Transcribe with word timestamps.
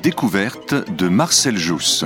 découverte 0.00 0.74
de 0.96 1.08
Marcel 1.08 1.56
Jousse. 1.56 2.04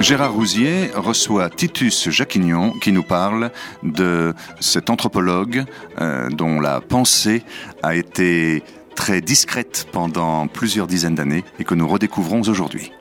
Gérard 0.00 0.32
Rousier 0.32 0.90
reçoit 0.94 1.50
Titus 1.50 2.08
Jacquignon 2.10 2.72
qui 2.80 2.92
nous 2.92 3.02
parle 3.02 3.50
de 3.82 4.32
cet 4.60 4.90
anthropologue 4.90 5.64
euh, 6.00 6.30
dont 6.30 6.60
la 6.60 6.80
pensée 6.80 7.42
a 7.82 7.94
été 7.94 8.62
très 8.94 9.20
discrète 9.20 9.86
pendant 9.92 10.46
plusieurs 10.46 10.86
dizaines 10.86 11.14
d'années 11.14 11.44
et 11.58 11.64
que 11.64 11.74
nous 11.74 11.86
redécouvrons 11.86 12.42
aujourd'hui. 12.42 12.92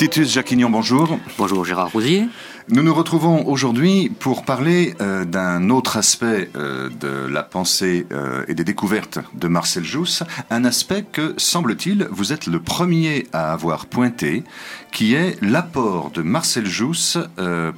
Titus 0.00 0.32
Jacquignon, 0.32 0.70
bonjour. 0.70 1.18
Bonjour 1.36 1.62
Gérard 1.66 1.92
Rousier. 1.92 2.26
Nous 2.70 2.82
nous 2.82 2.94
retrouvons 2.94 3.46
aujourd'hui 3.46 4.08
pour 4.08 4.46
parler 4.46 4.94
euh, 5.02 5.26
d'un 5.26 5.68
autre 5.68 5.98
aspect 5.98 6.48
euh, 6.56 6.88
de 6.88 7.26
la 7.30 7.42
pensée 7.42 8.06
euh, 8.10 8.42
et 8.48 8.54
des 8.54 8.64
découvertes 8.64 9.18
de 9.34 9.46
Marcel 9.46 9.84
Jousse, 9.84 10.22
un 10.48 10.64
aspect 10.64 11.04
que, 11.12 11.34
semble-t-il, 11.36 12.08
vous 12.10 12.32
êtes 12.32 12.46
le 12.46 12.60
premier 12.60 13.26
à 13.34 13.52
avoir 13.52 13.84
pointé, 13.84 14.42
qui 14.90 15.12
est 15.12 15.36
l'apport 15.42 16.10
de 16.12 16.22
Marcel 16.22 16.64
Jousse 16.64 17.18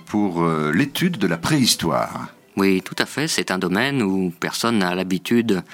pour 0.07 0.47
l'étude 0.73 1.19
de 1.19 1.27
la 1.27 1.39
préhistoire. 1.39 2.29
Oui, 2.57 2.83
tout 2.83 2.95
à 2.99 3.07
fait. 3.07 3.27
C'est 3.27 3.51
un 3.51 3.59
domaine 3.59 4.01
où 4.01 4.33
personne 4.39 4.79
n'a 4.79 4.95
l'habitude 4.95 5.65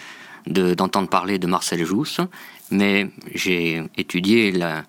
d'entendre 0.47 1.11
parler 1.11 1.39
de 1.39 1.47
Marcel 1.47 1.84
Jousse, 1.84 2.22
mais 2.70 3.11
j'ai 3.34 3.83
étudié 3.98 4.50
la, 4.50 4.84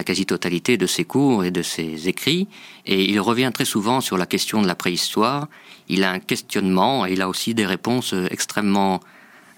la 0.00 0.04
quasi-totalité 0.04 0.78
de 0.78 0.86
ses 0.86 1.04
cours 1.04 1.44
et 1.44 1.50
de 1.50 1.60
ses 1.60 2.08
écrits, 2.08 2.48
et 2.86 3.04
il 3.04 3.20
revient 3.20 3.50
très 3.52 3.66
souvent 3.66 4.00
sur 4.00 4.16
la 4.16 4.24
question 4.24 4.62
de 4.62 4.66
la 4.66 4.74
préhistoire. 4.74 5.46
Il 5.88 6.04
a 6.04 6.10
un 6.10 6.20
questionnement 6.20 7.04
et 7.04 7.12
il 7.12 7.20
a 7.20 7.28
aussi 7.28 7.52
des 7.52 7.66
réponses 7.66 8.14
extrêmement 8.30 9.00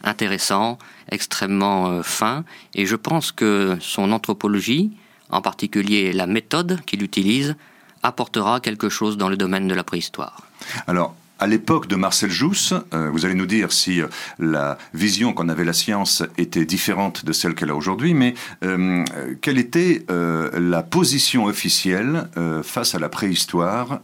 intéressantes, 0.03 0.81
extrêmement 1.13 1.87
euh, 1.87 2.03
fins, 2.03 2.43
et 2.75 2.87
je 2.87 2.97
pense 2.97 3.31
que 3.31 3.77
son 3.81 4.11
anthropologie, 4.11 4.91
en 5.31 5.43
particulier 5.43 6.13
la 6.13 6.27
méthode 6.27 6.81
qu'il 6.87 7.05
utilise, 7.05 7.55
apportera 8.03 8.59
quelque 8.59 8.89
chose 8.89 9.17
dans 9.17 9.29
le 9.29 9.37
domaine 9.37 9.69
de 9.69 9.75
la 9.77 9.85
préhistoire. 9.85 10.43
Alors, 10.89 11.15
à 11.43 11.49
l'époque 11.49 11.89
de 11.89 11.97
Marcel 11.97 12.31
Jousse, 12.31 12.73
euh, 12.95 13.11
vous 13.11 13.25
allez 13.27 13.35
nous 13.35 13.47
dire 13.47 13.73
si 13.73 14.01
euh, 14.01 14.07
la 14.39 14.79
vision 14.95 15.33
qu'en 15.33 15.49
avait 15.49 15.65
la 15.65 15.73
science 15.73 16.23
était 16.39 16.65
différente 16.65 17.25
de 17.25 17.33
celle 17.33 17.57
qu'elle 17.57 17.71
a 17.71 17.75
aujourd'hui, 17.75 18.15
mais 18.15 18.35
euh, 18.63 19.05
quelle 19.41 19.59
était 19.59 20.07
la 20.09 20.85
position 20.85 21.47
officielle 21.47 22.29
face 22.63 22.95
à 22.95 23.01
la 23.01 23.09
préhistoire 23.09 24.01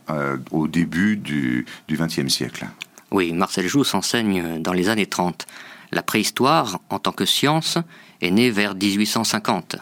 au 0.50 0.66
début 0.66 1.16
du 1.16 1.64
XXe 1.88 2.28
siècle? 2.28 2.66
Oui, 3.12 3.32
Marcel 3.32 3.68
Jousse 3.68 3.94
enseigne 3.94 4.60
dans 4.60 4.72
les 4.72 4.88
années 4.88 5.06
30. 5.06 5.46
La 5.92 6.02
préhistoire, 6.02 6.80
en 6.90 6.98
tant 6.98 7.12
que 7.12 7.24
science, 7.24 7.78
est 8.20 8.30
née 8.30 8.50
vers 8.50 8.74
1850. 8.74 9.76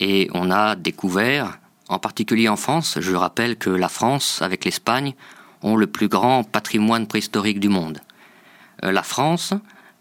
Et 0.00 0.28
on 0.34 0.50
a 0.50 0.74
découvert, 0.74 1.58
en 1.88 1.98
particulier 1.98 2.48
en 2.48 2.56
France, 2.56 2.98
je 3.00 3.14
rappelle 3.14 3.56
que 3.56 3.70
la 3.70 3.88
France, 3.88 4.42
avec 4.42 4.64
l'Espagne, 4.64 5.14
ont 5.62 5.76
le 5.76 5.86
plus 5.86 6.08
grand 6.08 6.44
patrimoine 6.44 7.06
préhistorique 7.06 7.60
du 7.60 7.68
monde. 7.68 8.00
Euh, 8.84 8.92
la 8.92 9.02
France 9.02 9.54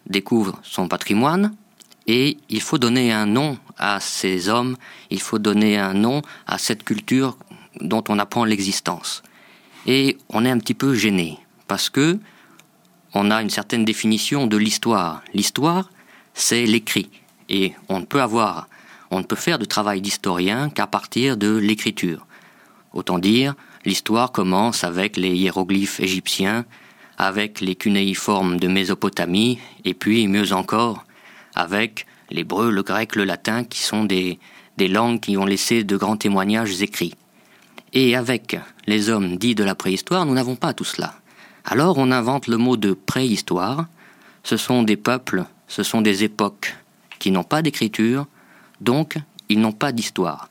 découvre 0.07 0.59
son 0.63 0.87
patrimoine 0.87 1.53
et 2.07 2.37
il 2.49 2.61
faut 2.61 2.77
donner 2.77 3.11
un 3.11 3.25
nom 3.25 3.57
à 3.77 3.99
ces 3.99 4.49
hommes, 4.49 4.75
il 5.09 5.21
faut 5.21 5.39
donner 5.39 5.77
un 5.77 5.93
nom 5.93 6.21
à 6.47 6.57
cette 6.57 6.83
culture 6.83 7.37
dont 7.79 8.03
on 8.09 8.19
apprend 8.19 8.45
l'existence. 8.45 9.23
Et 9.85 10.17
on 10.29 10.45
est 10.45 10.49
un 10.49 10.59
petit 10.59 10.73
peu 10.73 10.93
gêné 10.93 11.39
parce 11.67 11.89
que 11.89 12.19
on 13.13 13.29
a 13.29 13.41
une 13.41 13.49
certaine 13.49 13.83
définition 13.83 14.47
de 14.47 14.57
l'histoire. 14.57 15.21
L'histoire, 15.33 15.89
c'est 16.33 16.65
l'écrit 16.65 17.09
et 17.49 17.73
on 17.89 17.99
ne 17.99 18.05
peut 18.05 18.21
avoir 18.21 18.67
on 19.11 19.19
ne 19.19 19.25
peut 19.25 19.35
faire 19.35 19.59
de 19.59 19.65
travail 19.65 19.99
d'historien 20.01 20.69
qu'à 20.69 20.87
partir 20.87 21.35
de 21.35 21.53
l'écriture. 21.57 22.25
Autant 22.93 23.19
dire, 23.19 23.55
L'histoire 23.85 24.31
commence 24.31 24.83
avec 24.83 25.17
les 25.17 25.35
hiéroglyphes 25.35 25.99
égyptiens, 25.99 26.65
avec 27.17 27.61
les 27.61 27.75
cunéiformes 27.75 28.59
de 28.59 28.67
Mésopotamie, 28.67 29.59
et 29.85 29.93
puis, 29.93 30.27
mieux 30.27 30.53
encore, 30.53 31.05
avec 31.55 32.05
l'hébreu, 32.29 32.71
le 32.71 32.83
grec, 32.83 33.15
le 33.15 33.23
latin, 33.23 33.63
qui 33.63 33.81
sont 33.81 34.05
des, 34.05 34.39
langues 34.79 35.19
qui 35.19 35.37
ont 35.37 35.45
laissé 35.45 35.83
de 35.83 35.97
grands 35.97 36.17
témoignages 36.17 36.81
écrits. 36.81 37.13
Et 37.93 38.15
avec 38.15 38.57
les 38.87 39.09
hommes 39.09 39.37
dits 39.37 39.53
de 39.53 39.63
la 39.63 39.75
préhistoire, 39.75 40.25
nous 40.25 40.33
n'avons 40.33 40.55
pas 40.55 40.73
tout 40.73 40.83
cela. 40.83 41.13
Alors 41.65 41.99
on 41.99 42.11
invente 42.11 42.47
le 42.47 42.57
mot 42.57 42.77
de 42.77 42.93
préhistoire. 42.93 43.85
Ce 44.43 44.57
sont 44.57 44.81
des 44.81 44.97
peuples, 44.97 45.45
ce 45.67 45.83
sont 45.83 46.01
des 46.01 46.23
époques 46.23 46.75
qui 47.19 47.29
n'ont 47.29 47.43
pas 47.43 47.61
d'écriture, 47.61 48.25
donc 48.79 49.17
ils 49.49 49.59
n'ont 49.59 49.71
pas 49.71 49.91
d'histoire. 49.91 50.49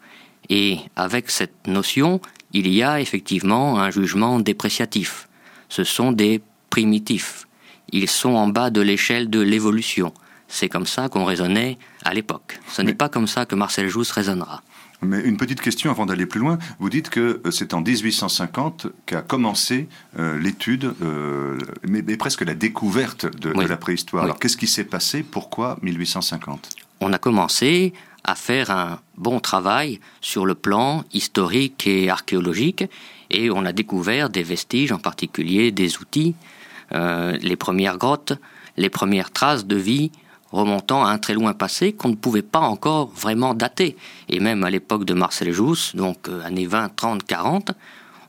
Et 0.49 0.79
avec 0.95 1.31
cette 1.31 1.67
notion, 1.67 2.21
il 2.53 2.69
y 2.69 2.83
a 2.83 3.01
effectivement 3.01 3.79
un 3.81 3.91
jugement 3.91 4.41
dépréciatif. 4.41 5.29
Ce 5.69 5.85
sont 5.85 6.13
des 6.13 6.43
primitifs. 6.69 7.47
Ils 7.93 8.09
sont 8.09 8.31
en 8.31 8.49
bas 8.49 8.71
de 8.71 8.81
l'échelle 8.81 9.31
de 9.31 9.41
l'évolution. 9.41 10.13
C'est 10.49 10.69
comme 10.69 10.87
ça 10.87 11.09
qu'on 11.09 11.25
raisonnait 11.25 11.79
à 12.05 12.13
l'époque. 12.13 12.59
Ce 12.69 12.83
n'est 12.83 12.95
pas 12.95 13.09
comme 13.09 13.27
ça 13.27 13.47
que 13.47 13.55
Marcel 13.55 13.89
Jousse 13.89 14.11
raisonnera. 14.11 14.63
Mais 15.03 15.21
une 15.21 15.37
petite 15.37 15.61
question 15.61 15.91
avant 15.91 16.05
d'aller 16.05 16.27
plus 16.27 16.41
loin. 16.41 16.59
Vous 16.79 16.91
dites 16.91 17.09
que 17.09 17.41
euh, 17.47 17.51
c'est 17.51 17.73
en 17.73 17.81
1850 17.81 18.89
qu'a 19.07 19.23
commencé 19.23 19.89
euh, 20.19 20.39
l'étude, 20.39 20.93
euh, 21.03 21.59
mais, 21.89 22.03
presque 22.17 22.43
la 22.43 22.55
découverte 22.55 23.25
de, 23.39 23.51
la 23.51 23.77
préhistoire. 23.77 24.25
Alors 24.25 24.39
qu'est-ce 24.39 24.59
qui 24.59 24.67
s'est 24.67 24.85
passé? 24.85 25.23
Pourquoi 25.23 25.79
1850 25.83 26.71
On 27.01 27.13
a 27.13 27.19
commencé 27.19 27.95
à 28.25 28.35
faire 28.35 28.71
un 28.71 29.01
bon 29.17 29.41
travail 29.41 30.01
sur 30.21 30.47
le 30.47 30.55
plan 30.55 31.05
historique 31.13 31.87
et 31.87 32.11
archéologique 32.11 32.85
et 33.31 33.51
on 33.51 33.65
a 33.65 33.73
découvert 33.73 34.29
des 34.29 34.43
vestiges, 34.43 34.93
en 34.93 34.99
particulier 34.99 35.71
des 35.71 35.99
outils, 35.99 36.35
euh, 36.93 37.37
les 37.41 37.57
premières 37.57 37.97
grottes, 37.97 38.33
les 38.77 38.91
premières 38.91 39.31
traces 39.31 39.67
de 39.67 39.77
vie 39.77 40.11
remontant 40.51 41.05
à 41.05 41.11
un 41.11 41.19
très 41.19 41.35
loin 41.35 41.55
passé 41.55 41.93
qu'on 41.93 42.09
ne 42.09 42.17
pouvait 42.17 42.43
pas 42.43 42.59
encore 42.59 43.11
vraiment 43.11 43.55
dater. 43.55 43.97
Et 44.29 44.41
même 44.41 44.65
à 44.65 44.71
l'époque 44.71 45.05
de 45.05 45.15
Marcel 45.15 45.53
Jousse, 45.53 45.95
donc 45.95 46.29
euh, 46.29 46.43
années 46.45 46.67
20, 46.67 46.97
30, 46.97 47.25
40, 47.25 47.73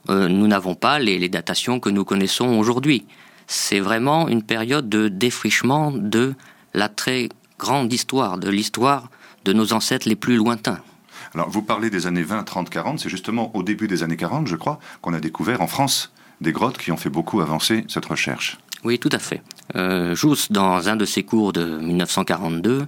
nous 0.08 0.48
n'avons 0.48 0.74
pas 0.74 0.98
les, 0.98 1.16
les, 1.20 1.28
datations 1.28 1.78
que 1.78 1.88
nous 1.88 2.04
connaissons 2.04 2.58
aujourd'hui. 2.58 3.04
C'est 3.46 3.78
vraiment 3.78 4.26
une 4.26 4.42
période 4.42 4.88
de 4.88 5.06
défrichement 5.06 5.92
de 5.92 6.34
la 6.74 6.88
très 6.88 7.28
grande 7.56 7.92
histoire, 7.92 8.36
de 8.36 8.50
l'histoire 8.50 9.10
de 9.44 9.52
nos 9.52 9.72
ancêtres 9.72 10.08
les 10.08 10.16
plus 10.16 10.36
lointains. 10.36 10.80
Alors, 11.34 11.48
vous 11.48 11.62
parlez 11.62 11.90
des 11.90 12.06
années 12.06 12.22
20, 12.22 12.44
30, 12.44 12.70
40. 12.70 12.98
C'est 13.00 13.08
justement 13.08 13.54
au 13.56 13.62
début 13.62 13.88
des 13.88 14.02
années 14.02 14.16
40, 14.16 14.46
je 14.46 14.56
crois, 14.56 14.78
qu'on 15.00 15.14
a 15.14 15.20
découvert 15.20 15.62
en 15.62 15.66
France 15.66 16.12
des 16.40 16.52
grottes 16.52 16.78
qui 16.78 16.92
ont 16.92 16.96
fait 16.96 17.10
beaucoup 17.10 17.40
avancer 17.40 17.84
cette 17.88 18.06
recherche. 18.06 18.58
Oui, 18.84 18.98
tout 18.98 19.08
à 19.12 19.18
fait. 19.18 19.42
Euh, 19.76 20.14
Jousse, 20.14 20.50
dans 20.50 20.88
un 20.88 20.96
de 20.96 21.04
ses 21.04 21.22
cours 21.22 21.52
de 21.52 21.78
1942, 21.78 22.86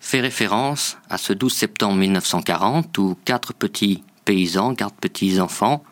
fait 0.00 0.20
référence 0.20 0.98
à 1.08 1.18
ce 1.18 1.32
12 1.32 1.52
septembre 1.52 1.96
1940 1.96 2.96
où 2.98 3.16
quatre 3.24 3.54
petits 3.54 4.02
paysans, 4.24 4.74
quatre 4.74 4.94
petits 4.94 5.40
enfants, 5.40 5.82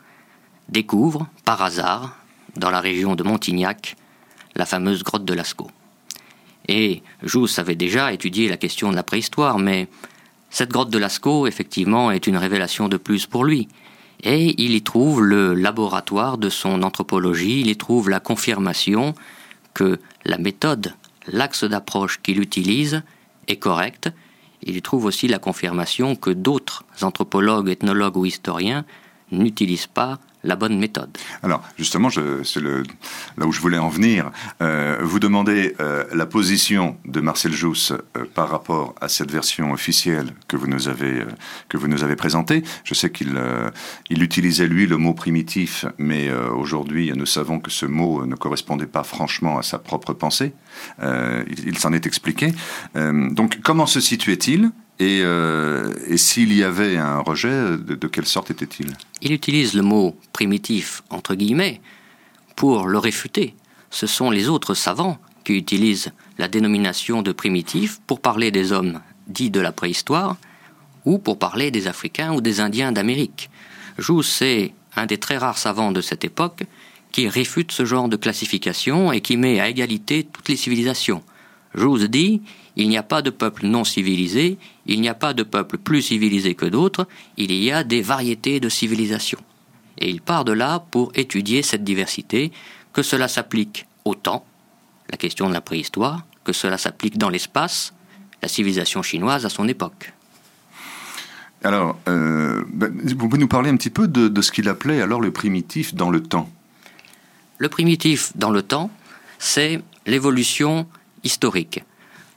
découvrent, 0.68 1.26
par 1.44 1.62
hasard, 1.62 2.16
dans 2.56 2.70
la 2.70 2.80
région 2.80 3.14
de 3.14 3.22
Montignac, 3.22 3.96
la 4.54 4.66
fameuse 4.66 5.02
grotte 5.02 5.24
de 5.24 5.34
Lascaux. 5.34 5.70
Et 6.68 7.02
Jousse 7.22 7.58
avait 7.58 7.74
déjà 7.74 8.12
étudié 8.12 8.48
la 8.48 8.58
question 8.58 8.90
de 8.90 8.96
la 8.96 9.02
préhistoire, 9.02 9.58
mais 9.58 9.88
cette 10.50 10.70
grotte 10.70 10.90
de 10.90 10.98
Lascaux, 10.98 11.46
effectivement, 11.46 12.10
est 12.10 12.26
une 12.26 12.36
révélation 12.36 12.88
de 12.88 12.96
plus 12.96 13.26
pour 13.26 13.44
lui. 13.44 13.68
Et 14.22 14.54
il 14.62 14.74
y 14.74 14.82
trouve 14.82 15.22
le 15.22 15.54
laboratoire 15.54 16.38
de 16.38 16.48
son 16.48 16.82
anthropologie, 16.82 17.60
il 17.60 17.70
y 17.70 17.76
trouve 17.76 18.10
la 18.10 18.20
confirmation 18.20 19.14
que 19.74 19.98
la 20.24 20.38
méthode, 20.38 20.94
l'axe 21.28 21.64
d'approche 21.64 22.20
qu'il 22.22 22.40
utilise 22.40 23.02
est 23.46 23.56
correct. 23.56 24.10
Il 24.62 24.76
y 24.76 24.82
trouve 24.82 25.04
aussi 25.04 25.28
la 25.28 25.38
confirmation 25.38 26.16
que 26.16 26.30
d'autres 26.30 26.84
anthropologues, 27.02 27.68
ethnologues 27.68 28.16
ou 28.16 28.26
historiens 28.26 28.84
n'utilisent 29.30 29.86
pas 29.86 30.18
bonne 30.56 30.78
méthode. 30.78 31.16
Alors 31.42 31.62
justement, 31.78 32.10
c'est 32.10 32.60
là 32.60 33.46
où 33.46 33.52
je 33.52 33.60
voulais 33.60 33.78
en 33.78 33.88
venir. 33.88 34.30
Euh, 34.62 34.98
vous 35.02 35.18
demandez 35.18 35.74
euh, 35.80 36.04
la 36.12 36.26
position 36.26 36.96
de 37.04 37.20
Marcel 37.20 37.52
Jousse 37.52 37.92
euh, 37.92 38.24
par 38.34 38.48
rapport 38.48 38.94
à 39.00 39.08
cette 39.08 39.30
version 39.30 39.72
officielle 39.72 40.28
que 40.46 40.56
vous 40.56 40.66
nous 40.66 40.88
avez 40.88 41.24
que 41.68 41.76
vous 41.76 41.88
nous 41.88 42.04
avez 42.04 42.16
présentée. 42.16 42.62
Je 42.84 42.94
sais 42.94 43.10
qu'il 43.10 43.40
il 44.10 44.22
utilisait 44.22 44.66
lui 44.66 44.86
le 44.86 44.96
mot 44.96 45.14
primitif, 45.14 45.84
mais 45.98 46.30
aujourd'hui 46.32 47.12
nous 47.14 47.26
savons 47.26 47.60
que 47.60 47.70
ce 47.70 47.86
mot 47.86 48.26
ne 48.26 48.34
correspondait 48.34 48.86
pas 48.86 49.02
franchement 49.02 49.58
à 49.58 49.62
sa 49.62 49.78
propre 49.78 50.12
pensée. 50.12 50.52
il 51.02 51.78
s'en 51.78 51.92
est 51.92 52.06
expliqué. 52.06 52.52
donc 52.94 53.60
comment 53.62 53.86
se 53.86 54.00
situait-il 54.00 54.70
Et, 55.00 55.20
euh, 55.22 55.94
et 56.08 56.16
s'il 56.16 56.52
y 56.52 56.64
avait 56.64 56.96
un 56.96 57.20
rejet, 57.20 57.76
de, 57.78 58.06
quelle 58.08 58.26
sorte 58.26 58.50
était-il? 58.50 58.96
Il 59.22 59.32
utilise 59.32 59.74
le 59.74 59.82
mot 59.82 60.16
primitif, 60.32 61.02
entre 61.10 61.34
guillemets, 61.34 61.80
pour 62.56 62.88
le 62.88 62.98
réfuter. 62.98 63.54
Ce 63.90 64.06
sont 64.06 64.30
les 64.30 64.48
autres 64.48 64.74
savants 64.74 65.18
qui 65.44 65.54
utilisent 65.54 66.10
la 66.36 66.48
dénomination 66.48 67.22
de 67.22 67.32
primitif 67.32 68.00
pour 68.06 68.20
parler 68.20 68.50
des 68.50 68.72
hommes 68.72 69.00
dits 69.28 69.50
de 69.50 69.60
la 69.60 69.72
préhistoire 69.72 70.36
ou 71.04 71.18
pour 71.18 71.38
parler 71.38 71.70
des 71.70 71.86
Africains 71.86 72.34
ou 72.34 72.40
des 72.40 72.60
Indiens 72.60 72.92
d'Amérique. 72.92 73.50
Jousse 73.98 74.42
est 74.42 74.72
un 74.96 75.06
des 75.06 75.18
très 75.18 75.38
rares 75.38 75.58
savants 75.58 75.92
de 75.92 76.00
cette 76.00 76.24
époque 76.24 76.64
qui 77.12 77.28
réfute 77.28 77.72
ce 77.72 77.84
genre 77.84 78.08
de 78.08 78.16
classification 78.16 79.12
et 79.12 79.20
qui 79.20 79.36
met 79.36 79.60
à 79.60 79.68
égalité 79.68 80.26
toutes 80.30 80.48
les 80.48 80.56
civilisations. 80.56 81.22
Jousse 81.74 82.04
dit 82.04 82.42
il 82.78 82.88
n'y 82.88 82.96
a 82.96 83.02
pas 83.02 83.22
de 83.22 83.30
peuple 83.30 83.66
non 83.66 83.84
civilisé, 83.84 84.56
il 84.86 85.00
n'y 85.00 85.08
a 85.08 85.14
pas 85.14 85.34
de 85.34 85.42
peuple 85.42 85.78
plus 85.78 86.00
civilisé 86.00 86.54
que 86.54 86.64
d'autres, 86.64 87.06
il 87.36 87.52
y 87.52 87.72
a 87.72 87.84
des 87.84 88.02
variétés 88.02 88.60
de 88.60 88.68
civilisations. 88.68 89.40
Et 89.98 90.08
il 90.08 90.22
part 90.22 90.44
de 90.44 90.52
là 90.52 90.84
pour 90.92 91.10
étudier 91.16 91.62
cette 91.62 91.82
diversité, 91.82 92.52
que 92.92 93.02
cela 93.02 93.26
s'applique 93.26 93.86
au 94.04 94.14
temps, 94.14 94.46
la 95.10 95.18
question 95.18 95.48
de 95.48 95.54
la 95.54 95.60
préhistoire, 95.60 96.24
que 96.44 96.52
cela 96.52 96.78
s'applique 96.78 97.18
dans 97.18 97.30
l'espace, 97.30 97.92
la 98.42 98.48
civilisation 98.48 99.02
chinoise 99.02 99.44
à 99.44 99.48
son 99.48 99.66
époque. 99.66 100.12
Alors, 101.64 101.98
euh, 102.08 102.64
ben, 102.72 102.96
vous 103.02 103.16
pouvez 103.16 103.38
nous 103.38 103.48
parler 103.48 103.70
un 103.70 103.76
petit 103.76 103.90
peu 103.90 104.06
de, 104.06 104.40
ce 104.40 104.52
qu'il 104.52 104.68
appelait 104.68 105.02
alors 105.02 105.20
le 105.20 105.32
primitif 105.32 105.94
dans 105.94 106.10
le 106.10 106.22
temps? 106.22 106.48
Le 107.58 107.68
primitif 107.68 108.36
dans 108.36 108.50
le 108.50 108.62
temps, 108.62 108.90
c'est 109.40 109.82
l'évolution 110.06 110.86
historique. 111.24 111.82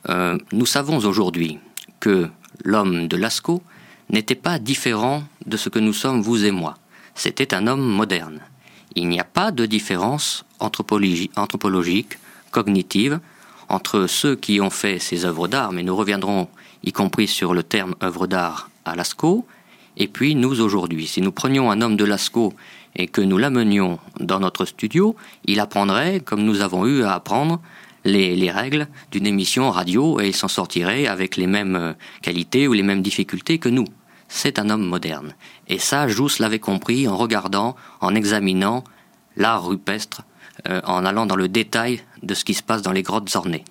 Euh, 0.08 0.38
nous 0.52 0.66
savons 0.66 0.98
aujourd'hui 0.98 1.58
que 2.00 2.28
l'homme 2.64 3.08
de 3.08 3.16
Lascaux 3.16 3.62
n'était 4.10 4.34
pas 4.34 4.58
différent 4.58 5.22
de 5.46 5.56
ce 5.56 5.68
que 5.68 5.78
nous 5.78 5.92
sommes 5.92 6.22
vous 6.22 6.44
et 6.44 6.50
moi. 6.50 6.76
C'était 7.14 7.54
un 7.54 7.66
homme 7.66 7.86
moderne. 7.86 8.40
Il 8.94 9.08
n'y 9.08 9.20
a 9.20 9.24
pas 9.24 9.52
de 9.52 9.64
différence 9.64 10.44
anthropologique, 10.58 12.18
cognitive, 12.50 13.20
entre 13.68 14.06
ceux 14.06 14.36
qui 14.36 14.60
ont 14.60 14.70
fait 14.70 14.98
ces 14.98 15.24
œuvres 15.24 15.48
d'art, 15.48 15.72
mais 15.72 15.82
nous 15.82 15.96
reviendrons 15.96 16.48
y 16.84 16.92
compris 16.92 17.28
sur 17.28 17.54
le 17.54 17.62
terme 17.62 17.94
œuvre 18.02 18.26
d'art 18.26 18.70
à 18.84 18.94
Lascaux, 18.94 19.46
et 19.96 20.08
puis 20.08 20.34
nous 20.34 20.60
aujourd'hui. 20.60 21.06
Si 21.06 21.20
nous 21.20 21.32
prenions 21.32 21.70
un 21.70 21.80
homme 21.80 21.96
de 21.96 22.04
Lascaux 22.04 22.52
et 22.96 23.06
que 23.06 23.20
nous 23.20 23.38
l'amenions 23.38 23.98
dans 24.20 24.40
notre 24.40 24.64
studio, 24.64 25.16
il 25.46 25.60
apprendrait, 25.60 26.20
comme 26.20 26.42
nous 26.44 26.60
avons 26.60 26.86
eu 26.86 27.02
à 27.02 27.14
apprendre, 27.14 27.60
les, 28.04 28.50
règles 28.50 28.88
d'une 29.10 29.26
émission 29.26 29.70
radio 29.70 30.20
et 30.20 30.28
il 30.28 30.36
s'en 30.36 30.48
sortirait 30.48 31.06
avec 31.06 31.36
les 31.36 31.46
mêmes 31.46 31.76
euh, 31.76 31.92
qualités 32.22 32.68
ou 32.68 32.72
les 32.72 32.82
mêmes 32.82 33.02
difficultés 33.02 33.58
que 33.58 33.68
nous. 33.68 33.86
C'est 34.28 34.58
un 34.58 34.70
homme 34.70 34.86
moderne. 34.86 35.34
Et 35.68 35.78
ça, 35.78 36.08
Jousse 36.08 36.38
l'avait 36.38 36.58
compris 36.58 37.06
en 37.06 37.16
regardant, 37.16 37.76
en 38.00 38.14
examinant 38.14 38.82
l'art 39.36 39.66
rupestre, 39.66 40.22
euh, 40.68 40.80
en 40.84 41.04
allant 41.04 41.26
dans 41.26 41.36
le 41.36 41.48
détail 41.48 42.02
de 42.22 42.34
ce 42.34 42.44
qui 42.44 42.54
se 42.54 42.62
passe 42.62 42.82
dans 42.82 42.92
les 42.92 43.02
grottes 43.02 43.34
ornées. 43.36 43.64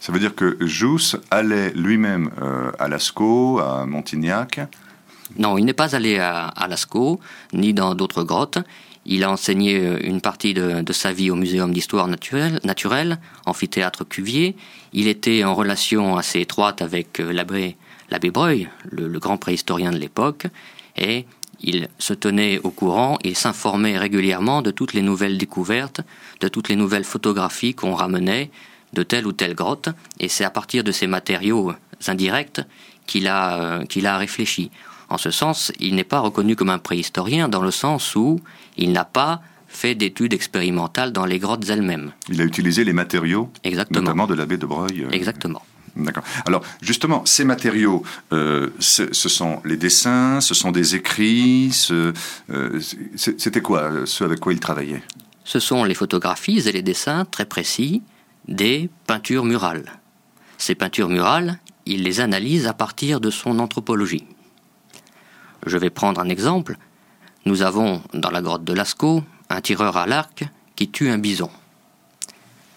Ça 0.00 0.12
veut 0.12 0.18
dire 0.18 0.34
que 0.34 0.56
Jousse 0.60 1.16
allait 1.30 1.70
lui-même 1.70 2.30
euh, 2.40 2.70
à 2.78 2.88
Lascaux, 2.88 3.60
à 3.60 3.86
Montignac? 3.86 4.60
Non, 5.38 5.58
il 5.58 5.64
n'est 5.64 5.74
pas 5.74 5.94
allé 5.94 6.18
à, 6.18 6.46
à 6.46 6.68
Lascaux, 6.68 7.20
ni 7.52 7.74
dans 7.74 7.94
d'autres 7.94 8.24
grottes. 8.24 8.58
Il 9.10 9.24
a 9.24 9.30
enseigné 9.30 9.80
euh, 9.80 9.98
une 10.02 10.20
partie 10.20 10.52
de, 10.52 10.92
sa 10.92 11.12
vie 11.12 11.30
au 11.30 11.34
Muséum 11.34 11.72
d'histoire 11.72 12.06
naturelle, 12.08 13.18
amphithéâtre 13.46 14.06
Cuvier. 14.06 14.54
Il 14.92 15.08
était 15.08 15.44
en 15.44 15.54
relation 15.54 16.18
assez 16.18 16.40
étroite 16.40 16.82
avec 16.82 17.18
euh, 17.18 17.32
l'abbé, 17.32 17.76
l'abbé 18.10 18.30
Breuil, 18.30 18.68
le, 18.90 19.18
grand 19.18 19.38
préhistorien 19.38 19.92
de 19.92 19.96
l'époque, 19.96 20.46
et 20.98 21.24
il 21.62 21.88
se 21.98 22.12
tenait 22.12 22.58
au 22.62 22.70
courant, 22.70 23.18
il 23.24 23.34
s'informait 23.34 23.96
régulièrement 23.96 24.60
de 24.60 24.70
toutes 24.70 24.92
les 24.92 25.02
nouvelles 25.02 25.38
découvertes, 25.38 26.02
de 26.40 26.48
toutes 26.48 26.68
les 26.68 26.76
nouvelles 26.76 27.04
photographies 27.04 27.74
qu'on 27.74 27.94
ramenait 27.94 28.50
de 28.92 29.02
telle 29.02 29.26
ou 29.26 29.32
telle 29.32 29.54
grotte, 29.54 29.88
et 30.20 30.28
c'est 30.28 30.44
à 30.44 30.50
partir 30.50 30.84
de 30.84 30.92
ces 30.92 31.06
matériaux 31.06 31.72
indirects 32.06 32.60
qu'il 33.06 33.26
a, 33.26 33.58
euh, 33.58 33.84
qu'il 33.86 34.06
a 34.06 34.18
réfléchi. 34.18 34.70
En 35.10 35.16
ce 35.16 35.30
sens, 35.30 35.72
il 35.80 35.94
n'est 35.94 36.04
pas 36.04 36.20
reconnu 36.20 36.54
comme 36.54 36.68
un 36.68 36.78
préhistorien 36.78 37.48
dans 37.48 37.62
le 37.62 37.70
sens 37.70 38.14
où 38.14 38.40
il 38.78 38.92
n'a 38.92 39.04
pas 39.04 39.42
fait 39.66 39.94
d'études 39.94 40.32
expérimentales 40.32 41.12
dans 41.12 41.26
les 41.26 41.38
grottes 41.38 41.68
elles-mêmes. 41.68 42.12
Il 42.30 42.40
a 42.40 42.44
utilisé 42.44 42.84
les 42.84 42.94
matériaux, 42.94 43.50
Exactement. 43.64 44.00
notamment 44.00 44.26
de 44.26 44.34
la 44.34 44.46
baie 44.46 44.56
de 44.56 44.64
Breuil. 44.66 45.04
Euh, 45.04 45.10
Exactement. 45.10 45.62
D'accord. 45.96 46.22
Alors, 46.46 46.62
justement, 46.80 47.26
ces 47.26 47.44
matériaux, 47.44 48.04
euh, 48.32 48.70
ce 48.78 49.12
sont 49.12 49.60
les 49.64 49.76
dessins, 49.76 50.40
ce 50.40 50.54
sont 50.54 50.70
des 50.70 50.94
écrits, 50.94 51.70
ce, 51.72 52.12
euh, 52.50 52.80
c'était 53.16 53.60
quoi, 53.60 54.06
ce 54.06 54.24
avec 54.24 54.38
quoi 54.38 54.52
il 54.52 54.60
travaillait? 54.60 55.02
Ce 55.44 55.58
sont 55.58 55.84
les 55.84 55.94
photographies 55.94 56.68
et 56.68 56.72
les 56.72 56.82
dessins 56.82 57.24
très 57.24 57.46
précis 57.46 58.02
des 58.46 58.90
peintures 59.06 59.44
murales. 59.44 59.98
Ces 60.56 60.74
peintures 60.74 61.08
murales, 61.08 61.58
il 61.84 62.02
les 62.04 62.20
analyse 62.20 62.66
à 62.66 62.74
partir 62.74 63.20
de 63.20 63.30
son 63.30 63.58
anthropologie. 63.58 64.26
Je 65.66 65.78
vais 65.78 65.90
prendre 65.90 66.20
un 66.20 66.28
exemple. 66.28 66.76
Nous 67.44 67.62
avons 67.62 68.02
dans 68.14 68.30
la 68.30 68.42
grotte 68.42 68.64
de 68.64 68.72
Lascaux 68.72 69.22
un 69.48 69.60
tireur 69.60 69.96
à 69.96 70.06
l'arc 70.06 70.44
qui 70.76 70.88
tue 70.88 71.10
un 71.10 71.18
bison. 71.18 71.50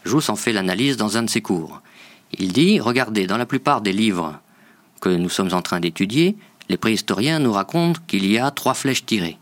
Jousse 0.06 0.30
en 0.30 0.36
fait 0.36 0.54
l'analyse 0.54 0.98
dans 0.98 1.18
un 1.18 1.24
de 1.24 1.30
ses 1.30 1.42
cours. 1.42 1.82
Il 2.38 2.54
dit 2.54 2.80
Regardez, 2.80 3.28
dans 3.28 3.38
la 3.38 3.46
plupart 3.46 3.82
des 3.82 3.94
livres 3.94 4.40
que 5.00 5.10
nous 5.10 5.30
sommes 5.30 5.54
en 5.54 5.62
train 5.62 5.80
d'étudier, 5.80 6.38
les 6.70 6.78
préhistoriens 6.78 7.40
nous 7.40 7.52
racontent 7.52 8.00
qu'il 8.08 8.26
y 8.26 8.38
a 8.38 8.50
trois 8.52 8.74
flèches 8.74 9.06
tirées. 9.06 9.38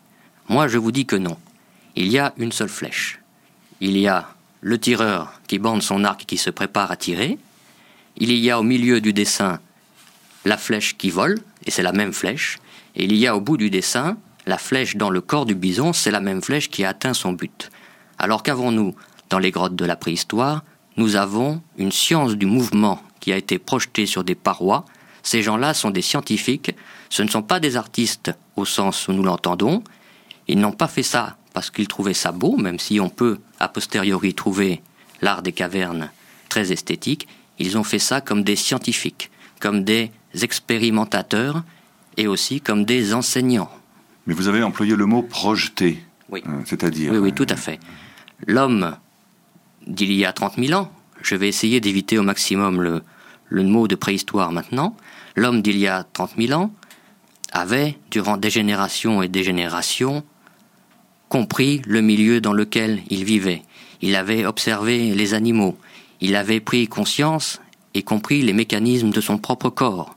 Moi, 0.48 0.68
je 0.68 0.78
vous 0.78 0.92
dis 0.92 1.06
que 1.06 1.16
non. 1.16 1.38
Il 1.96 2.08
y 2.08 2.18
a 2.18 2.34
une 2.38 2.52
seule 2.52 2.70
flèche. 2.70 3.20
Il 3.82 3.98
y 3.98 4.08
a 4.08 4.30
le 4.62 4.80
tireur 4.80 5.40
qui 5.48 5.60
bande 5.60 5.82
son 5.82 6.04
arc 6.04 6.24
et 6.24 6.26
qui 6.26 6.38
se 6.38 6.50
prépare 6.50 6.92
à 6.92 6.96
tirer. 6.96 7.38
Il 8.18 8.34
y 8.34 8.50
a 8.50 8.60
au 8.60 8.64
milieu 8.64 9.00
du 9.00 9.14
dessin 9.14 9.60
la 10.46 10.58
flèche 10.58 10.98
qui 10.98 11.10
vole, 11.10 11.40
et 11.66 11.72
c'est 11.72 11.84
la 11.84 11.92
même 11.92 12.14
flèche. 12.14 12.58
Et 12.96 13.06
il 13.06 13.16
y 13.16 13.28
a 13.28 13.36
au 13.36 13.42
bout 13.42 13.58
du 13.58 13.70
dessin 13.70 14.18
la 14.50 14.58
flèche 14.58 14.98
dans 14.98 15.12
le 15.12 15.22
corps 15.22 15.46
du 15.46 15.54
bison, 15.54 15.94
c'est 15.94 16.10
la 16.10 16.20
même 16.20 16.42
flèche 16.42 16.72
qui 16.72 16.84
a 16.84 16.90
atteint 16.90 17.14
son 17.14 17.34
but. 17.34 17.70
Alors 18.18 18.42
qu'avons-nous 18.42 18.96
dans 19.30 19.38
les 19.38 19.52
grottes 19.52 19.76
de 19.76 19.86
la 19.86 19.96
préhistoire? 19.96 20.64
Nous 20.98 21.16
avons 21.16 21.62
une 21.78 21.92
science 21.92 22.34
du 22.34 22.48
mouvement 22.48 23.00
qui 23.20 23.32
a 23.32 23.38
été 23.38 23.60
projetée 23.60 24.08
sur 24.08 24.24
des 24.24 24.34
parois. 24.34 24.86
Ces 25.22 25.44
gens-là 25.44 25.76
sont 25.76 25.92
des 25.92 26.02
scientifiques, 26.02 26.76
ce 27.10 27.22
ne 27.22 27.28
sont 27.28 27.44
pas 27.44 27.60
des 27.60 27.78
artistes 27.78 28.32
au 28.56 28.66
sens 28.66 29.08
où 29.08 29.14
nous 29.14 29.22
l'entendons. 29.22 29.84
Ils 30.48 30.60
n'ont 30.60 30.72
pas 30.72 30.88
fait 30.88 31.04
ça 31.04 31.38
parce 31.54 31.70
qu'ils 31.70 31.88
trouvaient 31.88 32.16
ça 32.16 32.32
beau, 32.32 32.58
même 32.58 32.80
si 32.80 33.00
on 33.00 33.10
peut 33.10 33.38
a 33.60 33.68
posteriori 33.68 34.34
trouver 34.34 34.82
l'art 35.22 35.44
des 35.44 35.54
cavernes 35.54 36.10
très 36.50 36.72
esthétique. 36.72 37.28
Ils 37.60 37.78
ont 37.78 37.84
fait 37.84 38.00
ça 38.00 38.20
comme 38.20 38.44
des 38.44 38.56
scientifiques, 38.56 39.30
comme 39.60 39.84
des 39.84 40.12
expérimentateurs 40.42 41.62
et 42.18 42.26
aussi 42.26 42.62
comme 42.62 42.84
des 42.84 43.14
enseignants. 43.14 43.70
Mais 44.30 44.36
vous 44.36 44.48
avez 44.48 44.62
employé 44.62 44.96
le 44.96 45.08
mot 45.08 45.24
projeté. 45.24 46.04
Oui. 46.30 46.44
Euh, 46.46 46.62
c'est-à-dire. 46.64 47.12
Oui, 47.12 47.18
oui, 47.18 47.34
tout 47.34 47.48
à 47.50 47.56
fait. 47.56 47.80
L'homme 48.46 48.96
d'il 49.88 50.14
y 50.14 50.24
a 50.24 50.32
30 50.32 50.64
000 50.64 50.80
ans, 50.80 50.92
je 51.24 51.34
vais 51.34 51.48
essayer 51.48 51.82
d'éviter 51.82 52.20
au 52.20 52.22
maximum 52.22 52.80
le, 52.80 53.02
le 53.48 53.64
mot 53.64 53.88
de 53.88 53.96
préhistoire 53.96 54.52
maintenant. 54.52 54.96
L'homme 55.36 55.64
d'il 55.64 55.80
y 55.80 55.88
a 55.88 56.04
30 56.04 56.34
000 56.38 56.62
ans 56.62 56.72
avait, 57.54 57.98
durant 58.12 58.38
des 58.38 58.52
générations 58.52 59.24
et 59.24 59.30
des 59.30 59.44
générations, 59.44 60.24
compris 61.28 61.82
le 61.88 62.02
milieu 62.02 62.40
dans 62.40 62.54
lequel 62.54 63.02
il 63.10 63.24
vivait. 63.24 63.64
Il 64.04 64.16
avait 64.16 64.46
observé 64.46 65.16
les 65.16 65.34
animaux. 65.34 65.76
Il 66.22 66.36
avait 66.36 66.60
pris 66.60 66.88
conscience 66.88 67.60
et 67.96 68.04
compris 68.04 68.44
les 68.44 68.54
mécanismes 68.54 69.10
de 69.10 69.22
son 69.22 69.40
propre 69.40 69.72
corps. 69.72 70.16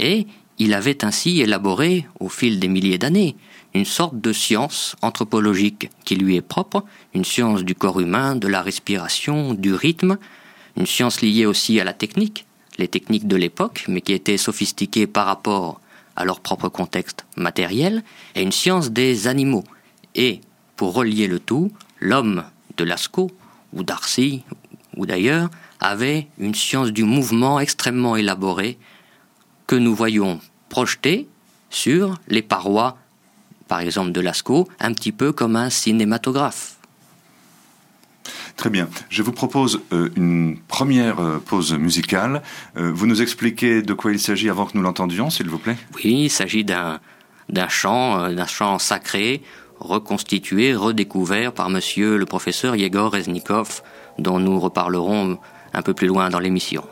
Et 0.00 0.26
il 0.58 0.74
avait 0.74 1.04
ainsi 1.04 1.40
élaboré, 1.40 2.06
au 2.20 2.28
fil 2.28 2.58
des 2.58 2.68
milliers 2.68 2.98
d'années, 2.98 3.36
une 3.74 3.84
sorte 3.84 4.20
de 4.20 4.32
science 4.32 4.96
anthropologique 5.02 5.90
qui 6.04 6.16
lui 6.16 6.36
est 6.36 6.42
propre, 6.42 6.84
une 7.14 7.24
science 7.24 7.62
du 7.62 7.74
corps 7.74 8.00
humain, 8.00 8.36
de 8.36 8.48
la 8.48 8.62
respiration, 8.62 9.54
du 9.54 9.74
rythme, 9.74 10.18
une 10.76 10.86
science 10.86 11.20
liée 11.20 11.46
aussi 11.46 11.78
à 11.78 11.84
la 11.84 11.92
technique, 11.92 12.46
les 12.78 12.88
techniques 12.88 13.28
de 13.28 13.36
l'époque, 13.36 13.84
mais 13.88 14.00
qui 14.00 14.12
étaient 14.12 14.36
sophistiquées 14.38 15.06
par 15.06 15.26
rapport 15.26 15.80
à 16.16 16.24
leur 16.24 16.40
propre 16.40 16.68
contexte 16.68 17.26
matériel, 17.36 18.02
et 18.34 18.42
une 18.42 18.52
science 18.52 18.90
des 18.90 19.28
animaux. 19.28 19.64
Et, 20.14 20.40
pour 20.76 20.94
relier 20.94 21.26
le 21.26 21.38
tout, 21.38 21.70
l'homme 22.00 22.44
de 22.78 22.84
Lascaux, 22.84 23.30
ou 23.72 23.82
d'Arcy, 23.82 24.42
ou 24.96 25.04
d'ailleurs, 25.04 25.50
avait 25.80 26.28
une 26.38 26.54
science 26.54 26.90
du 26.92 27.04
mouvement 27.04 27.60
extrêmement 27.60 28.16
élaborée, 28.16 28.78
que 29.66 29.76
nous 29.76 29.94
voyons 29.94 30.40
projeté 30.68 31.26
sur 31.70 32.18
les 32.28 32.42
parois, 32.42 32.98
par 33.68 33.80
exemple 33.80 34.12
de 34.12 34.20
Lascaux, 34.20 34.68
un 34.80 34.92
petit 34.92 35.12
peu 35.12 35.32
comme 35.32 35.56
un 35.56 35.70
cinématographe. 35.70 36.76
Très 38.56 38.70
bien. 38.70 38.88
Je 39.10 39.22
vous 39.22 39.32
propose 39.32 39.82
euh, 39.92 40.08
une 40.16 40.56
première 40.66 41.20
euh, 41.20 41.38
pause 41.38 41.74
musicale. 41.74 42.42
Euh, 42.76 42.90
vous 42.92 43.06
nous 43.06 43.20
expliquez 43.20 43.82
de 43.82 43.92
quoi 43.92 44.12
il 44.12 44.18
s'agit 44.18 44.48
avant 44.48 44.64
que 44.64 44.76
nous 44.76 44.82
l'entendions, 44.82 45.28
s'il 45.28 45.48
vous 45.48 45.58
plaît? 45.58 45.76
Oui, 45.96 46.22
il 46.24 46.30
s'agit 46.30 46.64
d'un 46.64 47.00
d'un 47.48 47.68
chant, 47.68 48.32
d'un 48.32 48.46
chant 48.46 48.80
sacré, 48.80 49.40
reconstitué, 49.78 50.74
redécouvert 50.74 51.52
par 51.52 51.70
monsieur 51.70 52.16
le 52.16 52.26
professeur 52.26 52.74
Yegor 52.74 53.12
Reznikov, 53.12 53.82
dont 54.18 54.40
nous 54.40 54.58
reparlerons 54.58 55.38
un 55.72 55.82
peu 55.82 55.94
plus 55.94 56.08
loin 56.08 56.28
dans 56.28 56.40
l'émission. 56.40 56.82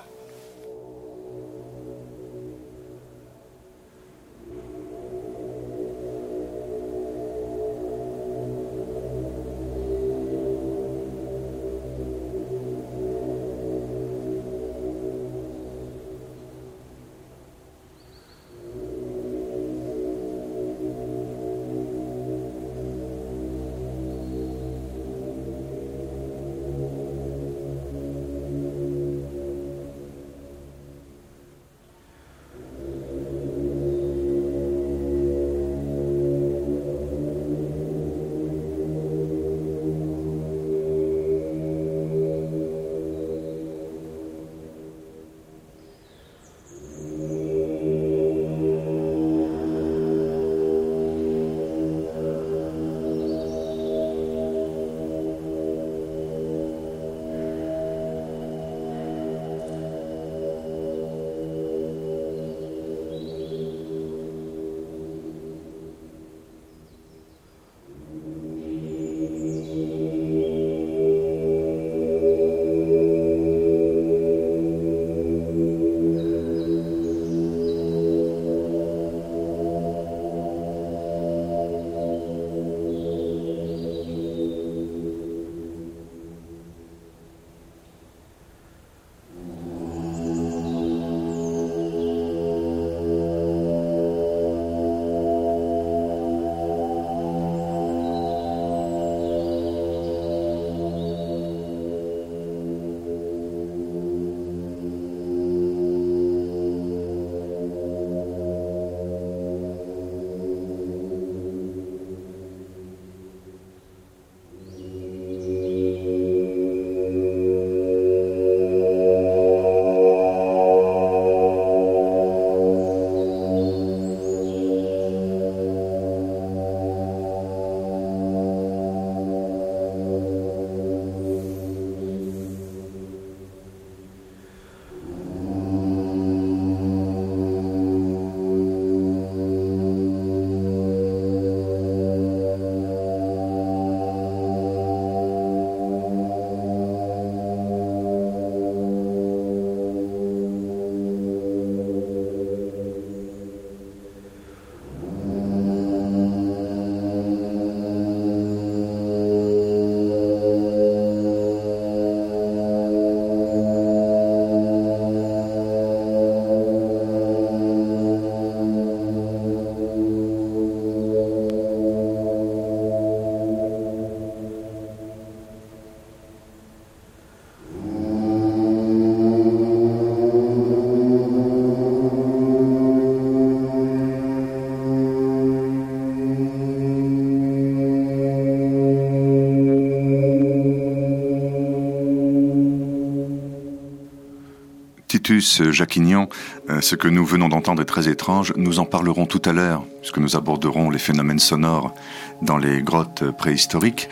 Titus 195.25 195.63
Jacquignon, 195.71 196.29
euh, 196.69 196.83
ce 196.83 196.97
que 196.97 197.09
nous 197.09 197.25
venons 197.25 197.49
d'entendre 197.49 197.81
est 197.81 197.87
très 197.87 198.11
étrange. 198.11 198.53
Nous 198.57 198.79
en 198.79 198.85
parlerons 198.85 199.25
tout 199.25 199.41
à 199.47 199.55
l'heure, 199.55 199.83
puisque 200.03 200.19
nous 200.19 200.37
aborderons 200.37 200.91
les 200.91 200.99
phénomènes 200.99 201.39
sonores 201.39 201.95
dans 202.43 202.59
les 202.59 202.83
grottes 202.83 203.25
préhistoriques. 203.31 204.11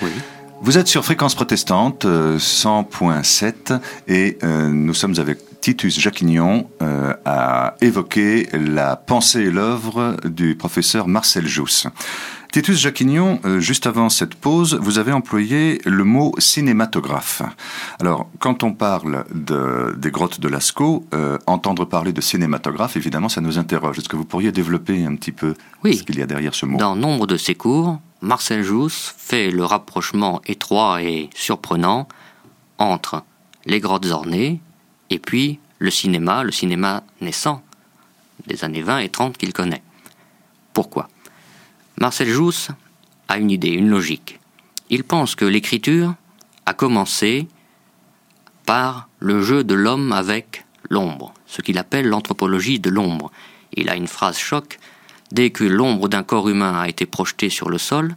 Vous 0.63 0.79
êtes 0.79 0.89
sur 0.89 1.05
Fréquence 1.05 1.35
Protestante 1.35 2.07
100.7 2.07 3.53
euh, 3.73 3.79
et 4.09 4.39
euh, 4.43 4.69
nous 4.69 4.95
sommes 4.95 5.19
avec 5.19 5.39
Titus 5.61 6.01
Jacquignon 6.01 6.67
à 7.25 7.77
évoquer 7.83 8.49
la 8.53 8.97
pensée 8.97 9.43
et 9.43 9.51
l'œuvre 9.51 10.17
du 10.25 10.57
professeur 10.57 11.07
Marcel 11.07 11.47
Jousse. 11.47 11.87
Titus 12.53 12.79
Jacquignon, 12.79 13.41
euh, 13.47 13.61
juste 13.61 13.87
avant 13.87 14.11
cette 14.11 14.35
pause, 14.35 14.79
vous 14.79 14.99
avez 14.99 15.11
employé 15.11 15.81
le 15.87 16.05
mot 16.05 16.35
cinématographe. 16.37 17.41
Alors, 17.99 18.29
quand 18.41 18.63
on 18.63 18.75
parle 18.75 19.25
de, 19.33 19.95
des 19.97 20.11
grottes 20.11 20.39
de 20.39 20.49
Lascaux, 20.49 21.07
euh, 21.15 21.39
entendre 21.47 21.87
parler 21.87 22.13
de 22.13 22.21
cinématographe, 22.21 22.95
évidemment, 22.99 23.31
ça 23.31 23.41
nous 23.41 23.59
interroge. 23.59 23.99
Est-ce 23.99 24.11
que 24.11 24.17
vous 24.17 24.27
pourriez 24.27 24.53
développer 24.53 25.03
un 25.03 25.17
petit 25.17 25.33
peu 25.33 25.55
ce 25.83 26.03
qu'il 26.03 26.19
y 26.19 26.23
a 26.23 26.27
derrière 26.27 26.55
ce 26.55 26.67
mot? 26.67 26.77
Dans 26.77 26.95
nombre 26.95 27.27
de 27.27 27.39
ses 27.39 27.55
cours, 27.55 27.99
Marcel 28.21 28.63
Jousse 28.63 29.15
fait 29.17 29.51
le 29.51 29.65
rapprochement 29.65 30.43
étroit 30.45 31.03
et 31.03 31.31
surprenant 31.35 32.07
entre 32.77 33.25
les 33.65 33.81
grottes 33.81 34.11
ornées 34.11 34.61
et 35.09 35.19
puis 35.19 35.59
le 35.79 35.91
cinéma, 35.91 36.45
le 36.45 36.53
cinéma 36.53 37.03
naissant 37.23 37.63
des 38.47 38.63
années 38.63 38.83
20 38.83 38.99
et 38.99 39.09
30 39.09 39.39
qu'il 39.39 39.55
connaît. 39.55 39.83
Pourquoi? 40.75 41.09
Marcel 42.01 42.29
Jousse 42.29 42.69
a 43.29 43.39
une 43.39 43.51
idée, 43.51 43.71
une 43.71 43.89
logique. 43.89 44.41
Il 44.91 45.05
pense 45.05 45.35
que 45.35 45.45
l'écriture 45.45 46.15
a 46.67 46.75
commencé 46.75 47.49
par 48.67 49.09
le 49.19 49.43
jeu 49.43 49.65
de 49.65 49.75
l'homme 49.75 50.13
avec 50.13 50.65
l'ombre, 50.91 51.33
ce 51.47 51.63
qu'il 51.63 51.79
appelle 51.79 52.09
l'anthropologie 52.09 52.81
de 52.81 52.91
l'ombre. 52.91 53.31
Il 53.75 53.89
a 53.89 53.97
une 53.97 54.09
phrase 54.09 54.39
choc 54.39 54.79
Dès 55.33 55.49
que 55.49 55.65
l'ombre 55.65 56.09
d'un 56.09 56.23
corps 56.23 56.51
humain 56.51 56.79
a 56.79 56.91
été 56.91 57.07
projetée 57.07 57.49
sur 57.49 57.71
le 57.71 57.79
sol, 57.79 58.17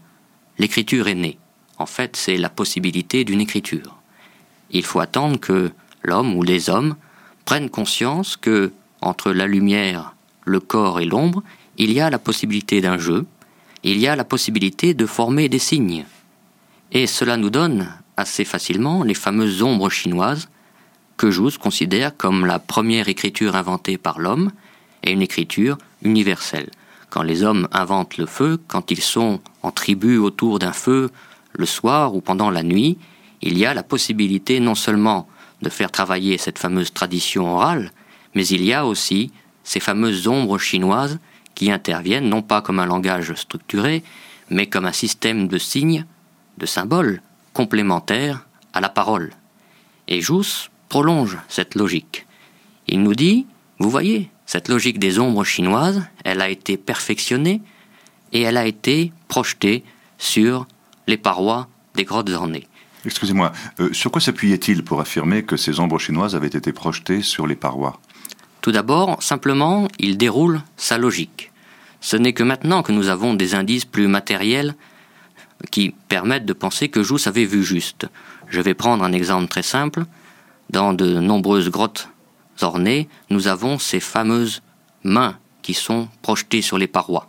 l'écriture 0.58 1.08
est 1.08 1.16
née. 1.16 1.38
En 1.78 1.86
fait, 1.86 2.18
c'est 2.18 2.36
la 2.36 2.50
possibilité 2.50 3.24
d'une 3.24 3.40
écriture. 3.40 3.96
Il 4.70 4.84
faut 4.84 5.00
attendre 5.00 5.40
que 5.40 5.72
l'homme 6.04 6.36
ou 6.36 6.44
les 6.44 6.70
hommes 6.70 6.98
prennent 7.46 7.70
conscience 7.70 8.36
que, 8.36 8.74
entre 9.00 9.32
la 9.32 9.48
lumière, 9.48 10.14
le 10.44 10.60
corps 10.60 11.00
et 11.00 11.06
l'ombre, 11.06 11.42
il 11.78 11.94
y 11.94 12.02
a 12.02 12.10
la 12.10 12.20
possibilité 12.20 12.82
d'un 12.82 12.98
jeu, 12.98 13.26
il 13.92 14.00
y 14.00 14.08
a 14.08 14.16
la 14.16 14.26
possibilité 14.26 14.96
de 14.96 15.06
former 15.06 15.48
des 15.48 15.60
signes. 15.60 16.06
Et 16.92 17.06
cela 17.06 17.38
nous 17.38 17.52
donne 17.52 17.88
assez 18.18 18.44
facilement 18.44 19.04
les 19.04 19.14
fameuses 19.14 19.62
ombres 19.62 19.92
chinoises 19.92 20.50
que 21.18 21.30
Jousse 21.30 21.60
considère 21.60 22.18
comme 22.18 22.48
la 22.48 22.58
première 22.58 23.10
écriture 23.10 23.56
inventée 23.56 24.00
par 24.00 24.20
l'homme 24.20 24.52
et 25.04 25.12
une 25.12 25.22
écriture 25.22 25.78
universelle. 26.02 26.72
Quand 27.12 27.22
les 27.22 27.44
hommes 27.44 27.68
inventent 27.72 28.18
le 28.18 28.26
feu, 28.26 28.60
quand 28.68 28.90
ils 28.90 29.02
sont 29.02 29.40
en 29.62 29.72
tribu 29.72 30.18
autour 30.18 30.58
d'un 30.58 30.74
feu 30.74 31.12
le 31.54 31.68
soir 31.68 32.16
ou 32.16 32.22
pendant 32.22 32.50
la 32.50 32.64
nuit, 32.64 32.98
il 33.44 33.56
y 33.56 33.68
a 33.68 33.76
la 33.76 33.84
possibilité 33.84 34.60
non 34.60 34.76
seulement 34.76 35.28
de 35.62 35.70
faire 35.70 35.92
travailler 35.92 36.40
cette 36.40 36.58
fameuse 36.58 36.92
tradition 36.92 37.54
orale, 37.54 37.92
mais 38.34 38.48
il 38.48 38.64
y 38.64 38.74
a 38.74 38.88
aussi 38.88 39.32
ces 39.64 39.80
fameuses 39.80 40.28
ombres 40.28 40.58
chinoises 40.58 41.20
qui 41.56 41.72
interviennent 41.72 42.30
non 42.30 42.42
pas 42.42 42.62
comme 42.62 42.80
un 42.80 42.86
langage 42.86 43.34
structuré, 43.34 44.04
mais 44.50 44.68
comme 44.68 44.86
un 44.86 44.92
système 44.92 45.48
de 45.48 45.58
signes, 45.58 46.06
de 46.58 46.66
symboles 46.66 47.22
complémentaires 47.54 48.46
à 48.74 48.82
la 48.82 48.90
parole. 48.90 49.32
Et 50.08 50.22
Jousse 50.22 50.70
prolonge 50.90 51.38
cette 51.48 51.76
logique. 51.76 52.28
Il 52.88 53.02
nous 53.02 53.16
dit, 53.16 53.48
vous 53.80 53.90
voyez, 53.90 54.30
cette 54.46 54.68
logique 54.68 55.00
des 55.00 55.18
ombres 55.18 55.44
chinoises, 55.44 56.04
elle 56.24 56.42
a 56.42 56.50
été 56.50 56.78
perfectionnée 56.78 57.62
et 58.32 58.42
elle 58.42 58.58
a 58.58 58.68
été 58.68 59.12
projetée 59.28 59.84
sur 60.18 60.68
les 61.08 61.18
parois 61.18 61.68
des 61.96 62.04
grottes 62.04 62.30
ornées. 62.30 62.68
Excusez-moi, 63.06 63.52
euh, 63.80 63.94
sur 63.94 64.12
quoi 64.12 64.22
s'appuyait-il 64.22 64.84
pour 64.84 65.00
affirmer 65.00 65.44
que 65.44 65.58
ces 65.58 65.80
ombres 65.80 66.00
chinoises 66.00 66.36
avaient 66.36 66.48
été 66.48 66.74
projetées 66.74 67.22
sur 67.22 67.48
les 67.48 67.56
parois? 67.56 68.00
Tout 68.66 68.72
d'abord, 68.72 69.22
simplement, 69.22 69.88
il 70.00 70.18
déroule 70.18 70.64
sa 70.76 70.98
logique. 70.98 71.52
Ce 72.02 72.18
n'est 72.18 72.34
que 72.34 72.42
maintenant 72.42 72.82
que 72.82 72.92
nous 72.92 73.10
avons 73.10 73.36
des 73.36 73.54
indices 73.54 73.86
plus 73.86 74.08
matériels 74.08 74.74
qui 75.70 75.94
permettent 76.10 76.48
de 76.48 76.54
penser 76.54 76.90
que 76.90 77.04
Jousse 77.04 77.28
avait 77.28 77.46
vu 77.46 77.64
juste. 77.64 78.08
Je 78.50 78.60
vais 78.60 78.74
prendre 78.74 79.04
un 79.04 79.14
exemple 79.14 79.50
très 79.50 79.62
simple. 79.62 80.06
Dans 80.72 80.94
de 80.94 81.20
nombreuses 81.20 81.70
grottes 81.70 82.10
ornées, 82.64 83.08
nous 83.30 83.48
avons 83.48 83.78
ces 83.78 84.00
fameuses 84.00 84.64
mains 85.04 85.38
qui 85.62 85.76
sont 85.76 86.08
projetées 86.24 86.64
sur 86.64 86.80
les 86.80 86.88
parois. 86.88 87.28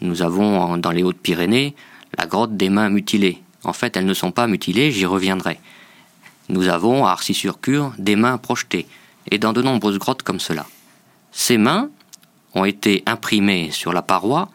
Nous 0.00 0.22
avons 0.22 0.78
dans 0.78 0.90
les 0.90 1.02
Hautes-Pyrénées 1.02 1.76
la 2.16 2.24
grotte 2.24 2.56
des 2.56 2.70
mains 2.70 2.88
mutilées. 2.88 3.42
En 3.62 3.74
fait, 3.74 3.94
elles 3.94 4.06
ne 4.06 4.14
sont 4.14 4.32
pas 4.32 4.46
mutilées, 4.46 4.90
j'y 4.90 5.04
reviendrai. 5.04 5.60
Nous 6.48 6.68
avons 6.68 7.04
à 7.04 7.10
Arcy-sur-Cure 7.10 7.92
des 7.98 8.16
mains 8.16 8.38
projetées, 8.38 8.86
et 9.30 9.38
dans 9.38 9.52
de 9.52 9.62
nombreuses 9.62 9.98
grottes 9.98 10.22
comme 10.22 10.40
cela. 10.40 10.66
Ces 11.32 11.58
mains 11.58 11.90
ont 12.54 12.64
été 12.64 13.02
imprimées 13.06 13.70
sur 13.70 13.92
la 13.92 14.02
paroi 14.02 14.48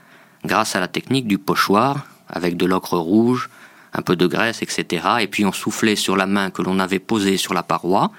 grâce 0.44 0.76
à 0.76 0.80
la 0.80 0.88
technique 0.88 1.28
du 1.28 1.38
pochoir, 1.38 2.06
avec 2.28 2.58
de 2.58 2.66
l'ocre 2.66 2.98
rouge, 2.98 3.50
un 3.94 4.02
peu 4.02 4.16
de 4.16 4.26
graisse, 4.26 4.62
etc. 4.62 5.06
Et 5.20 5.28
puis 5.28 5.46
on 5.46 5.52
soufflait 5.52 5.96
sur 5.96 6.16
la 6.16 6.26
main 6.26 6.50
que 6.50 6.62
l'on 6.62 6.80
avait 6.80 7.00
posée 7.00 7.38
sur 7.38 7.54
la 7.54 7.64
paroi, 7.64 8.12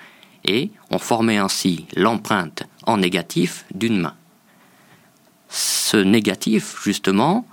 et 0.45 0.71
on 0.91 0.99
formait 0.99 1.39
ainsi 1.39 1.87
l'empreinte 1.97 2.65
en 2.85 2.99
négatif 2.99 3.65
d'une 3.75 4.01
main. 4.01 4.15
Ce 5.49 5.97
négatif, 5.97 6.77
justement, 6.83 7.47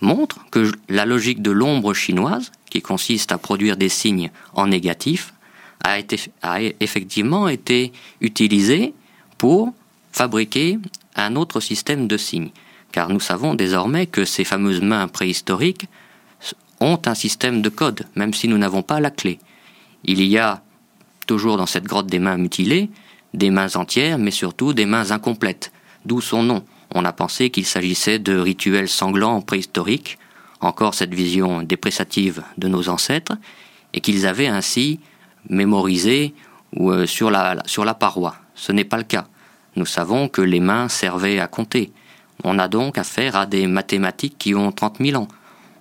montre 0.00 0.38
que 0.50 0.70
la 0.88 1.04
logique 1.06 1.42
de 1.42 1.50
l'ombre 1.50 1.94
chinoise, 1.94 2.52
qui 2.70 2.82
consiste 2.82 3.32
à 3.32 3.38
produire 3.38 3.76
des 3.76 3.88
signes 3.88 4.30
en 4.54 4.68
négatif, 4.68 5.34
a, 5.84 6.60
effectivement 6.80 7.48
été 7.48 7.92
utilisée 8.20 8.94
pour 9.38 9.72
fabriquer 10.12 10.78
un 11.16 11.36
autre 11.36 11.60
système 11.60 12.06
de 12.06 12.16
signes. 12.16 12.50
Car 12.92 13.08
nous 13.08 13.20
savons 13.20 13.54
désormais 13.54 14.06
que 14.06 14.24
ces 14.24 14.44
fameuses 14.44 14.80
mains 14.80 15.08
préhistoriques 15.08 15.86
ont 16.80 17.00
un 17.06 17.14
système 17.14 17.62
de 17.62 17.68
code, 17.68 18.04
même 18.16 18.34
si 18.34 18.48
nous 18.48 18.58
n'avons 18.58 18.82
pas 18.82 19.00
la 19.00 19.10
clé. 19.10 19.38
Il 20.04 20.22
y 20.24 20.38
a 20.38 20.62
toujours 21.26 21.56
dans 21.56 21.66
cette 21.66 21.84
grotte 21.84 22.06
des 22.06 22.18
mains 22.18 22.38
mutilées, 22.38 22.90
des 23.34 23.50
mains 23.50 23.76
entières, 23.76 24.18
mais 24.18 24.30
surtout 24.30 24.72
des 24.72 24.86
mains 24.86 25.10
incomplètes, 25.10 25.72
d'où 26.04 26.20
son 26.20 26.42
nom. 26.42 26.64
On 26.92 27.04
a 27.04 27.12
pensé 27.12 27.50
qu'il 27.50 27.66
s'agissait 27.66 28.18
de 28.18 28.36
rituels 28.36 28.88
sanglants 28.88 29.40
préhistoriques, 29.40 30.18
encore 30.60 30.94
cette 30.94 31.14
vision 31.14 31.62
dépréciative 31.62 32.42
de 32.58 32.68
nos 32.68 32.88
ancêtres, 32.88 33.36
et 33.92 34.00
qu'ils 34.00 34.26
avaient 34.26 34.48
ainsi 34.48 35.00
mémorisé 35.48 36.34
ou, 36.76 36.90
euh, 36.90 37.06
sur, 37.06 37.30
la, 37.30 37.62
sur 37.66 37.84
la 37.84 37.94
paroi. 37.94 38.36
Ce 38.54 38.72
n'est 38.72 38.84
pas 38.84 38.96
le 38.96 39.04
cas. 39.04 39.26
Nous 39.76 39.86
savons 39.86 40.28
que 40.28 40.42
les 40.42 40.60
mains 40.60 40.88
servaient 40.88 41.40
à 41.40 41.46
compter. 41.46 41.92
On 42.44 42.58
a 42.58 42.68
donc 42.68 42.98
affaire 42.98 43.36
à 43.36 43.46
des 43.46 43.66
mathématiques 43.66 44.36
qui 44.38 44.54
ont 44.54 44.72
30 44.72 44.98
000 45.00 45.22
ans. 45.22 45.28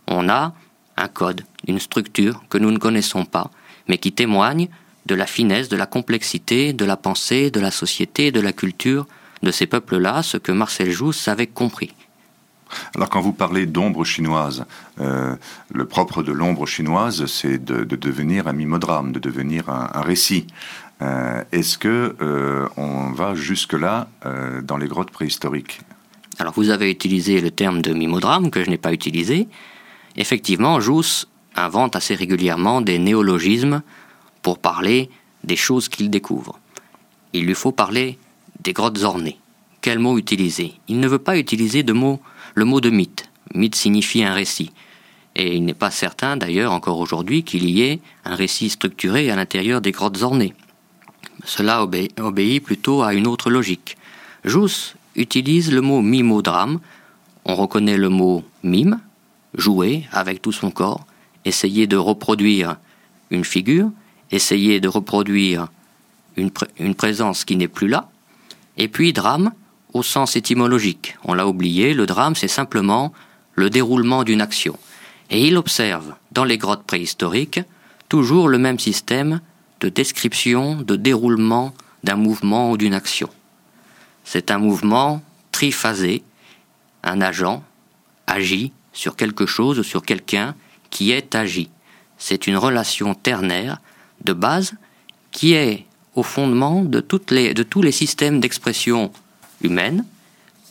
On 0.08 0.30
a 0.30 0.54
un 0.98 1.08
code, 1.08 1.42
une 1.68 1.80
structure 1.80 2.44
que 2.50 2.58
nous 2.58 2.72
ne 2.72 2.78
connaissons 2.78 3.26
pas, 3.26 3.52
mais 3.88 3.98
qui 3.98 4.12
témoigne 4.12 4.68
de 5.06 5.16
la 5.16 5.26
finesse, 5.26 5.70
de 5.70 5.78
la 5.78 5.86
complexité, 5.86 6.74
de 6.74 6.86
la 6.86 6.98
pensée, 6.98 7.52
de 7.52 7.60
la 7.60 7.72
société, 7.72 8.32
de 8.32 8.42
la 8.42 8.54
culture 8.54 9.08
de 9.42 9.52
ces 9.52 9.66
peuples-là, 9.66 10.22
ce 10.22 10.38
que 10.38 10.52
Marcel 10.52 10.92
Jousse 10.92 11.28
avait 11.28 11.48
compris. 11.48 11.94
Alors 12.96 13.10
quand 13.10 13.22
vous 13.22 13.34
parlez 13.34 13.66
d'ombre 13.66 14.04
chinoise, 14.04 14.66
euh, 15.00 15.36
le 15.72 15.86
propre 15.86 16.24
de 16.24 16.32
l'ombre 16.32 16.66
chinoise, 16.66 17.26
c'est 17.26 17.64
de, 17.64 17.84
devenir 17.84 18.48
un 18.48 18.54
mimodrame, 18.54 19.12
de 19.12 19.20
devenir 19.20 19.70
un, 19.70 20.02
récit. 20.02 20.48
Euh, 21.02 21.44
est-ce 21.52 21.78
que 21.78 22.16
euh, 22.22 22.68
on 22.78 23.12
va 23.12 23.36
jusque 23.36 23.74
là 23.74 24.08
dans 24.64 24.78
les 24.78 24.88
grottes 24.88 25.12
préhistoriques? 25.12 25.82
Alors 26.38 26.54
vous 26.54 26.70
avez 26.70 26.90
utilisé 26.90 27.42
le 27.42 27.52
terme 27.52 27.82
de 27.82 27.94
mimodrame 27.94 28.50
que 28.50 28.64
je 28.64 28.70
n'ai 28.70 28.78
pas 28.78 28.94
utilisé. 28.94 29.48
Effectivement, 30.16 30.80
Jousse 30.80 31.28
invente 31.56 31.96
assez 31.96 32.16
régulièrement 32.16 32.82
des 32.82 33.00
néologismes 33.00 33.82
pour 34.42 34.60
parler 34.60 35.10
des 35.44 35.56
choses 35.56 35.90
qu'il 35.90 36.10
découvre. 36.10 36.60
Il 37.34 37.46
lui 37.46 37.56
faut 37.56 37.72
parler 37.72 38.18
des 38.62 38.74
grottes 38.74 39.04
ornées. 39.04 39.38
Quel 39.82 40.00
mot 40.00 40.18
utiliser? 40.18 40.74
Il 40.88 41.00
ne 41.00 41.08
veut 41.08 41.20
pas 41.20 41.38
utiliser 41.38 41.84
de 41.84 41.94
mot, 41.94 42.20
le 42.60 42.66
mot 42.66 42.82
de 42.82 42.90
mythe. 42.90 43.30
Mythe 43.56 43.76
signifie 43.76 44.22
un 44.22 44.34
récit. 44.34 44.74
Et 45.38 45.56
il 45.56 45.64
n'est 45.64 45.74
pas 45.74 45.92
certain 45.92 46.36
d'ailleurs 46.36 46.74
encore 46.74 47.00
aujourd'hui 47.00 47.44
qu'il 47.44 47.70
y 47.70 47.84
ait 47.84 48.02
un 48.26 48.36
récit 48.36 48.70
structuré 48.70 49.32
à 49.32 49.38
l'intérieur 49.38 49.80
des 49.80 49.94
grottes 49.94 50.22
ornées. 50.24 50.54
Cela 51.46 51.82
obéit 51.82 52.62
plutôt 52.62 53.02
à 53.02 53.14
une 53.14 53.28
autre 53.28 53.50
logique. 53.50 53.96
Jousse 54.44 54.96
utilise 55.16 55.72
le 55.72 55.80
mot 55.80 56.02
mimodrame. 56.02 56.82
On 57.46 57.56
reconnaît 57.56 57.98
le 57.98 58.10
mot 58.10 58.44
mime, 58.62 59.00
jouer 59.54 60.06
avec 60.12 60.42
tout 60.42 60.52
son 60.52 60.70
corps, 60.70 61.08
essayer 61.46 61.88
de 61.88 61.96
reproduire 61.96 62.76
une 63.32 63.46
figure, 63.46 63.90
essayer 64.32 64.82
de 64.82 64.90
reproduire 64.90 65.70
une, 66.36 66.52
une 66.78 66.96
présence 66.96 67.46
qui 67.46 67.56
n'est 67.56 67.70
plus 67.70 67.88
là, 67.88 68.10
et 68.76 68.90
puis 68.90 69.14
drame 69.14 69.54
au 69.94 70.04
sens 70.04 70.36
étymologique. 70.36 71.18
On 71.24 71.34
l'a 71.34 71.48
oublié, 71.48 71.94
le 71.94 72.06
drame 72.06 72.36
c'est 72.36 72.48
simplement 72.48 73.14
le 73.56 73.70
déroulement 73.70 74.24
d'une 74.24 74.42
action. 74.42 74.78
Et 75.30 75.48
il 75.48 75.58
observe 75.58 76.16
dans 76.32 76.44
les 76.44 76.58
grottes 76.58 76.84
préhistoriques 76.84 77.62
toujours 78.08 78.48
le 78.48 78.58
même 78.58 78.80
système 78.80 79.42
de 79.80 79.90
description, 79.90 80.82
de 80.82 80.96
déroulement 80.96 81.74
d'un 82.04 82.16
mouvement 82.16 82.72
ou 82.72 82.78
d'une 82.78 82.94
action. 82.94 83.30
C'est 84.24 84.52
un 84.52 84.58
mouvement 84.58 85.22
triphasé, 85.52 86.24
un 87.04 87.22
agent 87.22 87.64
agit 88.28 88.72
sur 88.94 89.16
quelque 89.16 89.46
chose 89.46 89.80
ou 89.80 89.84
sur 89.84 90.04
quelqu'un 90.04 90.56
qui 90.90 91.12
est 91.12 91.36
agi. 91.36 91.70
C'est 92.18 92.48
une 92.48 92.58
relation 92.58 93.14
ternaire 93.14 93.80
de 94.24 94.34
base 94.34 94.74
qui 95.32 95.54
est 95.54 95.86
au 96.16 96.24
fondement 96.24 96.84
de, 96.84 97.00
tous 97.00 97.82
les 97.82 97.92
systèmes 97.92 98.40
d'expression 98.40 99.12
humaine, 99.62 100.06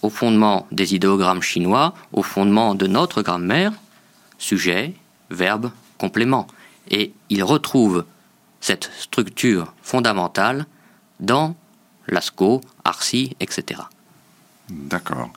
au 0.03 0.11
fondement 0.11 0.67
des 0.73 0.95
idéogrammes 0.95 1.43
chinois, 1.43 1.95
au 2.13 2.23
fondement 2.23 2.75
de 2.75 2.87
notre 2.87 3.23
grammaire, 3.23 3.73
sujet, 4.39 4.95
verbe, 5.31 5.71
complément. 5.99 6.47
Et 6.91 7.13
il 7.29 7.43
retrouve 7.43 8.05
cette 8.61 8.91
structure 8.99 9.73
fondamentale 9.83 10.67
dans 11.21 11.55
Lascaux, 12.07 12.61
Arcy, 12.85 13.37
etc. 13.41 13.83
D'accord. 14.71 15.31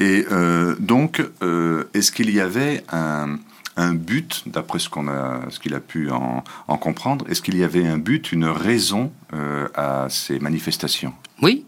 Et 0.00 0.26
euh, 0.30 0.76
donc, 0.78 1.22
euh, 1.42 1.84
est-ce 1.94 2.12
qu'il 2.12 2.30
y 2.30 2.40
avait 2.40 2.84
un, 2.92 3.38
un 3.76 3.94
but, 3.94 4.44
d'après 4.46 4.78
ce 4.78 4.88
qu'on 4.88 5.08
a, 5.08 5.42
ce 5.50 5.58
qu'il 5.58 5.74
a 5.74 5.80
pu 5.80 6.10
en, 6.10 6.42
comprendre, 6.78 7.24
est-ce 7.28 7.42
qu'il 7.42 7.56
y 7.56 7.64
avait 7.64 7.86
un 7.86 7.98
but, 7.98 8.32
une 8.32 8.46
raison 8.46 9.12
euh, 9.32 9.68
à 9.74 10.06
ces 10.08 10.38
manifestations? 10.38 11.14
Oui, 11.42 11.64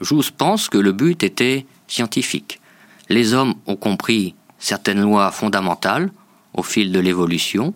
Jousse 0.00 0.30
pense 0.30 0.68
que 0.68 0.78
le 0.78 0.92
but 0.92 1.22
était 1.22 1.66
scientifique. 1.86 2.60
Les 3.08 3.34
hommes 3.34 3.54
ont 3.66 3.76
compris 3.76 4.34
certaines 4.58 5.00
lois 5.00 5.30
fondamentales 5.30 6.10
au 6.54 6.62
fil 6.62 6.92
de 6.92 7.00
l'évolution, 7.00 7.74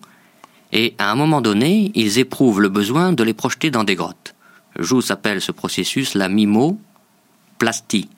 et 0.72 0.94
à 0.98 1.11
un 1.11 1.14
moment 1.14 1.40
donné, 1.40 1.92
ils 1.94 2.18
éprouvent 2.18 2.61
le 2.61 2.68
besoin 2.68 3.12
de 3.12 3.22
les 3.22 3.35
projeter 3.35 3.70
dans 3.70 3.85
des 3.85 3.94
grottes. 3.94 4.35
Jousse 4.78 5.11
appelle 5.11 5.40
ce 5.40 5.52
processus 5.52 6.14
la 6.14 6.28
mimoplastie, 6.28 8.08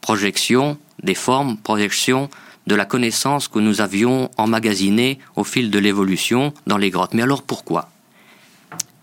projection 0.00 0.78
des 1.02 1.14
formes, 1.14 1.58
projection 1.58 2.30
de 2.66 2.74
la 2.74 2.84
connaissance 2.84 3.48
que 3.48 3.58
nous 3.58 3.80
avions 3.80 4.30
emmagasinée 4.36 5.18
au 5.36 5.44
fil 5.44 5.70
de 5.70 5.78
l'évolution 5.78 6.54
dans 6.66 6.78
les 6.78 6.90
grottes. 6.90 7.14
Mais 7.14 7.22
alors 7.22 7.42
pourquoi? 7.42 7.90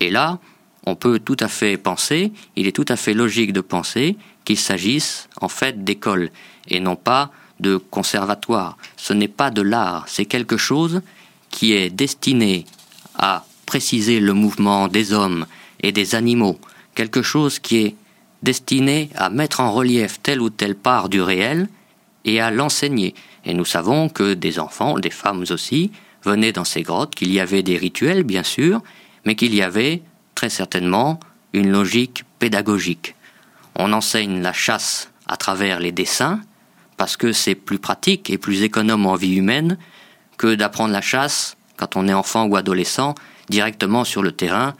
Et 0.00 0.10
là, 0.10 0.38
on 0.86 0.96
peut 0.96 1.18
tout 1.18 1.36
à 1.40 1.48
fait 1.48 1.76
penser, 1.76 2.32
il 2.56 2.66
est 2.66 2.72
tout 2.72 2.86
à 2.88 2.96
fait 2.96 3.14
logique 3.14 3.52
de 3.52 3.60
penser 3.60 4.16
qu'il 4.44 4.58
s'agisse 4.58 5.28
en 5.40 5.48
fait 5.48 5.84
d'écoles 5.84 6.30
et 6.68 6.80
non 6.80 6.96
pas 6.96 7.30
de 7.60 7.76
conservatoires. 7.76 8.76
Ce 8.96 9.12
n'est 9.12 9.28
pas 9.28 9.50
de 9.50 9.62
l'art, 9.62 10.04
c'est 10.08 10.24
quelque 10.24 10.56
chose 10.56 11.02
qui 11.50 11.72
est 11.72 11.90
destiné 11.90 12.64
à 13.16 13.44
préciser 13.66 14.20
le 14.20 14.32
mouvement 14.32 14.88
des 14.88 15.12
hommes 15.12 15.46
et 15.82 15.92
des 15.92 16.14
animaux, 16.14 16.58
quelque 16.94 17.22
chose 17.22 17.58
qui 17.58 17.76
est 17.78 17.94
destiné 18.42 19.10
à 19.14 19.30
mettre 19.30 19.60
en 19.60 19.72
relief 19.72 20.20
telle 20.22 20.40
ou 20.40 20.50
telle 20.50 20.74
part 20.74 21.08
du 21.08 21.20
réel 21.20 21.68
et 22.24 22.40
à 22.40 22.50
l'enseigner. 22.50 23.14
Et 23.44 23.54
nous 23.54 23.64
savons 23.64 24.08
que 24.08 24.34
des 24.34 24.58
enfants, 24.58 24.98
des 24.98 25.10
femmes 25.10 25.44
aussi, 25.50 25.90
venaient 26.24 26.52
dans 26.52 26.64
ces 26.64 26.82
grottes, 26.82 27.14
qu'il 27.14 27.32
y 27.32 27.40
avait 27.40 27.62
des 27.62 27.76
rituels, 27.76 28.24
bien 28.24 28.42
sûr, 28.42 28.82
mais 29.24 29.34
qu'il 29.34 29.54
y 29.54 29.62
avait 29.62 30.02
très 30.34 30.50
certainement 30.50 31.20
une 31.52 31.70
logique 31.70 32.24
pédagogique. 32.38 33.14
On 33.82 33.94
enseigne 33.94 34.42
la 34.42 34.52
chasse 34.52 35.08
à 35.26 35.38
travers 35.38 35.80
les 35.80 35.90
dessins, 35.90 36.42
parce 36.98 37.16
que 37.16 37.32
c'est 37.32 37.54
plus 37.54 37.78
pratique 37.78 38.28
et 38.28 38.36
plus 38.36 38.62
économe 38.62 39.06
en 39.06 39.14
vie 39.14 39.36
humaine 39.36 39.78
que 40.36 40.54
d'apprendre 40.54 40.92
la 40.92 41.00
chasse, 41.00 41.56
quand 41.78 41.96
on 41.96 42.06
est 42.06 42.12
enfant 42.12 42.44
ou 42.46 42.56
adolescent, 42.56 43.14
directement 43.48 44.04
sur 44.04 44.22
le 44.22 44.32
terrain. 44.32 44.74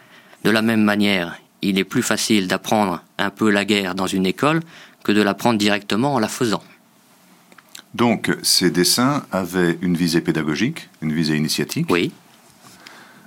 De 0.44 0.50
la 0.50 0.60
même 0.60 0.82
manière, 0.82 1.40
il 1.62 1.78
est 1.78 1.84
plus 1.84 2.02
facile 2.02 2.46
d'apprendre 2.46 3.02
un 3.16 3.30
peu 3.30 3.48
la 3.48 3.64
guerre 3.64 3.94
dans 3.94 4.06
une 4.06 4.26
école 4.26 4.60
que 5.02 5.12
de 5.12 5.22
l'apprendre 5.22 5.58
directement 5.58 6.12
en 6.12 6.18
la 6.18 6.28
faisant. 6.28 6.62
Donc, 7.94 8.30
ces 8.42 8.70
dessins 8.70 9.24
avaient 9.32 9.78
une 9.80 9.96
visée 9.96 10.20
pédagogique, 10.20 10.90
une 11.00 11.14
visée 11.14 11.36
initiatique 11.36 11.86
Oui. 11.88 12.12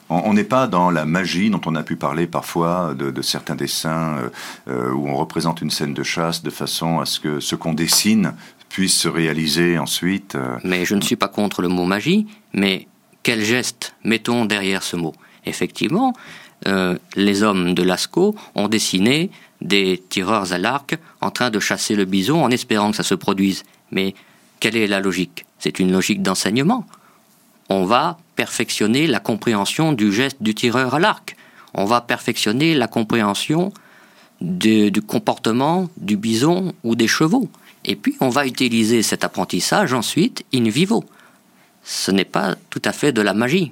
On 0.10 0.34
n'est 0.34 0.44
pas 0.44 0.68
dans 0.68 0.92
la 0.92 1.06
magie 1.06 1.50
dont 1.50 1.62
on 1.66 1.76
a 1.76 1.84
pu 1.84 1.96
parler 1.96 2.28
parfois 2.28 2.94
de, 2.94 3.22
certains 3.22 3.56
dessins 3.56 4.18
euh, 4.18 4.30
euh, 4.68 4.92
où 4.92 5.08
on 5.08 5.16
représente 5.16 5.62
une 5.62 5.70
scène 5.70 5.94
de 5.94 6.04
chasse 6.04 6.44
de 6.44 6.50
façon 6.50 7.00
à 7.00 7.06
ce 7.06 7.20
que 7.20 7.40
ce 7.40 7.56
qu'on 7.56 7.74
dessine 7.74 8.34
puisse 8.70 8.98
se 8.98 9.08
réaliser 9.08 9.78
ensuite. 9.78 10.36
Euh. 10.36 10.58
Mais 10.64 10.86
je 10.86 10.96
ne 10.96 11.02
suis 11.02 11.16
pas 11.16 11.28
contre 11.28 11.62
le 11.62 11.68
mot 11.68 11.86
magie, 11.86 12.28
mais 12.54 12.88
quel 13.24 13.44
geste 13.44 13.96
mettons 14.04 14.46
derrière 14.46 14.84
ce 14.84 14.96
mot? 14.96 15.14
Effectivement, 15.46 16.14
les 17.18 17.44
hommes 17.44 17.74
de 17.74 17.84
Lascaux 17.84 18.36
ont 18.56 18.70
dessiné 18.70 19.30
des 19.60 20.02
tireurs 20.08 20.54
à 20.54 20.58
l'arc 20.58 20.98
en 21.20 21.30
train 21.30 21.50
de 21.50 21.60
chasser 21.60 21.96
le 21.96 22.06
bison 22.06 22.42
en 22.42 22.50
espérant 22.52 22.92
que 22.92 22.98
ça 22.98 23.04
se 23.04 23.16
produise. 23.16 23.64
Mais 23.92 24.14
quelle 24.62 24.78
est 24.78 24.88
la 24.88 25.02
logique? 25.02 25.46
C'est 25.60 25.80
une 25.80 25.92
logique 25.92 26.22
d'enseignement. 26.22 26.86
On 27.76 27.86
va 27.86 28.20
perfectionner 28.36 29.08
la 29.08 29.20
compréhension 29.20 29.94
du 29.94 30.14
geste 30.14 30.38
du 30.42 30.54
tireur 30.54 30.94
à 30.94 31.00
l'arc. 31.00 31.36
On 31.74 31.86
va 31.86 32.02
perfectionner 32.02 32.76
la 32.76 32.88
compréhension 32.88 33.74
du 34.42 35.02
comportement 35.02 35.90
du 35.98 36.16
bison 36.16 36.74
ou 36.84 36.96
des 36.96 37.08
chevaux. 37.08 37.50
Et 37.84 37.96
puis 37.96 38.16
on 38.20 38.30
va 38.30 38.46
utiliser 38.46 39.02
cet 39.02 39.24
apprentissage 39.24 39.92
ensuite 39.92 40.46
in 40.54 40.70
vivo. 40.70 41.04
Ce 41.84 42.12
n'est 42.12 42.26
pas 42.38 42.56
tout 42.70 42.82
à 42.86 42.92
fait 42.92 43.12
de 43.12 43.24
la 43.24 43.34
magie. 43.34 43.72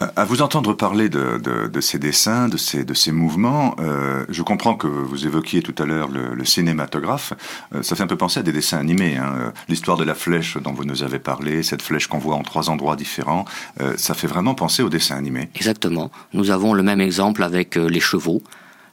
À 0.00 0.24
vous 0.24 0.42
entendre 0.42 0.74
parler 0.74 1.08
de, 1.08 1.80
ces 1.80 1.98
dessins, 1.98 2.48
de 2.48 2.56
ces, 2.56 2.84
de 2.84 2.94
ces 2.94 3.10
mouvements, 3.10 3.74
euh, 3.80 4.24
je 4.28 4.42
comprends 4.42 4.76
que 4.76 4.86
vous 4.86 5.26
évoquiez 5.26 5.60
tout 5.60 5.74
à 5.82 5.86
l'heure 5.86 6.08
le, 6.08 6.44
cinématographe. 6.44 7.32
Euh, 7.74 7.82
ça 7.82 7.96
fait 7.96 8.04
un 8.04 8.06
peu 8.06 8.16
penser 8.16 8.38
à 8.38 8.42
des 8.44 8.52
dessins 8.52 8.78
animés. 8.78 9.16
Hein. 9.16 9.52
L'histoire 9.68 9.96
de 9.96 10.04
la 10.04 10.14
flèche 10.14 10.56
dont 10.56 10.72
vous 10.72 10.84
nous 10.84 11.02
avez 11.02 11.18
parlé, 11.18 11.64
cette 11.64 11.82
flèche 11.82 12.06
qu'on 12.06 12.18
voit 12.18 12.36
en 12.36 12.42
trois 12.42 12.70
endroits 12.70 12.94
différents, 12.94 13.44
euh, 13.80 13.94
ça 13.96 14.14
fait 14.14 14.28
vraiment 14.28 14.54
penser 14.54 14.84
aux 14.84 14.88
dessins 14.88 15.16
animés. 15.16 15.48
Exactement. 15.56 16.12
Nous 16.32 16.52
avons 16.52 16.74
le 16.74 16.84
même 16.84 17.00
exemple 17.00 17.42
avec 17.42 17.74
les 17.74 18.00
chevaux. 18.00 18.40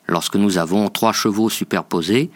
Lorsque 0.08 0.36
nous 0.36 0.58
avons 0.58 0.90
trois 0.90 1.14
chevaux 1.14 1.50
superposés, 1.50 2.32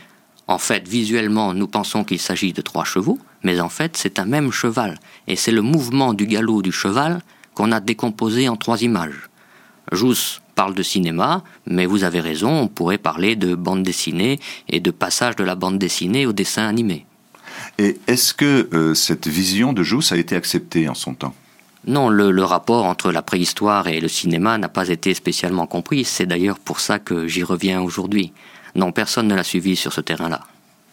en 0.47 0.59
fait, 0.59 0.87
visuellement, 0.87 1.55
nous 1.55 1.67
pensons 1.67 2.03
qu'il 2.03 2.19
s'agit 2.19 2.53
de 2.53 2.61
trois 2.61 2.83
chevaux, 2.83 3.17
mais 3.43 3.59
en 3.61 3.69
fait, 3.69 3.97
c'est 3.97 4.19
un 4.19 4.25
même 4.25 4.51
cheval. 4.51 4.99
Et 5.27 5.35
c'est 5.35 5.51
le 5.51 5.63
mouvement 5.63 6.13
du 6.13 6.27
galop 6.27 6.61
du 6.61 6.71
cheval 6.71 7.21
qu'on 7.59 7.73
a 7.73 7.81
décomposé 7.81 8.47
en 8.47 8.55
trois 8.55 8.83
images. 8.83 9.29
Jousse 9.91 10.41
parle 10.55 10.73
de 10.73 10.81
cinéma, 10.81 11.43
mais 11.65 11.85
vous 11.85 12.05
avez 12.05 12.21
raison, 12.21 12.49
on 12.51 12.67
pourrait 12.69 12.97
parler 12.97 13.35
de 13.35 13.53
bande 13.53 13.83
dessinée 13.83 14.39
et 14.69 14.79
de 14.79 14.91
passage 14.91 15.35
de 15.35 15.43
la 15.43 15.55
bande 15.55 15.77
dessinée 15.77 16.25
au 16.25 16.31
dessin 16.31 16.65
animé. 16.69 17.05
Et 17.77 17.97
est-ce 18.07 18.33
que 18.33 18.69
euh, 18.73 18.93
cette 18.93 19.27
vision 19.27 19.73
de 19.73 19.83
Jousse 19.83 20.13
a 20.13 20.17
été 20.17 20.37
acceptée 20.37 20.87
en 20.87 20.93
son 20.93 21.13
temps? 21.15 21.35
Non, 21.85 22.07
le, 22.07 22.31
le, 22.31 22.45
rapport 22.45 22.85
entre 22.85 23.11
la 23.11 23.21
préhistoire 23.21 23.89
et 23.89 23.99
le 23.99 24.07
cinéma 24.07 24.57
n'a 24.57 24.69
pas 24.69 24.87
été 24.87 25.13
spécialement 25.13 25.67
compris. 25.67 26.05
C'est 26.05 26.25
d'ailleurs 26.25 26.59
pour 26.59 26.79
ça 26.79 26.97
que 26.97 27.27
j'y 27.27 27.43
reviens 27.43 27.81
aujourd'hui. 27.81 28.31
Non, 28.75 28.93
personne 28.93 29.27
ne 29.27 29.35
l'a 29.35 29.43
suivi 29.43 29.75
sur 29.75 29.91
ce 29.91 29.99
terrain-là. 29.99 30.45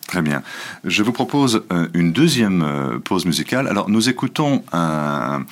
Très 0.07 0.23
bien. 0.23 0.43
Je 0.85 1.03
vous 1.03 1.13
propose 1.13 1.65
euh, 1.73 1.89
une 1.93 2.13
deuxième 2.13 2.63
euh, 2.63 2.99
pause 2.99 3.27
musicale. 3.27 3.67
Alors, 3.67 3.91
nous 3.91 4.09
écoutons 4.09 4.63
un, 4.73 5.45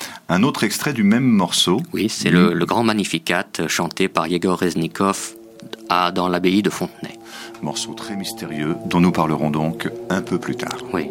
autre 0.43 0.63
extrait 0.63 0.93
du 0.93 1.03
même 1.03 1.25
morceau. 1.25 1.81
Oui, 1.93 2.07
c'est 2.09 2.29
le, 2.29 2.53
le, 2.53 2.65
Grand 2.65 2.83
Magnificat 2.83 3.45
chanté 3.67 4.07
par 4.07 4.27
Yegor 4.27 4.59
Reznikov 4.59 5.33
à, 5.89 6.11
dans 6.11 6.29
l'abbaye 6.29 6.61
de 6.61 6.69
Fontenay. 6.69 7.17
Morceau 7.61 7.93
très 7.93 8.15
mystérieux 8.15 8.75
dont 8.85 8.99
nous 8.99 9.11
parlerons 9.11 9.49
donc 9.49 9.89
un 10.09 10.21
peu 10.21 10.39
plus 10.39 10.55
tard. 10.55 10.77
Oui. 10.93 11.09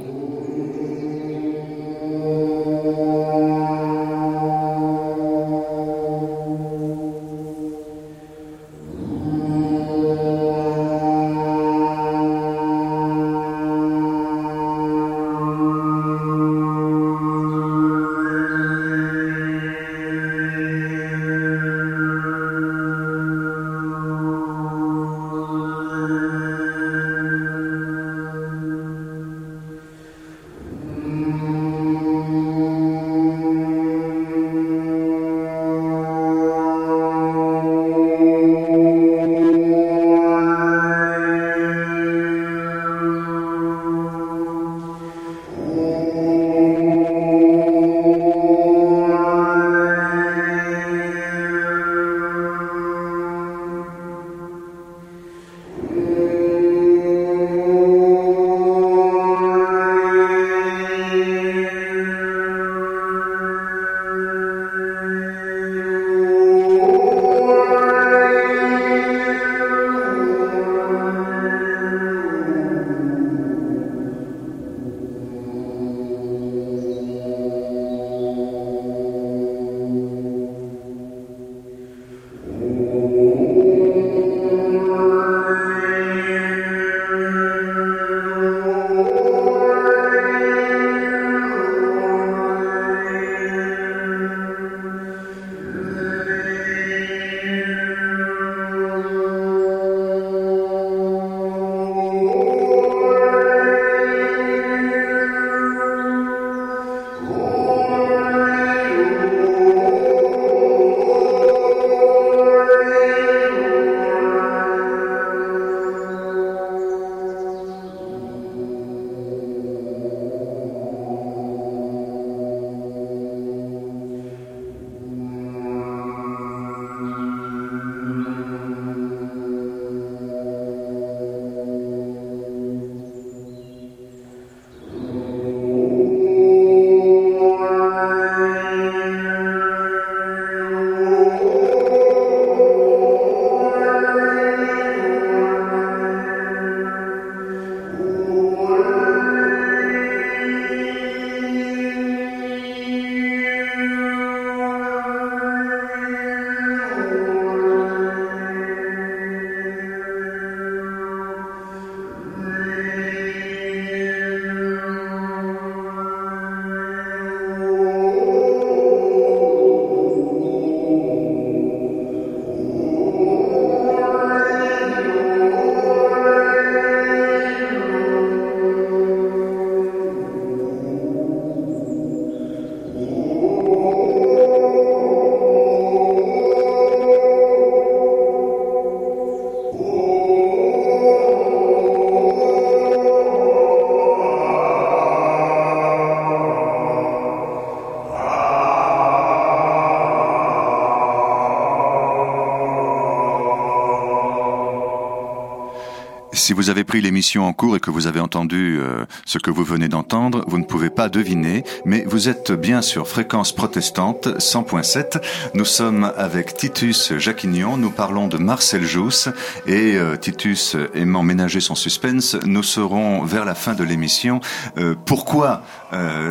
Si 206.45 206.53
vous 206.53 206.69
avez 206.69 206.85
pris 206.85 207.01
l'émission 207.01 207.47
en 207.47 207.55
cours 207.55 207.75
et 207.75 207.81
que 207.81 207.91
vous 207.91 208.07
avez 208.07 208.21
entendu 208.21 208.77
euh, 208.79 209.07
ce 209.25 209.39
que 209.39 209.51
vous 209.51 209.65
venez 209.65 209.89
d'entendre, 209.89 210.45
vous 210.47 210.59
ne 210.59 210.65
pouvez 210.65 210.91
pas 210.91 211.09
deviner, 211.09 211.65
mais 211.87 212.05
vous 212.07 212.29
êtes 212.29 212.53
bien 212.53 212.83
sur 212.83 213.09
Fréquence 213.09 213.55
Protestante 213.55 214.27
100.7. 214.27 215.23
Nous 215.55 215.65
sommes 215.65 216.13
avec 216.19 216.55
Titus 216.55 217.15
Jacquignon, 217.17 217.79
nous 217.79 217.89
parlons 217.89 218.29
de 218.29 218.37
Marcel 218.37 218.85
Jousse 218.85 219.31
et 219.67 219.97
euh, 219.97 220.17
Titus 220.17 220.77
aimant 220.93 221.23
ménager 221.23 221.61
son 221.61 221.75
suspense, 221.75 222.37
nous 222.45 222.63
serons 222.63 223.25
vers 223.25 223.47
la 223.47 223.55
fin 223.55 223.73
de 223.73 223.83
l'émission. 223.83 224.43
Euh, 224.77 224.95
pourquoi 225.07 225.63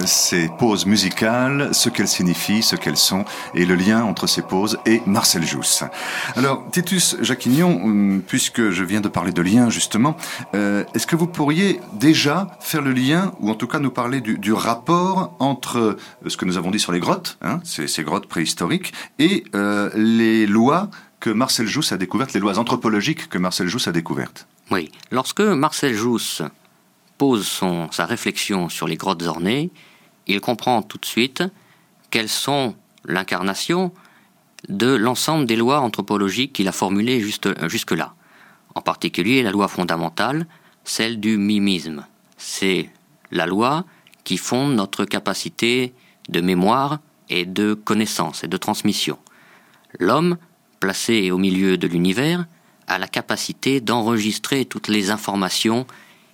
ces 0.06 0.50
pauses 0.60 0.86
musicales, 0.86 1.70
ce 1.72 1.88
qu'elles 1.88 2.10
signifient, 2.10 2.64
ce 2.64 2.76
qu'elles 2.76 2.98
sont 2.98 3.24
et 3.56 3.66
le 3.66 3.76
lien 3.76 4.04
entre 4.04 4.28
ces 4.28 4.42
pauses 4.42 4.78
et 4.86 5.02
Marcel 5.06 5.46
Jousse? 5.46 5.86
Alors 6.36 6.66
Titus 6.70 7.16
Jacquignon, 7.22 7.82
hum, 7.82 8.22
puisque 8.28 8.72
je 8.72 8.84
viens 8.84 9.00
de 9.00 9.08
parler 9.08 9.32
de 9.32 9.42
lien 9.42 9.70
justement, 9.70 10.03
euh, 10.56 10.84
est-ce 10.94 11.08
que 11.08 11.16
vous 11.16 11.28
pourriez 11.28 11.80
déjà 11.94 12.58
faire 12.60 12.82
le 12.82 12.92
lien, 12.92 13.34
ou 13.40 13.50
en 13.50 13.56
tout 13.56 13.68
cas 13.68 13.80
nous 13.80 13.92
parler 13.92 14.22
du, 14.22 14.54
rapport 14.54 15.36
entre 15.40 15.78
euh, 15.78 15.98
ce 16.28 16.38
que 16.38 16.46
nous 16.46 16.58
avons 16.58 16.72
dit 16.72 16.80
sur 16.80 16.92
les 16.92 17.00
grottes, 17.00 17.38
hein, 17.42 17.60
ces, 17.64 18.04
grottes 18.04 18.28
préhistoriques, 18.28 18.94
et 19.20 19.44
euh, 19.56 19.90
les 19.96 20.46
lois 20.46 20.90
que 21.20 21.30
Marcel 21.30 21.68
Jousse 21.68 21.92
a 21.92 21.98
découvertes, 21.98 22.34
les 22.34 22.40
lois 22.40 22.60
anthropologiques 22.60 23.30
que 23.30 23.38
Marcel 23.38 23.68
Jousse 23.68 23.88
a 23.88 23.92
découvertes? 23.92 24.48
Oui, 24.72 24.92
lorsque 25.12 25.42
Marcel 25.42 25.94
Jousse 25.94 26.42
pose 27.18 27.62
sa 27.92 28.06
réflexion 28.06 28.70
sur 28.70 28.88
les 28.88 28.98
grottes 28.98 29.24
ornées, 29.24 29.72
il 30.28 30.42
comprend 30.42 30.82
tout 30.82 30.98
de 30.98 31.06
suite 31.06 31.44
quelles 32.10 32.30
sont 32.30 32.76
l'incarnation 33.06 33.92
de 34.70 34.94
l'ensemble 34.94 35.46
des 35.46 35.56
lois 35.56 35.82
anthropologiques 35.82 36.54
qu'il 36.54 36.68
a 36.68 36.72
formulées 36.72 37.22
jusque-là 37.22 38.16
en 38.76 38.82
particulier 38.82 39.44
la 39.44 39.52
loi 39.52 39.68
fondamentale, 39.68 40.48
celle 40.84 41.20
du 41.20 41.38
mimisme. 41.38 42.06
C'est 42.38 42.90
la 43.32 43.46
loi 43.46 43.86
qui 44.24 44.38
fonde 44.38 44.76
notre 44.76 45.06
capacité 45.06 45.94
de 46.30 46.42
mémoire 46.42 47.00
et 47.30 47.46
de 47.46 47.74
connaissance 47.74 48.44
et 48.44 48.48
de 48.48 48.58
transmission. 48.58 49.18
L'homme, 50.00 50.38
placé 50.80 51.32
au 51.32 51.38
milieu 51.38 51.78
de 51.78 51.88
l'univers, 51.88 52.46
a 52.88 52.98
la 52.98 53.08
capacité 53.08 53.80
d'enregistrer 53.82 54.66
toutes 54.66 54.88
les 54.88 55.10
informations 55.10 55.86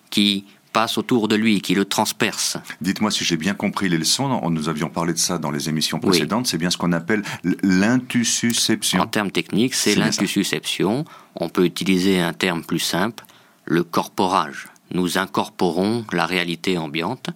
qui 0.10 0.46
passe 0.72 0.98
autour 0.98 1.28
de 1.28 1.36
lui, 1.36 1.62
qui 1.62 1.76
le 1.76 1.86
transperce. 1.86 2.58
Dites-moi 2.82 3.12
si 3.12 3.24
j'ai 3.24 3.38
bien 3.38 3.54
compris 3.54 3.90
les 3.90 3.98
leçons, 3.98 4.50
nous 4.50 4.70
avions 4.70 4.90
parlé 4.90 5.14
de 5.14 5.18
ça 5.18 5.38
dans 5.38 5.52
les 5.52 5.70
émissions 5.70 6.00
précédentes, 6.00 6.48
c'est 6.48 6.58
bien 6.58 6.70
ce 6.70 6.78
qu'on 6.78 6.92
appelle 6.92 7.24
l'intussusception. 7.64 9.02
En 9.02 9.08
termes 9.08 9.32
techniques, 9.32 9.74
c'est 9.74 9.96
l'intussusception. 9.96 11.06
On 11.36 11.50
peut 11.50 11.66
utiliser 11.66 12.20
un 12.20 12.34
terme 12.34 12.64
plus 12.64 12.80
simple, 12.80 13.26
le 13.66 13.84
corporage. 13.84 14.68
Nous 14.92 15.18
incorporons 15.18 16.06
la 16.12 16.26
réalité 16.26 16.78
ambiante, 16.78 17.30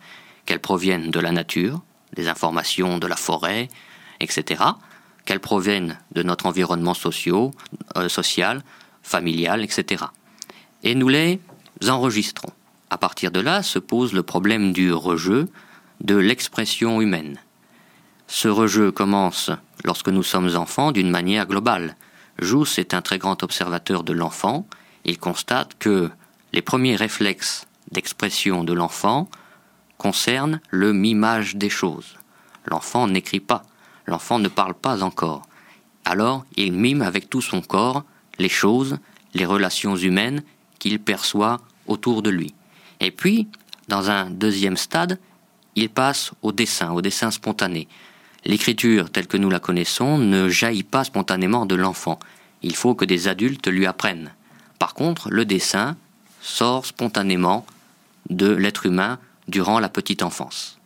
qu'elle 0.45 0.59
provienne 0.59 1.11
de 1.11 1.19
la 1.19 1.31
nature, 1.31 1.81
des 2.15 2.27
informations 2.27 2.97
de 2.97 3.07
la 3.07 3.15
forêt, 3.15 3.67
etc., 4.19 4.63
qu'elle 5.25 5.39
provienne 5.39 5.97
de 6.13 6.23
notre 6.23 6.45
environnement 6.47 6.93
euh, 6.95 8.09
social, 8.09 8.61
familial, 9.01 9.63
etc. 9.63 10.05
Et 10.83 10.95
nous 10.95 11.07
les 11.07 11.39
enregistrons. 11.87 12.51
À 12.93 12.97
partir 12.99 13.31
de 13.31 13.39
là 13.39 13.63
se 13.63 13.79
pose 13.79 14.13
le 14.13 14.21
problème 14.21 14.71
du 14.71 14.93
rejeu, 14.93 15.49
de 16.01 16.15
l'expression 16.15 17.01
humaine. 17.01 17.39
Ce 18.27 18.47
rejeu 18.47 18.91
commence 18.91 19.49
lorsque 19.83 20.09
nous 20.09 20.21
sommes 20.21 20.55
enfants 20.55 20.91
d'une 20.91 21.09
manière 21.09 21.47
globale. 21.47 21.95
Jousse 22.37 22.77
est 22.77 22.93
un 22.93 23.01
très 23.01 23.17
grand 23.17 23.41
observateur 23.41 24.03
de 24.03 24.13
l'enfant. 24.13 24.67
Il 25.05 25.17
constate 25.17 25.75
que 25.79 26.11
les 26.51 26.61
premiers 26.61 26.95
réflexes 26.95 27.65
d'expression 27.91 28.63
de 28.63 28.73
l'enfant 28.73 29.27
concernent 29.97 30.61
le 30.69 30.93
mimage 30.93 31.55
des 31.55 31.71
choses. 31.71 32.19
L'enfant 32.67 33.07
n'écrit 33.07 33.39
pas, 33.39 33.63
l'enfant 34.05 34.37
ne 34.37 34.49
parle 34.49 34.75
pas 34.75 35.01
encore. 35.01 35.41
Alors 36.05 36.45
il 36.57 36.73
mime 36.73 37.01
avec 37.01 37.27
tout 37.27 37.41
son 37.41 37.61
corps 37.61 38.03
les 38.37 38.49
choses, 38.49 38.99
les 39.33 39.47
relations 39.47 39.95
humaines 39.95 40.43
qu'il 40.77 40.99
perçoit 40.99 41.59
autour 41.87 42.21
de 42.21 42.29
lui. 42.29 42.53
Et 42.99 43.11
puis, 43.11 43.47
dans 43.87 44.09
un 44.09 44.29
deuxième 44.29 44.77
stade, 44.77 45.19
il 45.75 45.89
passe 45.89 46.31
au 46.41 46.51
dessin, 46.51 46.91
au 46.91 47.01
dessin 47.01 47.31
spontané. 47.31 47.87
L'écriture 48.45 49.09
telle 49.09 49.27
que 49.27 49.37
nous 49.37 49.49
la 49.49 49.59
connaissons 49.59 50.17
ne 50.17 50.49
jaillit 50.49 50.83
pas 50.83 51.03
spontanément 51.03 51.65
de 51.65 51.75
l'enfant. 51.75 52.19
Il 52.61 52.75
faut 52.75 52.95
que 52.95 53.05
des 53.05 53.27
adultes 53.27 53.67
lui 53.67 53.85
apprennent. 53.85 54.31
Par 54.79 54.93
contre, 54.93 55.29
le 55.29 55.45
dessin 55.45 55.95
sort 56.41 56.85
spontanément 56.85 57.65
de 58.29 58.51
l'être 58.51 58.85
humain 58.85 59.19
durant 59.47 59.79
la 59.79 59.89
petite 59.89 60.23
enfance. 60.23 60.77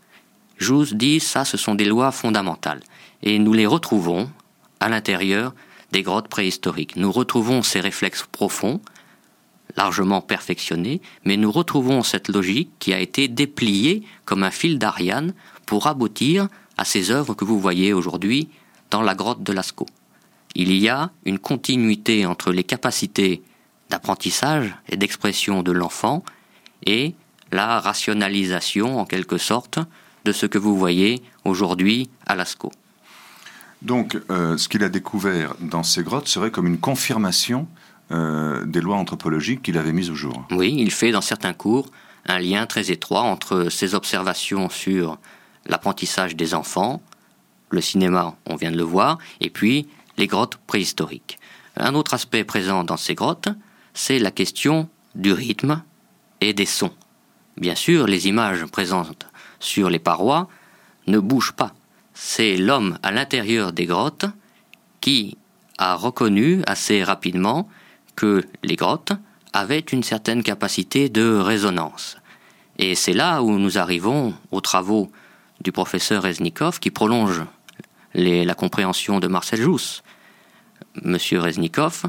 Jousse 0.57 0.93
dit 0.93 1.19
ça, 1.19 1.45
ce 1.45 1.57
sont 1.57 1.75
des 1.75 1.85
lois 1.85 2.11
fondamentales. 2.11 2.81
Et 3.23 3.39
nous 3.39 3.53
les 3.53 3.65
retrouvons 3.65 4.29
à 4.79 4.89
l'intérieur 4.89 5.53
des 5.91 6.03
grottes 6.03 6.27
préhistoriques. 6.27 6.95
Nous 6.95 7.11
retrouvons 7.11 7.63
ces 7.63 7.79
réflexes 7.79 8.25
profonds, 8.31 8.81
largement 9.77 10.21
perfectionné, 10.21 11.01
mais 11.23 11.37
nous 11.37 11.51
retrouvons 11.51 12.03
cette 12.03 12.27
logique 12.27 12.71
qui 12.79 12.93
a 12.93 12.99
été 12.99 13.27
dépliée 13.27 14.03
comme 14.25 14.43
un 14.43 14.51
fil 14.51 14.79
d'Ariane 14.79 15.33
pour 15.65 15.87
aboutir 15.87 16.47
à 16.77 16.83
ces 16.83 17.11
œuvres 17.11 17.35
que 17.35 17.45
vous 17.45 17.59
voyez 17.59 17.93
aujourd'hui 17.93 18.49
dans 18.89 19.01
la 19.01 19.15
grotte 19.15 19.43
de 19.43 19.53
Lascaux. 19.53 19.87
Il 20.55 20.73
y 20.75 20.89
a 20.89 21.11
une 21.25 21.39
continuité 21.39 22.25
entre 22.25 22.51
les 22.51 22.63
capacités 22.63 23.43
d'apprentissage 23.89 24.75
et 24.89 24.97
d'expression 24.97 25.63
de 25.63 25.71
l'enfant 25.71 26.23
et 26.85 27.13
la 27.51 27.79
rationalisation, 27.79 28.99
en 28.99 29.05
quelque 29.05 29.37
sorte, 29.37 29.79
de 30.25 30.31
ce 30.31 30.45
que 30.45 30.57
vous 30.57 30.77
voyez 30.77 31.21
aujourd'hui 31.45 32.09
à 32.25 32.35
Lascaux. 32.35 32.71
Donc, 33.81 34.19
euh, 34.31 34.57
ce 34.57 34.67
qu'il 34.67 34.83
a 34.83 34.89
découvert 34.89 35.55
dans 35.59 35.83
ces 35.83 36.03
grottes 36.03 36.27
serait 36.27 36.51
comme 36.51 36.67
une 36.67 36.79
confirmation 36.79 37.67
euh, 38.11 38.65
des 38.65 38.81
lois 38.81 38.97
anthropologiques 38.97 39.61
qu'il 39.63 39.77
avait 39.77 39.93
mises 39.93 40.09
au 40.09 40.15
jour. 40.15 40.45
Oui, 40.51 40.75
il 40.77 40.91
fait 40.91 41.11
dans 41.11 41.21
certains 41.21 41.53
cours 41.53 41.87
un 42.25 42.39
lien 42.39 42.65
très 42.65 42.91
étroit 42.91 43.21
entre 43.21 43.69
ses 43.69 43.95
observations 43.95 44.69
sur 44.69 45.17
l'apprentissage 45.65 46.35
des 46.35 46.53
enfants, 46.53 47.01
le 47.69 47.81
cinéma, 47.81 48.35
on 48.45 48.55
vient 48.55 48.71
de 48.71 48.77
le 48.77 48.83
voir, 48.83 49.17
et 49.41 49.49
puis 49.49 49.87
les 50.17 50.27
grottes 50.27 50.57
préhistoriques. 50.67 51.39
Un 51.75 51.95
autre 51.95 52.13
aspect 52.13 52.43
présent 52.43 52.83
dans 52.83 52.97
ces 52.97 53.15
grottes, 53.15 53.49
c'est 53.93 54.19
la 54.19 54.31
question 54.31 54.89
du 55.15 55.31
rythme 55.31 55.83
et 56.41 56.53
des 56.53 56.65
sons. 56.65 56.93
Bien 57.57 57.75
sûr, 57.75 58.07
les 58.07 58.27
images 58.27 58.65
présentes 58.65 59.27
sur 59.59 59.89
les 59.89 59.99
parois 59.99 60.47
ne 61.07 61.19
bougent 61.19 61.53
pas. 61.53 61.73
C'est 62.13 62.57
l'homme 62.57 62.99
à 63.03 63.11
l'intérieur 63.11 63.73
des 63.73 63.85
grottes 63.85 64.25
qui 65.01 65.37
a 65.77 65.95
reconnu 65.95 66.61
assez 66.67 67.03
rapidement 67.03 67.69
que 68.17 68.43
les 68.63 68.75
grottes 68.75 69.13
avaient 69.53 69.79
une 69.79 70.03
certaine 70.03 70.43
capacité 70.43 71.07
de 71.07 71.37
résonance. 71.37 72.17
Et 72.77 72.95
c'est 72.95 73.13
là 73.13 73.41
où 73.41 73.57
nous 73.57 73.77
arrivons 73.77 74.33
aux 74.51 74.59
travaux 74.59 75.09
du 75.61 75.71
professeur 75.71 76.23
Reznikov 76.23 76.79
qui 76.79 76.91
prolonge 76.91 77.43
la 78.13 78.55
compréhension 78.55 79.21
de 79.21 79.27
Marcel 79.27 79.61
Jousse. 79.61 80.03
Monsieur 81.01 81.39
Reznikov, 81.39 82.03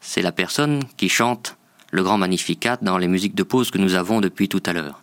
c'est 0.00 0.22
la 0.22 0.32
personne 0.32 0.84
qui 0.96 1.08
chante 1.08 1.56
le 1.90 2.04
grand 2.04 2.18
Magnificat 2.18 2.78
dans 2.80 2.98
les 2.98 3.08
musiques 3.08 3.34
de 3.34 3.42
pause 3.42 3.72
que 3.72 3.78
nous 3.78 3.94
avons 3.94 4.20
depuis 4.20 4.48
tout 4.48 4.62
à 4.66 4.72
l'heure. 4.72 5.02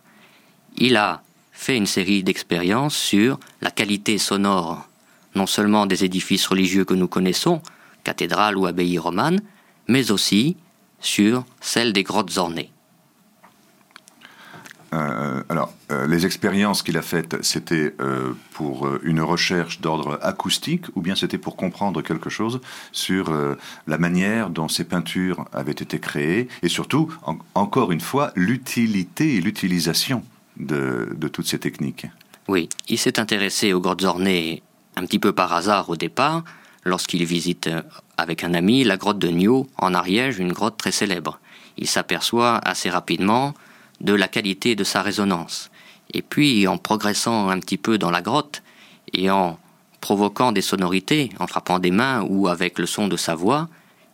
Il 0.78 0.96
a 0.96 1.22
fait 1.52 1.76
une 1.76 1.86
série 1.86 2.22
d'expériences 2.22 2.96
sur 2.96 3.38
la 3.60 3.70
qualité 3.70 4.16
sonore 4.16 4.88
non 5.34 5.46
seulement 5.46 5.86
des 5.86 6.04
édifices 6.04 6.46
religieux 6.46 6.84
que 6.84 6.94
nous 6.94 7.08
connaissons, 7.08 7.62
cathédrales 8.04 8.56
ou 8.56 8.66
abbayes 8.66 8.98
romanes, 8.98 9.40
mais 9.88 10.10
aussi 10.10 10.56
sur 11.00 11.44
celle 11.60 11.92
des 11.92 12.02
grottes 12.02 12.36
ornées. 12.38 12.70
Euh, 14.94 15.42
alors, 15.48 15.72
euh, 15.90 16.06
les 16.06 16.26
expériences 16.26 16.82
qu'il 16.82 16.98
a 16.98 17.02
faites, 17.02 17.42
c'était 17.42 17.94
euh, 18.00 18.34
pour 18.52 18.88
une 19.02 19.22
recherche 19.22 19.80
d'ordre 19.80 20.18
acoustique 20.20 20.84
ou 20.94 21.00
bien 21.00 21.14
c'était 21.14 21.38
pour 21.38 21.56
comprendre 21.56 22.02
quelque 22.02 22.28
chose 22.28 22.60
sur 22.92 23.32
la 23.86 23.98
manière 23.98 24.50
dont 24.50 24.68
ces 24.68 24.84
peintures 24.84 25.46
avaient 25.52 25.72
été 25.72 25.98
créées 25.98 26.48
et 26.62 26.68
surtout, 26.68 27.12
encore 27.54 27.90
une 27.90 28.00
fois, 28.00 28.32
l'utilité 28.36 29.36
et 29.36 29.40
l'utilisation 29.40 30.22
de, 30.58 31.08
de, 31.16 31.28
toutes 31.28 31.46
ces 31.46 31.58
techniques 31.58 32.06
Oui, 32.48 32.68
il 32.88 32.98
s'est 32.98 33.18
intéressé 33.18 33.72
aux 33.72 33.80
grottes 33.80 34.04
ornées 34.04 34.62
un 34.96 35.06
petit 35.06 35.18
peu 35.18 35.32
par 35.32 35.52
hasard 35.52 35.88
au 35.88 35.96
départ, 35.96 36.44
lorsqu'il 36.84 37.24
visite 37.24 37.66
euh, 37.68 37.82
avec 38.22 38.44
un 38.44 38.54
ami 38.54 38.84
la 38.84 38.96
grotte 38.96 39.18
de 39.18 39.28
Nio 39.28 39.68
en 39.76 39.94
Ariège, 39.94 40.38
une 40.38 40.52
grotte 40.52 40.78
très 40.78 40.92
célèbre. 40.92 41.38
Il 41.76 41.86
s'aperçoit 41.86 42.56
assez 42.64 42.88
rapidement 42.88 43.54
de 44.00 44.14
la 44.14 44.28
qualité 44.28 44.74
de 44.74 44.84
sa 44.84 45.02
résonance. 45.02 45.70
Et 46.14 46.22
puis, 46.22 46.66
en 46.66 46.78
progressant 46.78 47.48
un 47.48 47.58
petit 47.58 47.76
peu 47.76 47.98
dans 47.98 48.10
la 48.10 48.22
grotte 48.22 48.62
et 49.12 49.30
en 49.30 49.58
provoquant 50.00 50.52
des 50.52 50.62
sonorités, 50.62 51.30
en 51.38 51.46
frappant 51.46 51.78
des 51.78 51.90
mains 51.90 52.22
ou 52.22 52.48
avec 52.48 52.78
le 52.78 52.86
son 52.86 53.08
de 53.08 53.16
sa 53.16 53.34
voix, 53.34 53.68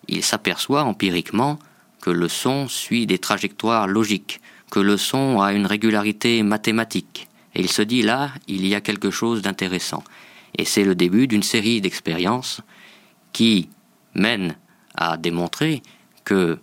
il 0.09 0.23
s'aperçoit 0.23 0.85
empiriquement 0.85 1.59
que 2.01 2.11
le 2.11 2.29
son 2.29 2.69
suit 2.69 3.07
des 3.07 3.19
trajectoires 3.19 3.89
logiques, 3.89 4.41
que 4.71 4.81
le 4.81 4.97
son 4.97 5.41
a 5.41 5.53
une 5.53 5.67
régularité 5.67 6.43
mathématique. 6.43 7.29
Et 7.55 7.61
il 7.61 7.71
se 7.71 7.83
dit 7.83 8.03
là, 8.03 8.31
il 8.47 8.67
y 8.67 8.75
a 8.75 8.81
quelque 8.81 9.11
chose 9.11 9.43
d'intéressant. 9.43 10.05
Et 10.57 10.65
c'est 10.65 10.85
le 10.85 10.95
début 10.95 11.27
d'une 11.27 11.43
série 11.43 11.81
d'expériences 11.81 12.61
qui 13.33 13.69
mènent 14.19 14.57
à 14.95 15.17
démontrer 15.17 15.83
que 16.25 16.59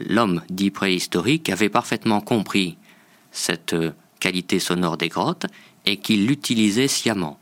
l'homme 0.00 0.42
dit 0.50 0.70
préhistorique 0.70 1.50
avait 1.50 1.68
parfaitement 1.68 2.20
compris 2.20 2.76
cette 3.30 3.76
qualité 4.20 4.58
sonore 4.58 4.96
des 4.96 5.08
grottes 5.08 5.46
et 5.86 5.96
qu'il 5.96 6.26
l'utilisait 6.26 6.88
sciemment. 6.88 7.38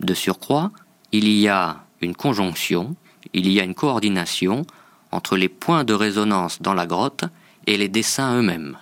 De 0.00 0.14
surcroît, 0.14 0.70
il 1.12 1.28
y 1.28 1.48
a 1.48 1.84
une 2.00 2.14
conjonction, 2.14 2.96
il 3.32 3.50
y 3.50 3.60
a 3.60 3.64
une 3.64 3.74
coordination 3.74 4.66
entre 5.10 5.36
les 5.36 5.48
points 5.48 5.84
de 5.84 5.92
résonance 5.92 6.60
dans 6.62 6.74
la 6.74 6.86
grotte 6.86 7.24
et 7.66 7.76
les 7.76 7.88
dessins 7.88 8.36
eux-mêmes. 8.36 8.76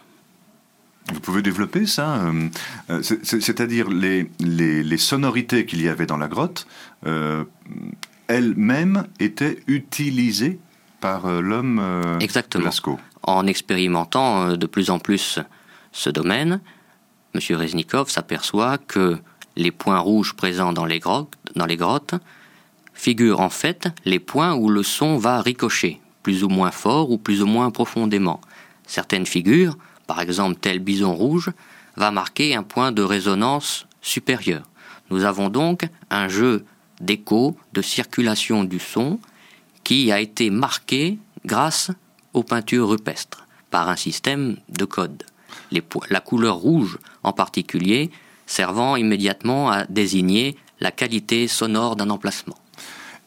Vous 1.12 1.20
pouvez 1.20 1.42
développer 1.42 1.86
ça 1.86 2.18
euh, 2.18 2.48
euh, 2.90 3.02
C'est-à-dire 3.02 3.88
les, 3.90 4.96
sonorités 4.96 5.66
qu'il 5.66 5.82
y 5.82 5.88
avait 5.88 6.06
dans 6.06 6.16
la 6.16 6.28
grotte, 6.28 6.66
euh, 7.06 7.44
elles-mêmes 8.30 9.06
étaient 9.18 9.60
utilisées 9.66 10.58
par 11.00 11.30
l'homme 11.40 11.82
Exactement. 12.20 12.64
Lascaux. 12.64 12.98
En 13.22 13.46
expérimentant 13.46 14.56
de 14.56 14.66
plus 14.66 14.90
en 14.90 14.98
plus 14.98 15.38
ce 15.92 16.10
domaine, 16.10 16.60
M. 17.34 17.56
Reznikov 17.56 18.10
s'aperçoit 18.10 18.78
que 18.78 19.18
les 19.56 19.70
points 19.70 19.98
rouges 19.98 20.34
présents 20.34 20.72
dans 20.72 20.86
les, 20.86 20.98
grottes, 20.98 21.34
dans 21.56 21.66
les 21.66 21.76
grottes 21.76 22.14
figurent 22.94 23.40
en 23.40 23.50
fait 23.50 23.88
les 24.04 24.18
points 24.18 24.54
où 24.54 24.68
le 24.68 24.82
son 24.82 25.16
va 25.16 25.40
ricocher, 25.40 26.00
plus 26.22 26.44
ou 26.44 26.48
moins 26.48 26.70
fort 26.70 27.10
ou 27.10 27.18
plus 27.18 27.42
ou 27.42 27.46
moins 27.46 27.70
profondément. 27.70 28.40
Certaines 28.86 29.26
figures 29.26 29.76
par 30.10 30.20
exemple 30.20 30.58
tel 30.60 30.80
bison 30.80 31.14
rouge, 31.14 31.52
va 31.94 32.10
marquer 32.10 32.56
un 32.56 32.64
point 32.64 32.90
de 32.90 33.00
résonance 33.00 33.86
supérieur. 34.02 34.64
Nous 35.08 35.22
avons 35.22 35.50
donc 35.50 35.86
un 36.10 36.26
jeu 36.26 36.64
d'écho, 37.00 37.56
de 37.72 37.82
circulation 37.82 38.64
du 38.64 38.78
son, 38.78 39.18
qui 39.84 40.12
a 40.12 40.20
été 40.20 40.50
marqué 40.50 41.18
grâce 41.44 41.90
aux 42.34 42.42
peintures 42.42 42.88
rupestres, 42.88 43.46
par 43.70 43.88
un 43.88 43.96
système 43.96 44.56
de 44.68 44.84
code. 44.84 45.24
la 46.10 46.20
couleur 46.20 46.56
rouge 46.56 46.98
en 47.22 47.32
particulier 47.32 48.10
servant 48.46 48.96
immédiatement 48.96 49.70
à 49.70 49.84
désigner 49.84 50.56
la 50.80 50.90
qualité 50.90 51.46
sonore 51.46 51.96
d'un 51.96 52.10
emplacement. 52.10 52.56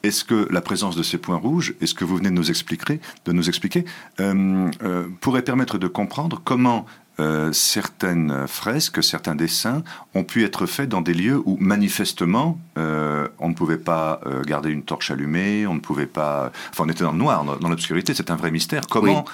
Est-ce 0.03 0.25
que 0.25 0.49
la 0.51 0.59
présence 0.59 0.97
de 0.97 1.03
ces 1.03 1.17
points 1.17 1.37
rouges, 1.37 1.75
et 1.79 1.87
ce 1.87 1.93
que 1.93 2.03
vous 2.03 2.17
venez 2.17 2.29
de 2.29 2.35
nous 2.35 2.49
expliquer, 2.49 2.99
de 3.23 3.31
nous 3.31 3.47
expliquer 3.47 3.85
euh, 4.19 4.69
euh, 4.83 5.07
pourrait 5.21 5.43
permettre 5.43 5.77
de 5.77 5.87
comprendre 5.87 6.41
comment 6.43 6.85
euh, 7.19 7.51
certaines 7.51 8.47
fresques, 8.47 9.03
certains 9.03 9.35
dessins 9.35 9.83
ont 10.15 10.23
pu 10.23 10.43
être 10.43 10.65
faits 10.65 10.89
dans 10.89 11.01
des 11.01 11.13
lieux 11.13 11.41
où 11.45 11.57
manifestement 11.59 12.59
on 12.75 13.49
ne 13.49 13.53
pouvait 13.53 13.77
pas 13.77 14.19
garder 14.45 14.69
une 14.69 14.83
torche 14.83 15.11
allumée, 15.11 15.67
on 15.67 15.75
ne 15.75 15.79
pouvait 15.79 16.07
pas, 16.07 16.51
enfin 16.71 16.85
on 16.85 16.89
était 16.89 17.03
dans 17.03 17.11
le 17.11 17.17
noir, 17.17 17.43
dans, 17.43 17.69
l'obscurité, 17.69 18.13
c'est 18.13 18.31
un 18.31 18.35
vrai 18.35 18.51
mystère. 18.51 18.87
Comment, 18.87 19.25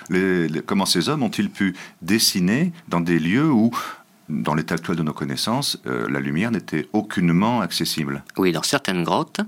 comment 0.65 0.85
ces 0.85 1.09
hommes 1.09 1.23
ont-ils 1.23 1.49
pu 1.49 1.75
dessiner 2.01 2.73
dans 2.89 2.99
des 2.99 3.17
lieux 3.17 3.49
où 3.49 3.71
dans 4.27 4.55
l'état 4.55 4.75
actuel 4.75 4.97
de 4.97 5.03
nos 5.03 5.13
connaissances, 5.13 5.81
la 5.85 6.19
lumière 6.19 6.51
n'était 6.51 6.87
aucunement 6.93 7.61
accessible? 7.61 8.23
Oui, 8.37 8.51
dans 8.51 8.63
certaines 8.63 9.03
grottes, 9.03 9.41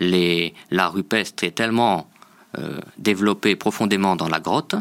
l'art 0.00 0.92
rupestre 0.92 1.44
est 1.44 1.52
tellement 1.52 2.08
euh, 2.56 2.78
développé 2.96 3.56
profondément 3.56 4.16
dans 4.16 4.28
la 4.28 4.40
grotte 4.40 4.74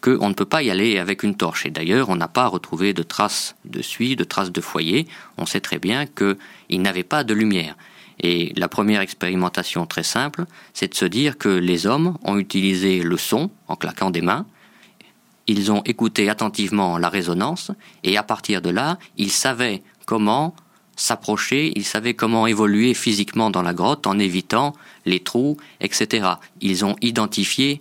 qu'on 0.00 0.28
ne 0.28 0.34
peut 0.34 0.44
pas 0.44 0.62
y 0.62 0.70
aller 0.70 0.98
avec 0.98 1.22
une 1.22 1.34
torche. 1.34 1.66
Et 1.66 1.70
d'ailleurs, 1.70 2.08
on 2.08 2.16
n'a 2.16 2.28
pas 2.28 2.46
retrouvé 2.46 2.92
de 2.92 3.02
traces 3.02 3.56
de 3.64 3.82
suie, 3.82 4.16
de 4.16 4.24
traces 4.24 4.52
de 4.52 4.60
foyer. 4.60 5.06
On 5.36 5.46
sait 5.46 5.60
très 5.60 5.78
bien 5.78 6.06
qu'il 6.06 6.82
n'avait 6.82 7.02
pas 7.02 7.24
de 7.24 7.34
lumière. 7.34 7.76
Et 8.20 8.52
la 8.56 8.68
première 8.68 9.00
expérimentation 9.00 9.86
très 9.86 10.02
simple, 10.02 10.44
c'est 10.74 10.88
de 10.88 10.94
se 10.94 11.04
dire 11.04 11.38
que 11.38 11.48
les 11.48 11.86
hommes 11.86 12.16
ont 12.24 12.36
utilisé 12.36 13.02
le 13.02 13.16
son 13.16 13.50
en 13.68 13.76
claquant 13.76 14.10
des 14.10 14.22
mains, 14.22 14.46
ils 15.46 15.72
ont 15.72 15.82
écouté 15.84 16.28
attentivement 16.28 16.98
la 16.98 17.08
résonance, 17.08 17.70
et 18.04 18.16
à 18.16 18.22
partir 18.22 18.60
de 18.60 18.70
là, 18.70 18.98
ils 19.16 19.30
savaient 19.30 19.82
comment 20.04 20.54
s'approcher, 20.94 21.72
ils 21.76 21.84
savaient 21.84 22.14
comment 22.14 22.46
évoluer 22.46 22.92
physiquement 22.92 23.50
dans 23.50 23.62
la 23.62 23.72
grotte 23.72 24.06
en 24.06 24.18
évitant 24.18 24.74
les 25.06 25.20
trous, 25.20 25.56
etc. 25.80 26.28
Ils 26.60 26.84
ont 26.84 26.96
identifié 27.00 27.80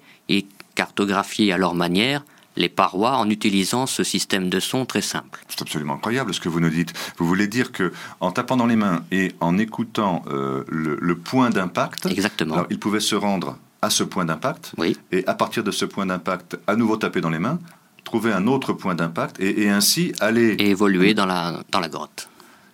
et 0.77 0.83
cartographié 0.83 1.51
à 1.53 1.57
leur 1.57 1.73
manière 1.75 2.23
les 2.55 2.69
parois 2.69 3.17
en 3.17 3.29
utilisant 3.29 3.85
ce 3.85 4.03
système 4.03 4.49
de 4.49 4.59
son 4.59 4.85
très 4.85 5.01
simple. 5.01 5.43
C'est 5.47 5.61
absolument 5.61 5.95
incroyable 5.95 6.33
ce 6.33 6.39
que 6.39 6.49
vous 6.49 6.59
nous 6.59 6.69
dites. 6.69 6.93
Vous 7.17 7.27
voulez 7.27 7.47
dire 7.47 7.71
que 7.71 7.91
en 8.19 8.31
tapant 8.31 8.57
dans 8.57 8.65
les 8.65 8.75
mains 8.75 9.03
et 9.11 9.31
en 9.39 9.57
écoutant 9.59 10.23
euh, 10.27 10.63
le, 10.67 11.15
point 11.15 11.51
d'impact, 11.51 12.07
exactement, 12.07 12.65
ils 12.69 12.79
pouvaient 12.79 12.99
se 12.99 13.15
rendre 13.15 13.57
à 13.81 13.91
ce 13.91 14.03
point 14.03 14.25
d'impact, 14.25 14.73
oui. 14.77 14.97
et 15.11 15.23
à 15.27 15.35
partir 15.35 15.63
de 15.63 15.69
ce 15.69 15.85
point 15.85 16.07
d'impact, 16.07 16.57
à 16.65 16.75
nouveau 16.75 16.97
taper 16.97 17.21
dans 17.21 17.29
les 17.29 17.37
mains, 17.37 17.59
trouver 18.03 18.33
un 18.33 18.47
autre 18.47 18.73
point 18.73 18.95
d'impact 18.95 19.39
et, 19.39 19.63
et, 19.63 19.69
ainsi 19.69 20.13
aller 20.19 20.55
et 20.57 20.71
évoluer 20.71 21.13
dans 21.13 21.27
la 21.27 21.61
dans 21.71 21.79
la 21.79 21.89
grotte. 21.89 22.29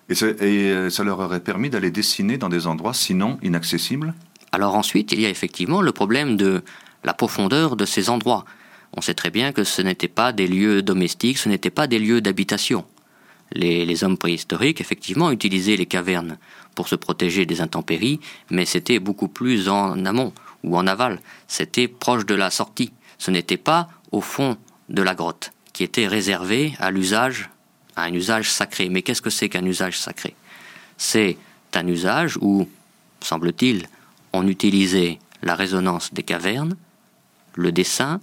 Et, 0.10 0.16
euh, 0.24 0.90
ça 0.90 1.04
leur 1.04 1.20
aurait 1.20 1.42
permis 1.42 1.70
d'aller 1.70 1.92
dessiner 1.92 2.38
dans 2.38 2.50
des 2.50 2.68
endroits 2.68 2.94
sinon 2.94 3.38
inaccessibles 3.42 4.14
Alors 4.52 4.76
ensuite, 4.76 5.12
il 5.12 5.20
y 5.20 5.26
a 5.26 5.30
effectivement 5.30 5.82
le 5.82 5.92
problème 5.92 6.38
de 6.38 6.64
la 7.04 7.14
profondeur 7.14 7.76
de 7.76 7.86
ces 7.86 8.10
endroits. 8.10 8.46
On 8.96 9.02
sait 9.02 9.14
très 9.14 9.32
bien 9.32 9.52
que 9.52 9.64
ce 9.64 9.82
n'étaient 9.82 10.08
pas 10.08 10.32
des 10.32 10.48
lieux 10.48 10.82
domestiques, 10.82 11.38
ce 11.38 11.50
n'étaient 11.50 11.70
pas 11.70 11.88
des 11.88 12.00
lieux 12.00 12.22
d'habitation. 12.22 12.86
Les, 13.52 14.04
hommes 14.04 14.18
préhistoriques, 14.18 14.82
effectivement, 14.82 15.32
utilisaient 15.32 15.76
les 15.76 15.86
cavernes 15.86 16.38
pour 16.76 16.88
se 16.88 16.96
protéger 16.96 17.46
des 17.46 17.62
intempéries, 17.62 18.20
mais 18.50 18.66
c'était 18.66 19.00
beaucoup 19.00 19.28
plus 19.28 19.70
en 19.70 20.06
amont 20.06 20.34
ou 20.64 20.76
en 20.78 20.88
aval. 20.88 21.20
C'était 21.48 21.88
proche 21.88 22.26
de 22.26 22.34
la 22.34 22.50
sortie. 22.50 22.92
Ce 23.20 23.30
n'était 23.30 23.58
pas 23.58 23.90
au 24.12 24.22
fond 24.22 24.58
de 24.90 25.02
la 25.04 25.14
grotte, 25.14 25.52
qui 25.72 25.84
était 25.84 26.08
réservé 26.08 26.74
à 26.80 26.90
l'usage 26.90 27.50
à 27.96 28.04
un 28.04 28.14
usage 28.14 28.50
sacré. 28.50 28.90
Mais 28.90 29.02
qu'est-ce 29.02 29.22
que 29.22 29.30
c'est 29.30 29.50
qu'un 29.50 29.66
usage 29.66 30.00
sacré? 30.00 30.36
C'est 30.98 31.38
un 31.74 31.88
usage 31.88 32.38
où, 32.42 32.68
semble-t-il, 33.22 33.88
on 34.32 34.48
utilisait 34.48 35.20
la 35.42 35.56
résonance 35.56 36.14
des 36.14 36.24
cavernes, 36.24 36.76
le 37.56 37.72
dessin, 37.72 38.20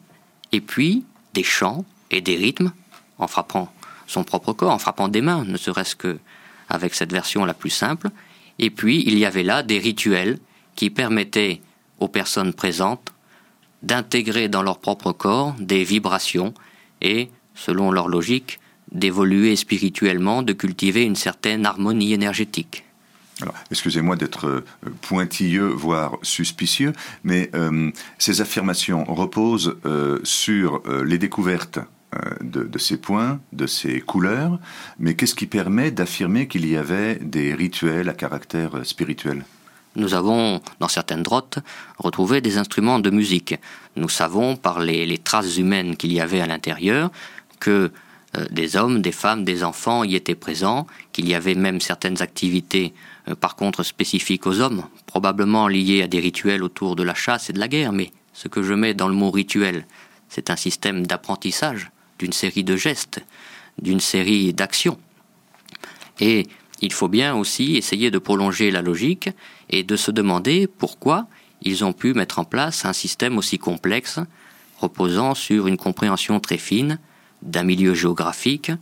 et 0.52 0.60
puis 0.60 1.04
des 1.34 1.42
chants 1.42 1.84
et 2.10 2.20
des 2.20 2.36
rythmes, 2.36 2.72
en 3.18 3.26
frappant 3.26 3.72
son 4.06 4.24
propre 4.24 4.52
corps, 4.52 4.72
en 4.72 4.78
frappant 4.78 5.08
des 5.08 5.20
mains, 5.20 5.44
ne 5.44 5.56
serait-ce 5.56 5.94
que 5.94 6.18
avec 6.68 6.94
cette 6.94 7.12
version 7.12 7.44
la 7.44 7.54
plus 7.54 7.70
simple. 7.70 8.10
Et 8.58 8.70
puis 8.70 9.02
il 9.06 9.18
y 9.18 9.24
avait 9.24 9.42
là 9.42 9.62
des 9.62 9.78
rituels 9.78 10.38
qui 10.74 10.90
permettaient 10.90 11.60
aux 11.98 12.08
personnes 12.08 12.54
présentes 12.54 13.12
d'intégrer 13.82 14.48
dans 14.48 14.62
leur 14.62 14.78
propre 14.78 15.12
corps 15.12 15.54
des 15.58 15.84
vibrations 15.84 16.54
et, 17.00 17.30
selon 17.54 17.90
leur 17.90 18.08
logique, 18.08 18.60
d'évoluer 18.92 19.56
spirituellement, 19.56 20.42
de 20.42 20.52
cultiver 20.52 21.04
une 21.04 21.16
certaine 21.16 21.64
harmonie 21.64 22.12
énergétique. 22.12 22.84
Alors, 23.42 23.54
excusez-moi 23.70 24.16
d'être 24.16 24.46
euh, 24.46 24.64
pointilleux, 25.02 25.68
voire 25.68 26.16
suspicieux, 26.22 26.92
mais 27.24 27.50
euh, 27.54 27.90
ces 28.18 28.40
affirmations 28.40 29.04
reposent 29.04 29.76
euh, 29.86 30.18
sur 30.24 30.82
les 31.04 31.18
découvertes 31.18 31.78
de, 32.42 32.64
de, 32.64 32.78
ces 32.78 32.96
points, 32.96 33.40
de 33.52 33.66
ces 33.66 34.00
couleurs, 34.00 34.58
mais 34.98 35.14
qu'est-ce 35.14 35.34
qui 35.34 35.46
permet 35.46 35.92
d'affirmer 35.92 36.48
qu'il 36.48 36.66
y 36.66 36.76
avait 36.76 37.16
des 37.16 37.54
rituels 37.54 38.08
à 38.08 38.14
caractère 38.14 38.84
spirituel? 38.84 39.44
Nous 39.96 40.14
avons, 40.14 40.60
dans 40.78 40.88
certaines 40.88 41.22
grottes, 41.22 41.58
retrouvé 41.98 42.40
des 42.40 42.58
instruments 42.58 43.00
de 43.00 43.10
musique. 43.10 43.56
Nous 43.96 44.08
savons, 44.08 44.56
par 44.56 44.80
les, 44.80 45.04
les 45.04 45.18
traces 45.18 45.56
humaines 45.56 45.96
qu'il 45.96 46.12
y 46.12 46.20
avait 46.20 46.40
à 46.40 46.46
l'intérieur, 46.46 47.10
que 47.58 47.70
euh, 47.70 47.92
des 48.50 48.76
hommes, 48.76 49.02
des 49.02 49.12
femmes, 49.12 49.44
des 49.44 49.64
enfants 49.64 50.04
y 50.04 50.14
étaient 50.14 50.34
présents, 50.34 50.86
qu'il 51.12 51.28
y 51.28 51.34
avait 51.34 51.54
même 51.54 51.80
certaines 51.80 52.22
activités 52.22 52.94
euh, 53.28 53.34
par 53.34 53.56
contre 53.56 53.82
spécifiques 53.82 54.46
aux 54.46 54.60
hommes, 54.60 54.84
probablement 55.06 55.68
liées 55.68 56.02
à 56.02 56.06
des 56.06 56.20
rituels 56.20 56.62
autour 56.62 56.96
de 56.96 57.02
la 57.02 57.14
chasse 57.14 57.50
et 57.50 57.52
de 57.52 57.58
la 57.58 57.68
guerre, 57.68 57.92
mais 57.92 58.12
ce 58.32 58.48
que 58.48 58.62
je 58.62 58.74
mets 58.74 58.94
dans 58.94 59.08
le 59.08 59.14
mot 59.14 59.30
rituel, 59.30 59.84
c'est 60.28 60.50
un 60.50 60.56
système 60.56 61.06
d'apprentissage, 61.06 61.90
d'une 62.18 62.32
série 62.32 62.64
de 62.64 62.76
gestes, 62.76 63.20
d'une 63.82 64.00
série 64.00 64.52
d'actions. 64.52 64.98
Et 66.20 66.46
il 66.80 66.92
faut 66.92 67.08
bien 67.08 67.34
aussi 67.34 67.76
essayer 67.76 68.10
de 68.10 68.18
prolonger 68.18 68.70
la 68.70 68.82
logique 68.82 69.30
et 69.70 69.82
de 69.82 69.96
se 69.96 70.10
demander 70.10 70.66
pourquoi 70.66 71.26
ils 71.62 71.84
ont 71.84 71.92
pu 71.92 72.14
mettre 72.14 72.38
en 72.38 72.44
place 72.44 72.84
un 72.84 72.92
système 72.92 73.38
aussi 73.38 73.58
complexe, 73.58 74.20
reposant 74.78 75.34
sur 75.34 75.66
une 75.66 75.76
compréhension 75.76 76.40
très 76.40 76.58
fine 76.58 76.98
d'un 77.42 77.62
milieu 77.62 77.94
géographique, 77.94 78.72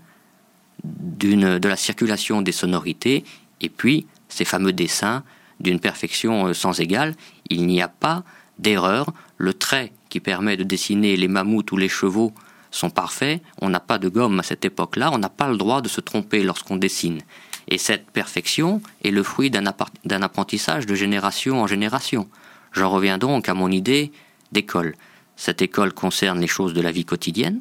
de 0.84 1.68
la 1.68 1.76
circulation 1.76 2.42
des 2.42 2.52
sonorités, 2.52 3.24
et 3.60 3.68
puis 3.68 4.06
ces 4.28 4.44
fameux 4.44 4.72
dessins 4.72 5.24
d'une 5.60 5.80
perfection 5.80 6.46
euh, 6.46 6.54
sans 6.54 6.80
égale. 6.80 7.14
Il 7.48 7.66
n'y 7.66 7.82
a 7.82 7.88
pas 7.88 8.24
d'erreur. 8.58 9.12
Le 9.36 9.52
trait 9.52 9.92
qui 10.08 10.20
permet 10.20 10.56
de 10.56 10.64
dessiner 10.64 11.16
les 11.16 11.28
mammouths 11.28 11.72
ou 11.72 11.76
les 11.76 11.88
chevaux 11.88 12.32
sont 12.70 12.90
parfaits. 12.90 13.42
On 13.60 13.68
n'a 13.68 13.80
pas 13.80 13.98
de 13.98 14.08
gomme 14.08 14.40
à 14.40 14.42
cette 14.42 14.64
époque-là. 14.64 15.10
On 15.12 15.18
n'a 15.18 15.28
pas 15.28 15.48
le 15.48 15.56
droit 15.56 15.80
de 15.80 15.88
se 15.88 16.00
tromper 16.00 16.42
lorsqu'on 16.42 16.76
dessine. 16.76 17.20
Et 17.68 17.78
cette 17.78 18.10
perfection 18.10 18.80
est 19.04 19.10
le 19.10 19.22
fruit 19.22 19.50
d'un 19.50 20.22
apprentissage 20.22 20.86
de 20.86 20.94
génération 20.94 21.62
en 21.62 21.66
génération. 21.66 22.28
J'en 22.72 22.90
reviens 22.90 23.18
donc 23.18 23.48
à 23.48 23.54
mon 23.54 23.70
idée 23.70 24.12
d'école. 24.52 24.94
Cette 25.36 25.62
école 25.62 25.92
concerne 25.92 26.40
les 26.40 26.46
choses 26.46 26.72
de 26.72 26.80
la 26.80 26.90
vie 26.90 27.04
quotidienne, 27.04 27.60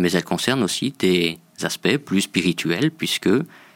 mais 0.00 0.12
elle 0.12 0.24
concerne 0.24 0.62
aussi 0.62 0.94
des 0.98 1.38
aspects 1.62 1.96
plus 1.98 2.22
spirituels, 2.22 2.90
puisque 2.90 3.30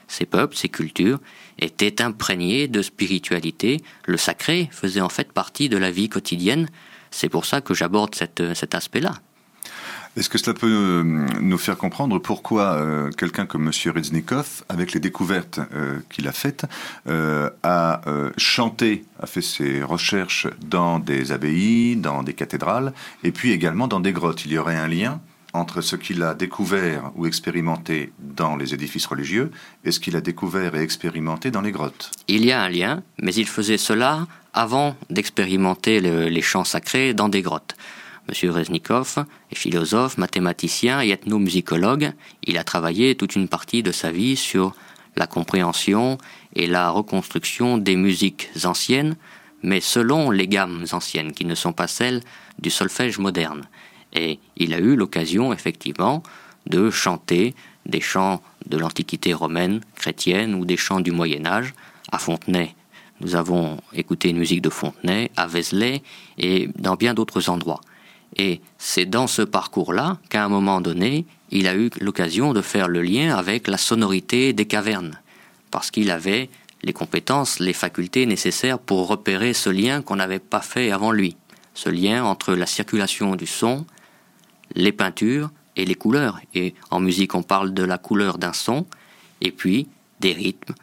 ces 0.07 0.25
peuples, 0.25 0.55
ces 0.55 0.69
cultures 0.69 1.19
étaient 1.59 2.01
imprégnés 2.01 2.67
de 2.67 2.81
spiritualité. 2.81 3.81
Le 4.05 4.17
sacré 4.17 4.69
faisait 4.71 5.01
en 5.01 5.09
fait 5.09 5.31
partie 5.31 5.69
de 5.69 5.77
la 5.77 5.91
vie 5.91 6.09
quotidienne. 6.09 6.67
C'est 7.11 7.29
pour 7.29 7.45
ça 7.45 7.61
que 7.61 7.73
j'aborde 7.73 8.15
cet 8.15 8.75
aspect-là. 8.75 9.13
Est-ce 10.17 10.29
que 10.29 10.37
cela 10.37 10.53
peut 10.53 10.67
euh, 10.67 11.03
nous 11.41 11.57
faire 11.57 11.77
comprendre 11.77 12.19
pourquoi 12.19 12.75
euh, 12.75 13.11
quelqu'un 13.11 13.45
comme 13.45 13.67
M. 13.67 13.91
Reznikov, 13.93 14.63
avec 14.69 14.93
les 14.93 15.01
découvertes 15.01 15.59
euh, 15.73 15.99
qu'il 16.09 16.29
a 16.29 16.31
faites, 16.31 16.65
a 17.63 18.01
chanté, 18.37 19.03
a 19.19 19.27
fait 19.27 19.41
ses 19.41 19.83
recherches 19.83 20.47
dans 20.61 20.99
des 20.99 21.33
abbayes, 21.33 21.97
dans 21.97 22.23
des 22.23 22.33
cathédrales, 22.33 22.93
et 23.23 23.31
puis 23.31 23.51
également 23.51 23.87
dans 23.89 23.99
des 23.99 24.13
grottes? 24.13 24.45
Il 24.45 24.53
y 24.53 24.57
aurait 24.57 24.77
un 24.77 24.87
lien 24.87 25.19
entre 25.55 25.81
ce 25.81 25.95
qu'il 25.95 26.21
a 26.21 26.33
découvert 26.33 27.11
ou 27.15 27.25
expérimenté 27.25 28.11
dans 28.19 28.55
les 28.55 28.73
édifices 28.73 29.05
religieux 29.05 29.51
et 29.83 29.91
ce 29.91 29.99
qu'il 29.99 30.15
a 30.15 30.21
découvert 30.21 30.75
et 30.75 30.81
expérimenté 30.81 31.49
dans 31.51 31.61
les 31.61 31.71
grottes. 31.71 32.11
Il 32.27 32.45
y 32.45 32.51
a 32.51 32.61
un 32.61 32.69
lien, 32.69 33.03
mais 33.21 33.33
il 33.33 33.47
faisait 33.47 33.77
cela 33.77 34.27
avant 34.53 34.95
d'expérimenter 35.09 35.99
les 36.01 36.41
chants 36.41 36.63
sacrés 36.63 37.13
dans 37.13 37.29
des 37.29 37.41
grottes. 37.41 37.75
M. 38.27 38.49
Reznikov 38.51 39.25
est 39.51 39.55
philosophe, 39.55 40.17
mathématicien 40.17 41.01
et 41.01 41.11
ethnomusicologue. 41.11 42.13
Il 42.43 42.57
a 42.57 42.63
travaillé 42.63 43.15
toute 43.15 43.35
une 43.35 43.47
partie 43.47 43.83
de 43.83 43.91
sa 43.91 44.11
vie 44.11 44.35
sur 44.35 44.73
la 45.15 45.27
compréhension 45.27 46.17
et 46.55 46.67
la 46.67 46.89
reconstruction 46.89 47.77
des 47.77 47.95
musiques 47.95 48.49
anciennes, 48.63 49.15
mais 49.61 49.79
selon 49.79 50.31
les 50.31 50.47
gammes 50.47 50.85
anciennes, 50.91 51.33
qui 51.33 51.45
ne 51.45 51.55
sont 51.55 51.73
pas 51.73 51.87
celles 51.87 52.21
du 52.59 52.69
solfège 52.69 53.19
moderne. 53.19 53.67
Et 54.15 54.39
il 54.57 54.73
a 54.73 54.79
eu 54.79 54.95
l'occasion, 54.95 55.53
effectivement, 55.53 56.23
de 56.65 56.89
chanter 56.89 57.53
des 57.85 58.01
chants 58.01 58.41
de 58.67 58.77
l'Antiquité 58.77 59.33
romaine, 59.33 59.81
chrétienne 59.95 60.55
ou 60.55 60.65
des 60.65 60.77
chants 60.77 61.01
du 61.01 61.11
Moyen 61.11 61.45
Âge 61.45 61.73
à 62.11 62.17
Fontenay. 62.17 62.75
Nous 63.21 63.35
avons 63.35 63.77
écouté 63.93 64.29
une 64.29 64.37
musique 64.37 64.61
de 64.61 64.69
Fontenay, 64.69 65.31
à 65.37 65.47
Vézelay 65.47 66.01
et 66.37 66.69
dans 66.77 66.95
bien 66.95 67.13
d'autres 67.13 67.49
endroits. 67.49 67.81
Et 68.37 68.61
c'est 68.77 69.05
dans 69.05 69.27
ce 69.27 69.41
parcours-là 69.41 70.17
qu'à 70.29 70.43
un 70.43 70.49
moment 70.49 70.81
donné, 70.81 71.25
il 71.51 71.67
a 71.67 71.75
eu 71.75 71.89
l'occasion 72.01 72.53
de 72.53 72.61
faire 72.61 72.87
le 72.87 73.01
lien 73.01 73.35
avec 73.35 73.67
la 73.67 73.77
sonorité 73.77 74.51
des 74.51 74.65
cavernes, 74.65 75.19
parce 75.71 75.91
qu'il 75.91 76.11
avait 76.11 76.49
les 76.83 76.91
compétences, 76.91 77.59
les 77.59 77.73
facultés 77.73 78.25
nécessaires 78.25 78.79
pour 78.79 79.07
repérer 79.07 79.53
ce 79.53 79.69
lien 79.69 80.01
qu'on 80.01 80.17
n'avait 80.17 80.39
pas 80.39 80.61
fait 80.61 80.91
avant 80.91 81.11
lui, 81.11 81.37
ce 81.73 81.89
lien 81.89 82.25
entre 82.25 82.53
la 82.53 82.65
circulation 82.65 83.35
du 83.35 83.47
son, 83.47 83.85
les 84.73 84.91
peintures 84.91 85.51
et 85.75 85.85
les 85.85 85.95
couleurs. 85.95 86.39
Et 86.53 86.73
en 86.91 86.99
musique, 86.99 87.35
on 87.35 87.43
parle 87.43 87.73
de 87.73 87.83
la 87.83 87.97
couleur 87.97 88.37
d'un 88.37 88.53
son, 88.53 88.85
et 89.41 89.51
puis 89.51 89.87
des 90.19 90.33
rythmes, 90.33 90.73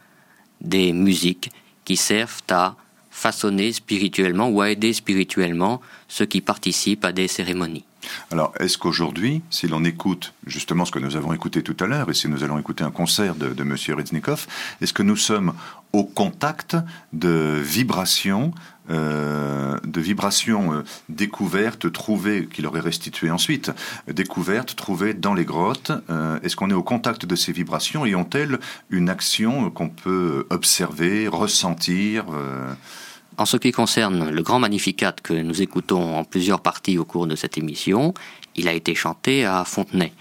des 0.61 0.93
musiques 0.93 1.51
qui 1.85 1.97
servent 1.97 2.43
à 2.51 2.77
façonner 3.11 3.73
spirituellement 3.73 4.49
ou 4.49 4.61
à 4.61 4.71
aider 4.71 4.93
spirituellement 4.93 5.81
ceux 6.09 6.27
qui 6.27 6.41
participent 6.41 7.05
à 7.05 7.13
des 7.13 7.29
cérémonies. 7.29 7.85
Alors, 8.31 8.53
est-ce 8.59 8.79
qu'aujourd'hui, 8.79 9.43
si 9.51 9.69
l'on 9.69 9.85
écoute 9.85 10.35
justement 10.47 10.85
ce 10.85 10.91
que 10.91 10.99
nous 10.99 11.17
avons 11.17 11.33
écouté 11.33 11.63
tout 11.63 11.77
à 11.81 11.87
l'heure, 11.87 12.11
et 12.11 12.15
si 12.15 12.29
nous 12.29 12.43
allons 12.43 12.59
écouter 12.59 12.85
un 12.85 12.91
concert 12.91 13.35
de, 13.35 13.55
M. 13.61 13.77
Reznikov, 13.97 14.47
est-ce 14.81 14.93
que 14.93 15.03
nous 15.03 15.17
sommes 15.17 15.53
au 15.93 16.05
contact 16.05 16.77
de 17.13 17.61
vibrations, 17.63 18.53
euh, 18.91 19.79
de 19.85 20.01
vibrations 20.01 20.73
euh, 20.73 20.83
découvertes, 21.09 21.93
trouvées, 21.93 22.49
qu'il 22.53 22.67
aurait 22.67 22.81
restituées 22.81 23.31
ensuite, 23.31 23.71
découvertes, 24.09 24.75
trouvées 24.75 25.15
dans 25.15 25.35
les 25.35 25.45
grottes 25.45 25.93
euh, 26.11 26.41
Est-ce 26.43 26.57
qu'on 26.57 26.69
est 26.69 26.75
au 26.75 26.83
contact 26.83 27.25
de 27.25 27.37
ces 27.37 27.53
vibrations 27.53 28.05
et 28.05 28.17
ont-elles 28.17 28.59
une 28.91 29.09
action 29.09 29.71
qu'on 29.71 29.89
peut 29.89 30.47
observer, 30.51 31.29
ressentir 31.29 32.25
en 33.39 33.47
ce 33.47 33.57
qui 33.57 33.73
concerne 33.73 34.29
le 34.29 34.43
grand 34.43 34.59
Magnificat 34.59 35.15
que 35.23 35.33
nous 35.33 35.63
écoutons 35.63 36.17
en 36.19 36.23
plusieurs 36.23 36.61
parties 36.61 36.99
au 36.99 37.07
cours 37.07 37.27
de 37.27 37.35
cette 37.35 37.57
émission, 37.57 38.13
il 38.57 38.69
a 38.69 38.75
été 38.75 38.95
chanté 38.95 39.47
à 39.47 39.65
Fontenay, 39.65 40.13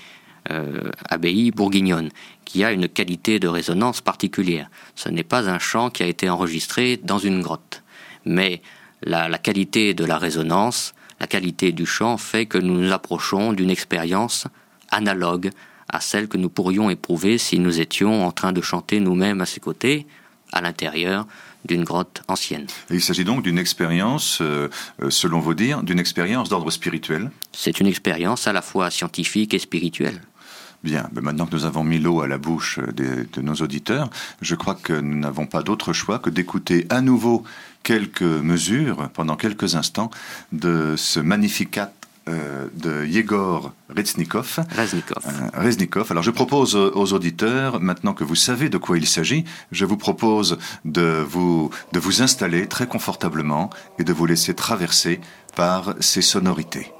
abbaye 1.09 1.51
bourguignonne, 1.51 2.09
qui 2.45 2.63
a 2.63 2.71
une 2.71 2.87
qualité 2.87 3.37
de 3.39 3.49
résonance 3.49 3.99
particulière. 3.99 4.69
Ce 4.95 5.09
n'est 5.09 5.25
pas 5.25 5.49
un 5.49 5.59
chant 5.59 5.89
qui 5.89 6.03
a 6.03 6.07
été 6.07 6.29
enregistré 6.29 6.97
dans 6.97 7.17
une 7.17 7.41
grotte, 7.41 7.80
mais 8.25 8.61
la, 9.03 9.29
la 9.29 9.37
qualité 9.37 9.93
de 9.93 10.05
la 10.05 10.17
résonance, 10.17 10.93
la 11.19 11.27
qualité 11.27 11.71
du 11.71 11.85
chant 11.85 12.17
fait 12.17 12.45
que 12.45 12.57
nous 12.57 12.79
nous 12.79 12.91
approchons 12.91 13.53
d'une 13.53 13.69
expérience 13.69 14.47
analogue 14.89 15.51
à 15.87 15.99
celle 15.99 16.27
que 16.27 16.37
nous 16.37 16.49
pourrions 16.49 16.89
éprouver 16.89 17.37
si 17.37 17.59
nous 17.59 17.79
étions 17.79 18.25
en 18.25 18.31
train 18.31 18.53
de 18.53 18.61
chanter 18.61 18.99
nous-mêmes 18.99 19.41
à 19.41 19.45
ses 19.45 19.59
côtés, 19.59 20.07
à 20.51 20.61
l'intérieur 20.61 21.27
d'une 21.65 21.83
grotte 21.83 22.23
ancienne. 22.27 22.65
il 22.89 23.01
s'agit 23.01 23.23
donc 23.23 23.43
d'une 23.43 23.59
expérience, 23.59 24.39
euh, 24.41 24.67
euh, 25.01 25.09
selon 25.11 25.39
vos 25.39 25.53
dires, 25.53 25.83
d'une 25.83 25.99
expérience 25.99 26.49
d'ordre 26.49 26.71
spirituel 26.71 27.29
C'est 27.51 27.79
une 27.79 27.87
expérience 27.87 28.47
à 28.47 28.53
la 28.53 28.63
fois 28.63 28.89
scientifique 28.89 29.53
et 29.53 29.59
spirituelle. 29.59 30.21
Bien, 30.83 31.07
ben 31.11 31.21
maintenant 31.21 31.45
que 31.45 31.55
nous 31.55 31.65
avons 31.65 31.83
mis 31.83 31.99
l'eau 31.99 32.21
à 32.21 32.27
la 32.27 32.39
bouche 32.39 32.79
de 32.79 33.41
nos 33.41 33.53
auditeurs, 33.55 34.09
je 34.41 34.55
crois 34.55 34.75
que 34.75 34.93
nous 34.93 35.19
n'avons 35.19 35.45
pas 35.45 35.61
d'autre 35.61 35.93
choix 35.93 36.17
que 36.17 36.31
d'écouter 36.31 36.87
à 36.89 37.01
nouveau 37.01 37.43
quelques 37.83 38.21
mesures, 38.21 39.09
pendant 39.13 39.35
quelques 39.35 39.75
instants, 39.75 40.09
de 40.51 40.95
ce 40.97 41.19
magnificat 41.19 41.91
euh, 42.29 42.67
de 42.75 43.05
Yegor 43.05 43.73
Reznikov. 43.95 44.59
Reznikov. 45.53 46.11
Alors 46.11 46.23
je 46.23 46.31
propose 46.31 46.75
aux 46.75 47.13
auditeurs, 47.13 47.79
maintenant 47.79 48.13
que 48.13 48.23
vous 48.23 48.35
savez 48.35 48.69
de 48.69 48.77
quoi 48.77 48.97
il 48.97 49.07
s'agit, 49.07 49.43
je 49.71 49.85
vous 49.85 49.97
propose 49.97 50.59
de 50.85 51.25
vous, 51.27 51.71
de 51.93 51.99
vous 51.99 52.21
installer 52.21 52.67
très 52.67 52.87
confortablement 52.87 53.71
et 53.97 54.03
de 54.03 54.13
vous 54.13 54.27
laisser 54.27 54.53
traverser 54.53 55.19
par 55.55 55.95
ces 55.99 56.21
sonorités. 56.21 56.91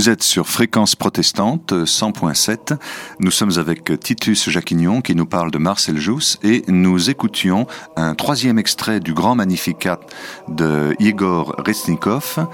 Vous 0.00 0.08
êtes 0.08 0.22
sur 0.22 0.48
Fréquence 0.48 0.96
Protestante 0.96 1.74
100.7. 1.74 2.78
Nous 3.18 3.30
sommes 3.30 3.58
avec 3.58 4.00
Titus 4.00 4.48
Jacquignon 4.48 5.02
qui 5.02 5.14
nous 5.14 5.26
parle 5.26 5.50
de 5.50 5.58
Marcel 5.58 5.98
Jousse 5.98 6.38
et 6.42 6.62
nous 6.68 7.10
écoutions 7.10 7.66
un 7.96 8.14
troisième 8.14 8.58
extrait 8.58 9.00
du 9.00 9.12
grand 9.12 9.34
Magnificat 9.34 10.00
de 10.48 10.96
Igor 11.00 11.54
Resnikov. 11.58 12.46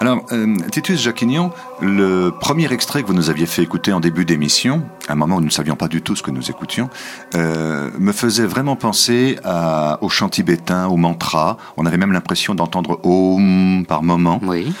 Alors, 0.00 0.24
euh, 0.32 0.56
Titus 0.72 0.98
Jacquignon, 0.98 1.50
le 1.82 2.30
premier 2.40 2.72
extrait 2.72 3.02
que 3.02 3.08
vous 3.08 3.12
nous 3.12 3.28
aviez 3.28 3.44
fait 3.44 3.62
écouter 3.62 3.92
en 3.92 4.00
début 4.00 4.24
d'émission, 4.24 4.82
à 5.06 5.12
un 5.12 5.16
moment 5.16 5.36
où 5.36 5.40
nous 5.40 5.48
ne 5.48 5.52
savions 5.52 5.76
pas 5.76 5.88
du 5.88 6.00
tout 6.00 6.16
ce 6.16 6.22
que 6.22 6.30
nous 6.30 6.48
écoutions, 6.48 6.88
euh, 7.34 7.90
me 7.98 8.12
faisait 8.12 8.46
vraiment 8.46 8.76
penser 8.76 9.38
à, 9.44 9.98
au 10.00 10.08
chant 10.08 10.30
tibétain, 10.30 10.86
au 10.86 10.96
mantra. 10.96 11.58
On 11.76 11.84
avait 11.84 11.98
même 11.98 12.12
l'impression 12.12 12.54
d'entendre 12.54 12.98
Om 13.04 13.84
par 13.86 14.02
moment. 14.02 14.40
Oui. 14.42 14.72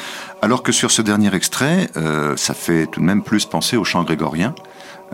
Alors 0.44 0.62
que 0.62 0.72
sur 0.72 0.90
ce 0.90 1.00
dernier 1.00 1.34
extrait, 1.34 1.88
euh, 1.96 2.36
ça 2.36 2.52
fait 2.52 2.84
tout 2.84 3.00
de 3.00 3.06
même 3.06 3.22
plus 3.22 3.46
penser 3.46 3.78
au 3.78 3.84
chant 3.84 4.04
grégorien. 4.04 4.54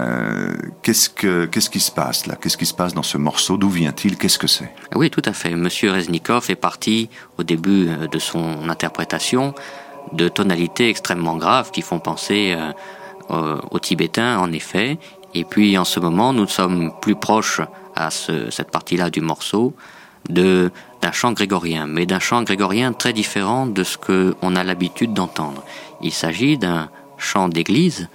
Euh, 0.00 0.56
qu'est-ce, 0.82 1.08
que, 1.08 1.44
qu'est-ce 1.44 1.70
qui 1.70 1.78
se 1.78 1.92
passe 1.92 2.26
là? 2.26 2.34
Qu'est-ce 2.34 2.56
qui 2.56 2.66
se 2.66 2.74
passe 2.74 2.94
dans 2.94 3.04
ce 3.04 3.16
morceau? 3.16 3.56
D'où 3.56 3.70
vient-il? 3.70 4.18
Qu'est-ce 4.18 4.40
que 4.40 4.48
c'est? 4.48 4.74
Oui, 4.96 5.08
tout 5.08 5.22
à 5.24 5.32
fait. 5.32 5.54
Monsieur 5.54 5.92
Reznikov 5.92 6.46
est 6.50 6.56
parti 6.56 7.10
au 7.38 7.44
début 7.44 7.86
euh, 7.86 8.08
de 8.08 8.18
son 8.18 8.68
interprétation 8.68 9.54
de 10.12 10.28
tonalités 10.28 10.88
extrêmement 10.88 11.36
graves 11.36 11.70
qui 11.70 11.82
font 11.82 12.00
penser 12.00 12.56
aux 13.28 13.78
Tibétains, 13.78 14.40
en 14.40 14.50
effet. 14.50 14.98
Et 15.34 15.44
puis 15.44 15.78
en 15.78 15.84
ce 15.84 16.00
moment, 16.00 16.32
nous 16.32 16.48
sommes 16.48 16.90
plus 17.00 17.14
proches 17.14 17.60
à 17.94 18.10
ce, 18.10 18.50
cette 18.50 18.72
partie-là 18.72 19.10
du 19.10 19.20
morceau 19.20 19.74
de 20.28 20.70
d'un 21.00 21.12
chant 21.12 21.32
grégorien, 21.32 21.86
mais 21.86 22.04
d'un 22.04 22.18
chant 22.18 22.42
grégorien 22.42 22.92
très 22.92 23.14
différent 23.14 23.66
de 23.66 23.84
ce 23.84 23.96
qu'on 23.96 24.54
a 24.54 24.64
l'habitude 24.64 25.14
d'entendre. 25.14 25.64
Il 26.02 26.12
s'agit 26.12 26.58
d'un 26.58 26.90
chant 27.16 27.48
d'église, 27.48 28.08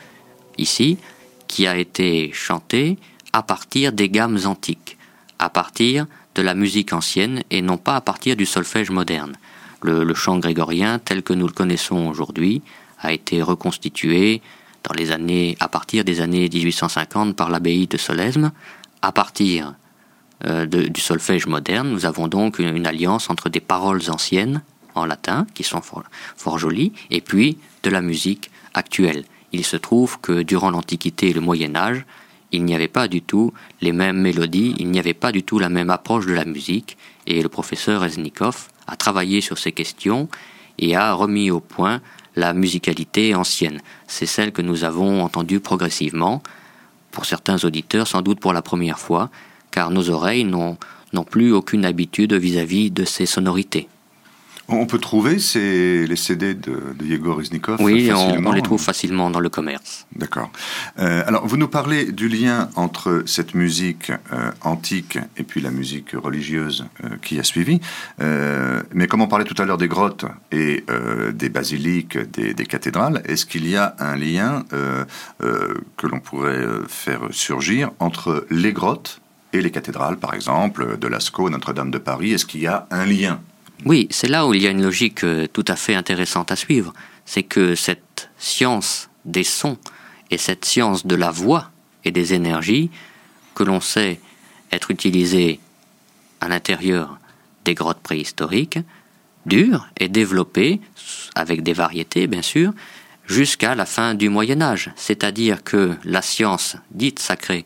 ici, 0.60 1.00
qui 1.48 1.66
a 1.66 1.78
été 1.78 2.32
chanté 2.32 2.98
à 3.34 3.42
partir 3.42 3.92
des 3.92 4.10
gammes 4.10 4.40
antiques, 4.46 4.98
à 5.40 5.50
partir 5.50 6.06
de 6.36 6.42
la 6.42 6.54
musique 6.54 6.94
ancienne 6.94 7.44
et 7.50 7.62
non 7.62 7.78
pas 7.78 7.96
à 7.96 8.02
partir 8.02 8.36
du 8.36 8.46
solfège 8.46 8.92
moderne. 8.92 9.36
Le, 9.82 10.04
le 10.04 10.14
chant 10.14 10.38
grégorien 10.38 11.00
tel 11.00 11.24
que 11.24 11.34
nous 11.34 11.48
le 11.48 11.54
connaissons 11.54 12.08
aujourd'hui 12.08 12.62
a 13.00 13.14
été 13.14 13.42
reconstitué 13.42 14.42
dans 14.84 14.94
les 14.94 15.12
années, 15.12 15.58
à 15.60 15.68
partir 15.68 16.04
des 16.04 16.22
années 16.22 16.50
1850 16.52 17.36
par 17.36 17.50
l'abbaye 17.50 17.88
de 17.88 17.98
Solesme, 17.98 18.52
à 19.02 19.12
partir 19.12 19.74
euh, 20.44 20.66
de, 20.66 20.84
du 20.84 21.00
solfège 21.00 21.48
moderne. 21.48 21.90
Nous 21.90 22.06
avons 22.06 22.28
donc 22.28 22.60
une, 22.60 22.86
alliance 22.86 23.30
entre 23.30 23.48
des 23.48 23.62
paroles 23.62 24.02
anciennes 24.10 24.62
en 24.94 25.06
latin, 25.06 25.48
qui 25.54 25.64
sont 25.64 25.82
fort, 25.82 26.04
fort 26.36 26.58
jolies, 26.58 26.92
et 27.10 27.22
puis 27.22 27.58
de 27.84 27.90
la 27.90 28.02
musique 28.02 28.52
actuelle. 28.74 29.24
Il 29.54 29.64
se 29.64 29.78
trouve 29.78 30.20
que 30.20 30.42
durant 30.42 30.72
l'Antiquité 30.72 31.30
et 31.30 31.34
le 31.34 31.42
Moyen 31.42 31.76
Âge, 31.76 32.06
il 32.52 32.66
n'y 32.66 32.76
avait 32.76 32.90
pas 32.90 33.08
du 33.08 33.22
tout 33.22 33.54
les 33.82 33.92
mêmes 33.92 34.20
mélodies, 34.20 34.76
il 34.78 34.90
n'y 34.92 35.00
avait 35.00 35.14
pas 35.14 35.32
du 35.32 35.44
tout 35.44 35.58
la 35.58 35.70
même 35.70 35.90
approche 35.90 36.26
de 36.26 36.34
la 36.34 36.46
musique, 36.46 36.98
et 37.28 37.42
le 37.42 37.50
professeur 37.50 38.02
Reznikov 38.02 38.68
a 38.88 38.96
travaillé 38.96 39.42
sur 39.42 39.58
ces 39.58 39.72
questions 39.72 40.28
et 40.78 40.96
a 40.96 41.14
remis 41.14 41.50
au 41.50 41.60
point 41.60 42.02
la 42.36 42.54
musicalité 42.54 43.34
ancienne. 43.36 43.82
C'est 44.08 44.26
celle 44.26 44.52
que 44.52 44.62
nous 44.62 44.84
avons 44.84 45.24
entendue 45.24 45.60
progressivement, 45.60 46.44
pour 47.12 47.26
certains 47.26 47.64
auditeurs 47.64 48.08
sans 48.08 48.22
doute 48.22 48.42
pour 48.42 48.52
la 48.52 48.62
première 48.62 49.00
fois, 49.00 49.30
car 49.76 49.92
nos 49.92 50.10
oreilles 50.10 50.46
n'ont 50.46 50.78
plus 51.30 51.52
aucune 51.52 51.84
habitude 51.84 52.32
vis-à-vis 52.32 52.88
-vis 52.88 52.94
de 52.94 53.04
ces 53.04 53.26
sonorités. 53.26 53.90
On 54.68 54.88
peut 54.88 54.98
trouver 54.98 55.38
ces, 55.38 56.08
les 56.08 56.16
CD 56.16 56.56
de, 56.56 56.80
de 56.98 57.06
Yegor 57.06 57.40
Iznikov 57.40 57.80
Oui, 57.82 58.10
on, 58.12 58.48
on, 58.48 58.52
les 58.52 58.64
trouve 58.64 58.82
facilement 58.82 59.30
dans 59.30 59.40
le 59.40 59.50
commerce. 59.50 60.08
D'accord. 60.16 60.50
Euh, 60.98 61.24
alors, 61.28 61.46
vous 61.46 61.58
nous 61.58 61.68
parlez 61.68 62.12
du 62.12 62.28
lien 62.28 62.70
entre 62.76 63.24
cette 63.28 63.54
musique 63.54 64.12
euh, 64.12 64.52
antique 64.62 65.20
et 65.38 65.44
puis 65.44 65.62
la 65.62 65.70
musique 65.70 66.12
religieuse 66.14 66.86
euh, 67.04 67.10
qui 67.22 67.40
a 67.40 67.44
suivi. 67.44 67.80
Mais 68.98 69.08
comme 69.08 69.22
on 69.22 69.28
parlait 69.28 69.46
tout 69.46 69.62
à 69.62 69.66
l'heure 69.66 69.78
des 69.78 69.88
grottes 69.88 70.26
et 70.52 70.84
des 71.34 71.50
basiliques, 71.50 72.18
des, 72.18 72.54
des 72.54 72.66
cathédrales, 72.66 73.22
est-ce 73.26 73.46
qu'il 73.46 73.68
y 73.68 73.76
a 73.76 73.96
un 74.00 74.16
lien 74.16 74.64
que 75.98 76.08
l'on 76.08 76.20
pourrait 76.20 76.66
faire 76.88 77.22
surgir 77.32 77.92
entre 78.00 78.46
les 78.50 78.74
grottes 78.74 79.22
les 79.62 79.72
cathédrales, 79.72 80.18
par 80.18 80.34
exemple, 80.34 80.98
de 80.98 81.08
Lascaux, 81.08 81.50
Notre-Dame 81.50 81.92
de 81.92 81.98
Paris 81.98 82.34
Est-ce 82.34 82.46
qu'il 82.46 82.62
y 82.62 82.68
a 82.68 82.88
un 82.92 83.06
lien? 83.06 83.40
Oui, 83.86 84.08
c'est 84.10 84.28
là 84.28 84.48
où 84.48 84.54
il 84.54 84.62
y 84.62 84.68
a 84.68 84.72
une 84.72 84.84
logique 84.84 85.24
euh, 85.24 85.48
tout 85.52 85.66
à 85.68 85.76
fait 85.76 85.96
intéressante 85.96 86.52
à 86.52 86.56
suivre. 86.56 86.94
C'est 87.26 87.44
que 87.44 87.76
cette 87.76 88.30
science 88.38 89.10
des 89.26 89.44
sons 89.44 89.78
et 90.32 90.38
cette 90.38 90.66
science 90.66 91.06
de 91.06 91.16
la 91.16 91.32
voix 91.32 91.72
et 92.04 92.12
des 92.12 92.34
énergies 92.34 92.90
que 93.54 93.64
l'on 93.64 93.82
sait 93.82 94.20
être 94.72 94.92
utilisées 94.92 95.60
à 96.42 96.48
l'intérieur 96.48 97.18
des 97.64 97.74
grottes 97.74 98.02
préhistoriques 98.02 98.80
dure 99.46 99.88
et 99.98 100.08
développée 100.08 100.82
avec 101.36 101.64
des 101.64 101.74
variétés 101.74 102.28
bien 102.28 102.42
sûr 102.42 102.74
jusqu'à 103.28 103.76
la 103.76 103.86
fin 103.86 104.14
du 104.14 104.30
Moyen 104.30 104.62
Âge, 104.62 104.92
c'est-à-dire 104.96 105.64
que 105.64 105.96
la 106.04 106.22
science 106.22 106.78
dite 106.92 107.20
sacrée, 107.20 107.66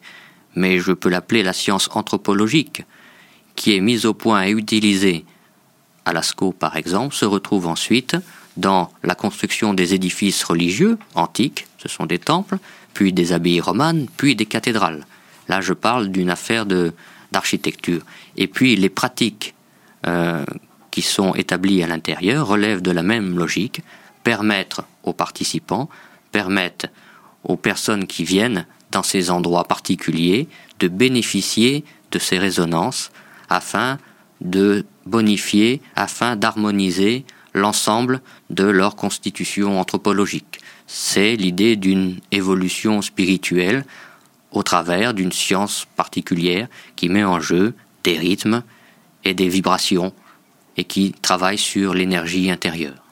mais 0.56 0.80
je 0.80 0.92
peux 0.92 1.10
l'appeler 1.10 1.44
la 1.44 1.54
science 1.54 1.90
anthropologique, 1.94 2.84
qui 3.56 3.76
est 3.76 3.82
mise 3.82 4.06
au 4.06 4.14
point 4.14 4.46
et 4.46 4.52
utilisée 4.52 5.26
à 6.06 6.14
Lascaux 6.14 6.54
par 6.54 6.76
exemple, 6.76 7.16
se 7.16 7.26
retrouve 7.26 7.68
ensuite 7.68 8.16
dans 8.58 8.92
la 9.04 9.16
construction 9.16 9.74
des 9.74 9.94
édifices 9.94 10.44
religieux 10.44 10.98
antiques, 11.16 11.68
ce 11.78 11.88
sont 11.88 12.06
des 12.06 12.20
temples, 12.20 12.58
puis 12.94 13.14
des 13.14 13.32
abbayes 13.32 13.62
romanes, 13.62 14.08
puis 14.18 14.36
des 14.36 14.46
cathédrales. 14.46 15.06
Là, 15.48 15.62
je 15.62 15.74
parle 15.74 16.10
d'une 16.10 16.30
affaire 16.30 16.66
d'architecture. 17.32 18.02
Et 18.36 18.48
puis 18.48 18.76
les 18.76 18.90
pratiques 18.90 19.56
euh, 20.06 20.46
qui 20.92 21.02
sont 21.02 21.34
établies 21.36 21.84
à 21.84 21.88
l'intérieur 21.88 22.48
relèvent 22.48 22.82
de 22.82 22.92
la 22.92 23.04
même 23.04 23.38
logique, 23.38 23.82
permettre 24.24 24.84
aux 25.04 25.14
participants, 25.14 25.90
permettre 26.32 26.88
aux 27.44 27.56
personnes 27.56 28.06
qui 28.06 28.24
viennent 28.24 28.66
dans 28.92 29.04
ces 29.04 29.30
endroits 29.30 29.66
particuliers 29.66 30.48
de 30.80 30.88
bénéficier 30.88 31.84
de 32.12 32.20
ces 32.20 32.38
résonances 32.38 33.12
afin 33.50 33.98
de 34.42 34.86
bonifier 35.06 35.82
afin 35.96 36.36
d'harmoniser 36.36 37.26
l'ensemble 37.54 38.22
de 38.50 38.64
leur 38.64 38.96
constitution 38.96 39.80
anthropologique. 39.80 40.60
C'est 40.88 41.36
l'idée 41.36 41.76
d'une 41.76 42.20
évolution 42.32 43.02
spirituelle 43.02 43.86
au 44.52 44.64
travers 44.64 45.14
d'une 45.14 45.32
science 45.32 45.86
particulière 45.96 46.68
qui 46.96 47.10
met 47.10 47.24
en 47.24 47.40
jeu 47.40 47.74
des 48.04 48.18
rythmes 48.18 48.64
et 49.24 49.34
des 49.34 49.50
vibrations 49.50 50.14
et 50.78 50.84
qui 50.84 51.12
travaille 51.22 51.58
sur 51.58 51.94
l'énergie 51.94 52.50
intérieure. 52.50 53.09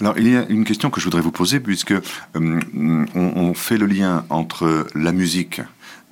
Alors, 0.00 0.18
il 0.18 0.28
y 0.28 0.36
a 0.36 0.46
une 0.48 0.64
question 0.64 0.90
que 0.90 1.00
je 1.00 1.04
voudrais 1.04 1.20
vous 1.20 1.32
poser, 1.32 1.60
puisque 1.60 1.92
euh, 1.92 2.00
on, 2.34 3.06
on, 3.14 3.54
fait 3.54 3.78
le 3.78 3.86
lien 3.86 4.24
entre 4.30 4.86
la 4.94 5.12
musique 5.12 5.60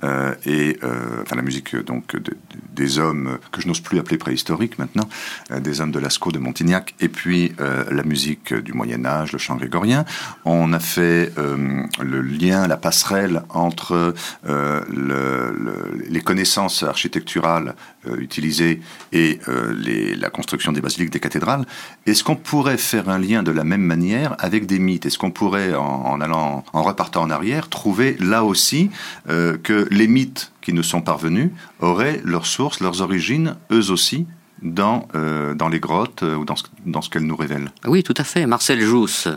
euh, 0.04 0.34
et 0.46 0.78
euh, 0.82 1.22
enfin 1.22 1.36
la 1.36 1.42
musique 1.42 1.76
donc 1.76 2.16
de, 2.16 2.36
des 2.72 2.98
hommes 2.98 3.38
que 3.50 3.60
je 3.60 3.68
n'ose 3.68 3.80
plus 3.80 3.98
appeler 3.98 4.18
préhistoriques 4.18 4.78
maintenant, 4.78 5.08
euh, 5.50 5.60
des 5.60 5.80
hommes 5.80 5.92
de 5.92 5.98
Lascaux, 5.98 6.32
de 6.32 6.38
Montignac, 6.38 6.94
et 7.00 7.08
puis 7.08 7.52
euh, 7.60 7.84
la 7.90 8.02
musique 8.02 8.54
du 8.54 8.72
Moyen 8.72 9.04
Âge, 9.04 9.32
le 9.32 9.38
chant 9.38 9.56
grégorien. 9.56 10.04
On 10.44 10.72
a 10.72 10.80
fait 10.80 11.32
euh, 11.38 11.82
le 12.00 12.20
lien, 12.22 12.66
la 12.66 12.76
passerelle 12.76 13.42
entre 13.50 14.14
le, 14.44 14.82
le, 14.88 16.04
les 16.08 16.20
connaissances 16.20 16.82
architecturales 16.82 17.74
utilisées 18.18 18.80
et 19.12 19.38
les, 19.74 20.16
la 20.16 20.30
construction 20.30 20.72
des 20.72 20.80
basiliques, 20.80 21.10
des 21.10 21.20
cathédrales. 21.20 21.64
Est-ce 22.06 22.24
qu'on 22.24 22.36
pourrait 22.36 22.78
faire 22.78 23.08
un 23.08 23.18
lien 23.18 23.42
de 23.42 23.52
la 23.52 23.64
même 23.64 23.82
manière 23.82 24.34
avec 24.38 24.66
des 24.66 24.78
mythes? 24.78 25.06
Est-ce 25.06 25.18
qu'on 25.18 25.30
pourrait, 25.30 25.74
en, 25.74 26.20
allant, 26.20 26.64
en 26.72 26.82
repartant 26.82 27.22
en 27.22 27.30
arrière, 27.30 27.68
trouver 27.68 28.16
là 28.20 28.44
aussi 28.44 28.90
que 29.26 29.86
les 29.92 30.08
mythes 30.08 30.52
qui 30.60 30.72
nous 30.72 30.82
sont 30.82 31.02
parvenus 31.02 31.50
auraient 31.80 32.20
leurs 32.24 32.46
sources, 32.46 32.80
leurs 32.80 33.00
origines, 33.02 33.56
eux 33.70 33.90
aussi, 33.90 34.26
dans, 34.62 35.08
euh, 35.14 35.54
les 35.70 35.80
grottes 35.80 36.22
euh, 36.22 36.36
ou 36.36 36.44
dans 36.44 36.56
ce, 36.56 36.64
dans 36.86 37.02
ce 37.02 37.10
qu'elles 37.10 37.26
nous 37.26 37.36
révèlent. 37.36 37.72
Oui, 37.86 38.02
tout 38.02 38.14
à 38.16 38.24
fait. 38.24 38.46
Marcel 38.46 38.80
Jousse 38.80 39.28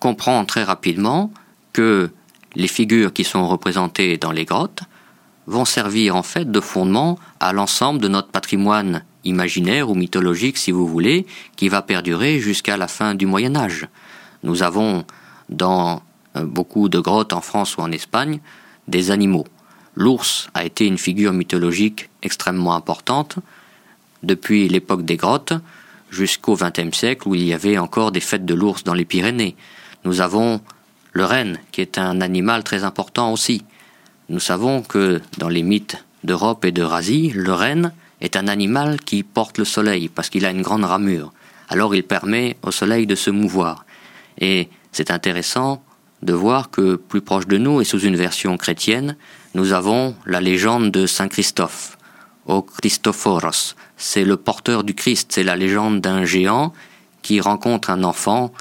comprend 0.00 0.44
très 0.44 0.64
rapidement 0.64 1.32
que 1.72 2.10
les 2.54 2.68
figures 2.68 3.12
qui 3.12 3.24
sont 3.24 3.46
représentées 3.48 4.18
dans 4.18 4.32
les 4.32 4.44
grottes 4.44 4.82
vont 5.46 5.64
servir 5.64 6.16
en 6.16 6.22
fait 6.22 6.50
de 6.50 6.60
fondement 6.60 7.18
à 7.40 7.52
l'ensemble 7.52 8.00
de 8.00 8.08
notre 8.08 8.28
patrimoine 8.28 9.04
imaginaire 9.24 9.88
ou 9.90 9.94
mythologique, 9.94 10.58
si 10.58 10.72
vous 10.72 10.86
voulez, 10.86 11.26
qui 11.56 11.68
va 11.68 11.82
perdurer 11.82 12.40
jusqu'à 12.40 12.76
la 12.76 12.88
fin 12.88 13.14
du 13.14 13.26
Moyen 13.26 13.54
Âge. 13.54 13.86
Nous 14.42 14.62
avons 14.62 15.04
dans 15.48 16.02
euh, 16.36 16.44
beaucoup 16.44 16.88
de 16.88 16.98
grottes 16.98 17.32
en 17.32 17.40
France 17.40 17.76
ou 17.76 17.80
en 17.80 17.92
Espagne 17.92 18.40
des 18.88 19.10
animaux 19.10 19.46
l'ours 19.94 20.48
a 20.54 20.64
été 20.64 20.86
une 20.86 20.98
figure 20.98 21.32
mythologique 21.32 22.08
extrêmement 22.22 22.74
importante 22.74 23.36
depuis 24.22 24.68
l'époque 24.68 25.04
des 25.04 25.16
grottes 25.16 25.52
jusqu'au 26.10 26.56
XXe 26.56 26.96
siècle 26.96 27.28
où 27.28 27.34
il 27.34 27.44
y 27.44 27.52
avait 27.52 27.78
encore 27.78 28.12
des 28.12 28.20
fêtes 28.20 28.44
de 28.44 28.54
l'ours 28.54 28.84
dans 28.84 28.94
les 28.94 29.04
Pyrénées. 29.04 29.56
Nous 30.04 30.20
avons 30.20 30.60
le 31.12 31.24
renne, 31.24 31.58
qui 31.72 31.80
est 31.80 31.98
un 31.98 32.20
animal 32.20 32.64
très 32.64 32.84
important 32.84 33.32
aussi. 33.32 33.64
Nous 34.28 34.40
savons 34.40 34.82
que 34.82 35.20
dans 35.38 35.48
les 35.48 35.62
mythes 35.62 36.04
d'Europe 36.24 36.64
et 36.64 36.72
d'Eurasie, 36.72 37.32
le 37.34 37.52
renne 37.52 37.92
est 38.20 38.36
un 38.36 38.48
animal 38.48 39.00
qui 39.00 39.22
porte 39.22 39.58
le 39.58 39.64
soleil 39.64 40.08
parce 40.08 40.30
qu'il 40.30 40.46
a 40.46 40.50
une 40.50 40.62
grande 40.62 40.84
ramure. 40.84 41.32
Alors 41.68 41.94
il 41.94 42.04
permet 42.04 42.56
au 42.62 42.70
soleil 42.70 43.06
de 43.06 43.14
se 43.14 43.30
mouvoir. 43.30 43.84
Et 44.38 44.68
c'est 44.92 45.10
intéressant 45.10 45.82
de 46.22 46.32
voir 46.32 46.70
que 46.70 46.96
plus 46.96 47.20
proche 47.20 47.46
de 47.46 47.58
nous 47.58 47.80
et 47.80 47.84
sous 47.84 48.00
une 48.00 48.16
version 48.16 48.56
chrétienne, 48.56 49.16
nous 49.54 49.72
avons 49.72 50.14
la 50.24 50.40
légende 50.40 50.90
de 50.90 51.06
Saint 51.06 51.28
Christophe, 51.28 51.98
au 52.46 52.62
Christophoros. 52.62 53.76
C'est 53.96 54.24
le 54.24 54.36
porteur 54.36 54.82
du 54.82 54.94
Christ, 54.94 55.30
c'est 55.32 55.44
la 55.44 55.56
légende 55.56 56.00
d'un 56.00 56.24
géant 56.24 56.72
qui 57.22 57.40
rencontre 57.40 57.90
un 57.90 58.02
enfant 58.02 58.52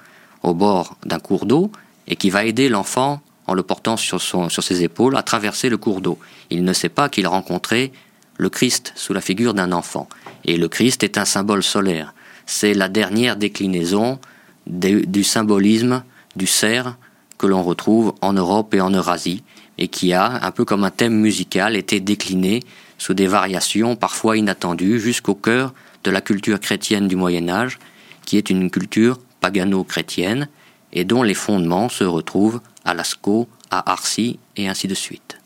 au 0.43 0.53
bord 0.53 0.97
d'un 1.05 1.19
cours 1.19 1.45
d'eau 1.45 1.71
et 2.07 2.15
qui 2.15 2.29
va 2.29 2.45
aider 2.45 2.69
l'enfant 2.69 3.21
en 3.47 3.53
le 3.53 3.63
portant 3.63 3.97
sur, 3.97 4.21
sur 4.21 4.63
ses 4.63 4.83
épaules 4.83 5.15
à 5.17 5.23
traverser 5.23 5.69
le 5.69 5.77
cours 5.77 6.01
d'eau. 6.01 6.19
Il 6.49 6.63
ne 6.63 6.73
sait 6.73 6.89
pas 6.89 7.09
qu'il 7.09 7.25
a 7.25 7.29
rencontré 7.29 7.91
le 8.37 8.49
Christ 8.49 8.93
sous 8.95 9.13
la 9.13 9.21
figure 9.21 9.53
d'un 9.53 9.71
enfant. 9.71 10.07
Et 10.45 10.57
le 10.57 10.67
Christ 10.67 11.03
est 11.03 11.17
un 11.17 11.25
symbole 11.25 11.63
solaire. 11.63 12.13
C'est 12.45 12.73
la 12.73 12.89
dernière 12.89 13.37
déclinaison 13.37 14.19
du 14.67 15.23
symbolisme 15.23 16.03
du 16.35 16.47
cerf 16.47 16.95
que 17.37 17.47
l'on 17.47 17.63
retrouve 17.63 18.13
en 18.21 18.33
Europe 18.33 18.73
et 18.73 18.81
en 18.81 18.91
Eurasie, 18.91 19.43
et 19.81 19.87
qui 19.87 20.13
a, 20.13 20.45
un 20.45 20.51
peu 20.51 20.63
comme 20.63 20.83
un 20.83 20.91
thème 20.91 21.15
musical, 21.15 21.75
été 21.75 21.99
décliné 21.99 22.61
sous 22.99 23.15
des 23.15 23.25
variations 23.25 23.95
parfois 23.95 24.37
inattendues 24.37 24.99
jusqu'au 24.99 25.33
cœur 25.33 25.73
de 26.03 26.11
la 26.11 26.21
culture 26.21 26.59
chrétienne 26.59 27.07
du 27.07 27.15
Moyen 27.15 27.49
Âge, 27.49 27.79
qui 28.23 28.37
est 28.37 28.51
une 28.51 28.69
culture 28.69 29.19
pagano-chrétienne, 29.39 30.49
et 30.93 31.03
dont 31.03 31.23
les 31.23 31.33
fondements 31.33 31.89
se 31.89 32.03
retrouvent 32.03 32.61
à 32.85 32.93
Lascaux, 32.93 33.49
à 33.71 33.91
Arcy, 33.91 34.37
et 34.55 34.69
ainsi 34.69 34.87
de 34.87 34.93
suite. 34.93 35.39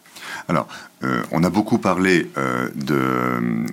Alors, 0.49 0.67
euh, 1.03 1.23
on 1.31 1.41
a 1.45 1.49
beaucoup 1.49 1.77
parlé 1.77 2.29
euh, 2.37 2.69
de, 2.75 3.65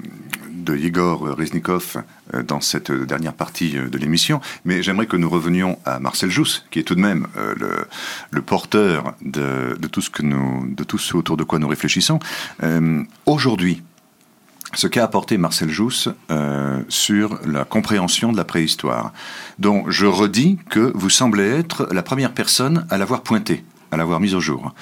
de 0.62 0.76
Igor 0.76 1.36
Reznikov 1.36 2.02
euh, 2.34 2.42
dans 2.42 2.60
cette 2.60 2.90
dernière 2.90 3.34
partie 3.34 3.72
de 3.72 3.98
l'émission, 3.98 4.40
mais 4.64 4.82
j'aimerais 4.82 5.06
que 5.06 5.16
nous 5.16 5.28
revenions 5.28 5.78
à 5.84 5.98
Marcel 5.98 6.30
Jousse, 6.30 6.64
qui 6.70 6.78
est 6.78 6.82
tout 6.82 6.94
de 6.94 7.00
même 7.00 7.26
le, 8.30 8.42
porteur 8.42 9.14
de, 9.22 9.76
tout 9.90 10.00
ce 10.00 10.10
que 10.10 10.22
nous, 10.22 10.66
de 10.74 10.84
tout 10.84 10.98
ce 10.98 11.16
autour 11.16 11.36
de 11.36 11.44
quoi 11.44 11.58
nous 11.58 11.68
réfléchissons. 11.68 12.18
Aujourd'hui, 13.26 13.82
ce 14.74 14.86
qu'a 14.86 15.04
apporté 15.04 15.38
Marcel 15.38 15.70
Jousse 15.70 16.08
sur 16.88 17.38
la 17.44 17.64
compréhension 17.64 18.32
de 18.32 18.36
la 18.36 18.44
préhistoire, 18.44 19.12
dont 19.58 19.84
je 19.88 20.06
redis 20.06 20.58
que 20.70 20.92
vous 20.94 21.10
semblez 21.10 21.48
être 21.48 21.88
la 21.92 22.02
première 22.02 22.32
personne 22.32 22.86
à 22.90 22.98
l'avoir 22.98 23.22
pointé 23.22 23.64
à 23.92 23.96
l'avoir 23.98 24.20
mise 24.20 24.34
au 24.34 24.40
jour. 24.40 24.74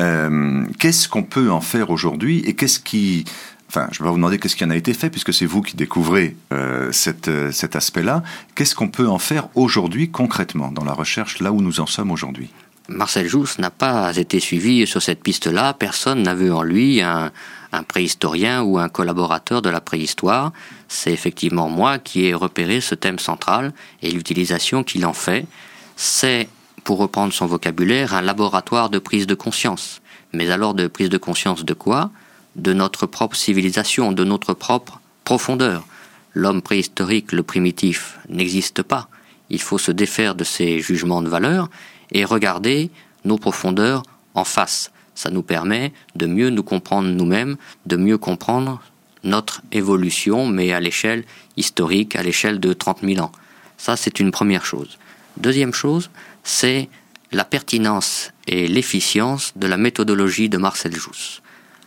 Euh, 0.00 0.64
qu'est-ce 0.78 1.08
qu'on 1.08 1.22
peut 1.22 1.50
en 1.50 1.60
faire 1.60 1.90
aujourd'hui 1.90 2.40
et 2.40 2.54
qu'est-ce 2.54 2.78
qui... 2.78 3.24
Enfin, 3.70 3.86
je 3.92 4.02
vais 4.02 4.08
vous 4.08 4.16
demander 4.16 4.40
qu'est-ce 4.40 4.56
qui 4.56 4.64
en 4.64 4.70
a 4.70 4.74
été 4.74 4.92
fait, 4.94 5.10
puisque 5.10 5.32
c'est 5.32 5.46
vous 5.46 5.62
qui 5.62 5.76
découvrez 5.76 6.34
euh, 6.52 6.90
euh, 7.28 7.52
cet 7.52 7.76
aspect-là. 7.76 8.24
Qu'est-ce 8.56 8.74
qu'on 8.74 8.88
peut 8.88 9.06
en 9.06 9.20
faire 9.20 9.46
aujourd'hui 9.54 10.10
concrètement 10.10 10.72
dans 10.72 10.82
la 10.82 10.92
recherche 10.92 11.38
là 11.38 11.52
où 11.52 11.62
nous 11.62 11.78
en 11.78 11.86
sommes 11.86 12.10
aujourd'hui? 12.10 12.50
Marcel 12.88 13.28
Jousse 13.28 13.60
n'a 13.60 13.70
pas 13.70 14.16
été 14.16 14.40
suivi 14.40 14.84
sur 14.88 15.00
cette 15.00 15.22
piste-là. 15.22 15.72
Personne 15.72 16.24
n'a 16.24 16.34
vu 16.34 16.50
en 16.50 16.64
lui 16.64 17.00
un, 17.00 17.30
un, 17.70 17.82
préhistorien 17.84 18.62
ou 18.62 18.76
un 18.76 18.88
collaborateur 18.88 19.62
de 19.62 19.70
la 19.70 19.80
préhistoire. 19.80 20.52
C'est 20.88 21.12
effectivement 21.12 21.68
moi 21.68 22.00
qui 22.00 22.24
ai 22.24 22.34
repéré 22.34 22.80
ce 22.80 22.96
thème 22.96 23.20
central 23.20 23.72
et 24.02 24.10
l'utilisation 24.10 24.82
qu'il 24.82 25.06
en 25.06 25.12
fait. 25.12 25.46
C'est 25.94 26.48
pour 26.82 26.98
reprendre 26.98 27.32
son 27.32 27.46
vocabulaire, 27.46 28.14
un 28.14 28.22
laboratoire 28.22 28.90
de 28.90 28.98
prise 28.98 29.28
de 29.28 29.36
conscience. 29.36 30.02
Mais 30.32 30.50
alors 30.50 30.74
de 30.74 30.88
prise 30.88 31.08
de 31.08 31.18
conscience 31.18 31.64
de 31.64 31.74
quoi? 31.74 32.10
De 32.56 32.72
notre 32.72 33.06
propre 33.06 33.36
civilisation, 33.36 34.12
de 34.12 34.24
notre 34.24 34.54
propre 34.54 35.00
profondeur. 35.24 35.86
L'homme 36.34 36.62
préhistorique, 36.62 37.32
le 37.32 37.42
primitif, 37.42 38.18
n'existe 38.28 38.82
pas. 38.82 39.08
Il 39.50 39.60
faut 39.60 39.78
se 39.78 39.92
défaire 39.92 40.34
de 40.34 40.44
ces 40.44 40.80
jugements 40.80 41.22
de 41.22 41.28
valeur 41.28 41.68
et 42.12 42.24
regarder 42.24 42.90
nos 43.24 43.38
profondeurs 43.38 44.02
en 44.34 44.44
face. 44.44 44.90
Ça 45.14 45.30
nous 45.30 45.42
permet 45.42 45.92
de 46.16 46.26
mieux 46.26 46.50
nous 46.50 46.62
comprendre 46.62 47.08
nous-mêmes, 47.08 47.56
de 47.86 47.96
mieux 47.96 48.18
comprendre 48.18 48.80
notre 49.22 49.62
évolution, 49.72 50.46
mais 50.46 50.72
à 50.72 50.80
l'échelle 50.80 51.24
historique, 51.56 52.16
à 52.16 52.22
l'échelle 52.22 52.58
de 52.58 52.72
30 52.72 53.00
000 53.02 53.20
ans. 53.20 53.32
Ça, 53.76 53.96
c'est 53.96 54.20
une 54.20 54.30
première 54.30 54.64
chose. 54.64 54.98
Deuxième 55.36 55.74
chose, 55.74 56.10
c'est 56.42 56.88
la 57.32 57.44
pertinence 57.44 58.32
et 58.46 58.66
l'efficience 58.66 59.52
de 59.56 59.66
la 59.66 59.76
méthodologie 59.76 60.48
de 60.48 60.58
Marcel 60.58 60.94
Jousse. 60.94 61.42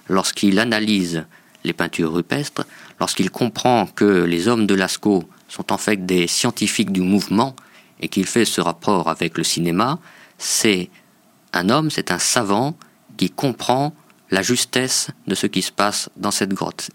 Lorsqu'il 0.09 0.59
analyse 0.59 1.25
les 1.63 1.73
peintures 1.73 2.13
rupestres, 2.13 2.65
lorsqu'il 2.99 3.29
comprend 3.29 3.85
que 3.87 4.23
les 4.23 4.47
hommes 4.47 4.67
de 4.67 4.75
Lascaux 4.75 5.23
sont 5.47 5.71
en 5.71 5.77
fait 5.77 6.05
des 6.05 6.27
scientifiques 6.27 6.91
du 6.91 7.01
mouvement 7.01 7.55
et 7.99 8.09
qu'il 8.09 8.25
fait 8.25 8.45
ce 8.45 8.61
rapport 8.61 9.09
avec 9.09 9.37
le 9.37 9.43
cinéma, 9.43 9.99
c'est 10.37 10.89
un 11.53 11.69
homme, 11.69 11.89
c'est 11.89 12.11
un 12.11 12.19
savant 12.19 12.75
qui 13.15 13.29
comprend 13.29 13.93
la 14.31 14.41
justesse 14.41 15.09
de 15.27 15.35
ce 15.35 15.47
qui 15.47 15.61
se 15.61 15.71
passe 15.71 16.09
dans 16.17 16.31
cette 16.31 16.53
grotte. 16.53 16.89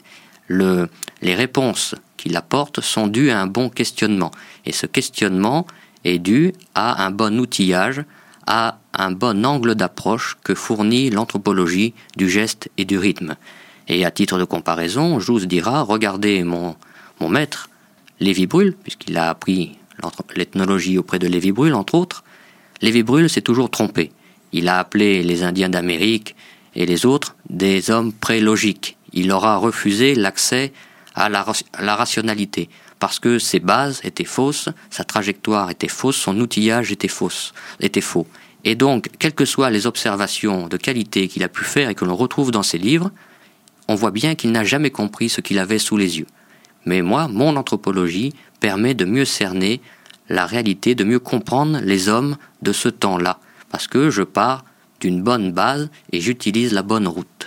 les 0.50 1.34
réponses 1.34 1.94
qu'il 2.16 2.36
apporte 2.36 2.80
sont 2.80 3.06
dues 3.06 3.30
à 3.30 3.40
un 3.40 3.46
bon 3.46 3.68
questionnement. 3.68 4.32
Et 4.64 4.72
ce 4.72 4.86
questionnement, 4.86 5.66
est 6.04 6.18
dû 6.18 6.52
à 6.74 7.04
un 7.04 7.10
bon 7.10 7.38
outillage, 7.38 8.02
à 8.48 8.78
un 8.94 9.10
bon 9.10 9.44
angle 9.44 9.74
d'approche 9.74 10.38
que 10.42 10.54
fournit 10.54 11.10
l'anthropologie 11.10 11.92
du 12.16 12.30
geste 12.30 12.70
et 12.78 12.86
du 12.86 12.98
rythme. 12.98 13.36
Et 13.88 14.06
à 14.06 14.10
titre 14.10 14.38
de 14.38 14.44
comparaison, 14.44 15.20
Jousse 15.20 15.46
dira 15.46 15.82
Regardez 15.82 16.42
mon, 16.44 16.74
mon 17.20 17.28
maître, 17.28 17.68
Lévi 18.20 18.46
Brûle, 18.46 18.74
puisqu'il 18.82 19.18
a 19.18 19.28
appris 19.28 19.78
l'ethnologie 20.34 20.96
auprès 20.96 21.18
de 21.18 21.28
Lévi 21.28 21.52
Brûle, 21.52 21.74
entre 21.74 21.94
autres. 21.94 22.24
Lévi 22.80 23.02
Brûle 23.02 23.28
s'est 23.28 23.42
toujours 23.42 23.70
trompé. 23.70 24.12
Il 24.52 24.68
a 24.68 24.78
appelé 24.78 25.22
les 25.22 25.42
Indiens 25.42 25.68
d'Amérique 25.68 26.34
et 26.74 26.86
les 26.86 27.04
autres 27.04 27.36
des 27.50 27.90
hommes 27.90 28.14
prélogiques. 28.14 28.96
Il 29.12 29.28
leur 29.28 29.44
a 29.44 29.58
refusé 29.58 30.14
l'accès 30.14 30.72
à 31.14 31.28
la, 31.28 31.44
à 31.74 31.82
la 31.82 31.96
rationalité 31.96 32.70
parce 32.98 33.18
que 33.18 33.38
ses 33.38 33.60
bases 33.60 34.00
étaient 34.04 34.24
fausses, 34.24 34.68
sa 34.90 35.04
trajectoire 35.04 35.70
était 35.70 35.88
fausse, 35.88 36.16
son 36.16 36.38
outillage 36.40 36.92
était, 36.92 37.08
fausse, 37.08 37.52
faux. 38.00 38.26
Et 38.64 38.74
donc, 38.74 39.08
quelles 39.18 39.34
que 39.34 39.44
soient 39.44 39.70
les 39.70 39.86
observations 39.86 40.66
de 40.68 40.76
qualité 40.76 41.28
qu'il 41.28 41.44
a 41.44 41.48
pu 41.48 41.64
faire 41.64 41.88
et 41.88 41.94
que 41.94 42.04
l'on 42.04 42.16
retrouve 42.16 42.50
dans 42.50 42.62
ses 42.62 42.78
livres, 42.78 43.10
on 43.86 43.94
voit 43.94 44.10
bien 44.10 44.34
qu'il 44.34 44.52
n'a 44.52 44.64
jamais 44.64 44.90
compris 44.90 45.28
ce 45.28 45.40
qu'il 45.40 45.58
avait 45.58 45.78
sous 45.78 45.96
les 45.96 46.18
yeux. 46.18 46.26
Mais 46.84 47.02
moi, 47.02 47.28
mon 47.28 47.56
anthropologie 47.56 48.34
permet 48.60 48.94
de 48.94 49.04
mieux 49.04 49.24
cerner 49.24 49.80
la 50.28 50.46
réalité, 50.46 50.94
de 50.94 51.04
mieux 51.04 51.20
comprendre 51.20 51.80
les 51.82 52.08
hommes 52.08 52.36
de 52.62 52.72
ce 52.72 52.88
temps-là, 52.88 53.38
parce 53.70 53.86
que 53.86 54.10
je 54.10 54.22
pars 54.22 54.64
d'une 55.00 55.22
bonne 55.22 55.52
base 55.52 55.90
et 56.12 56.20
j'utilise 56.20 56.72
la 56.72 56.82
bonne 56.82 57.06
route. 57.06 57.37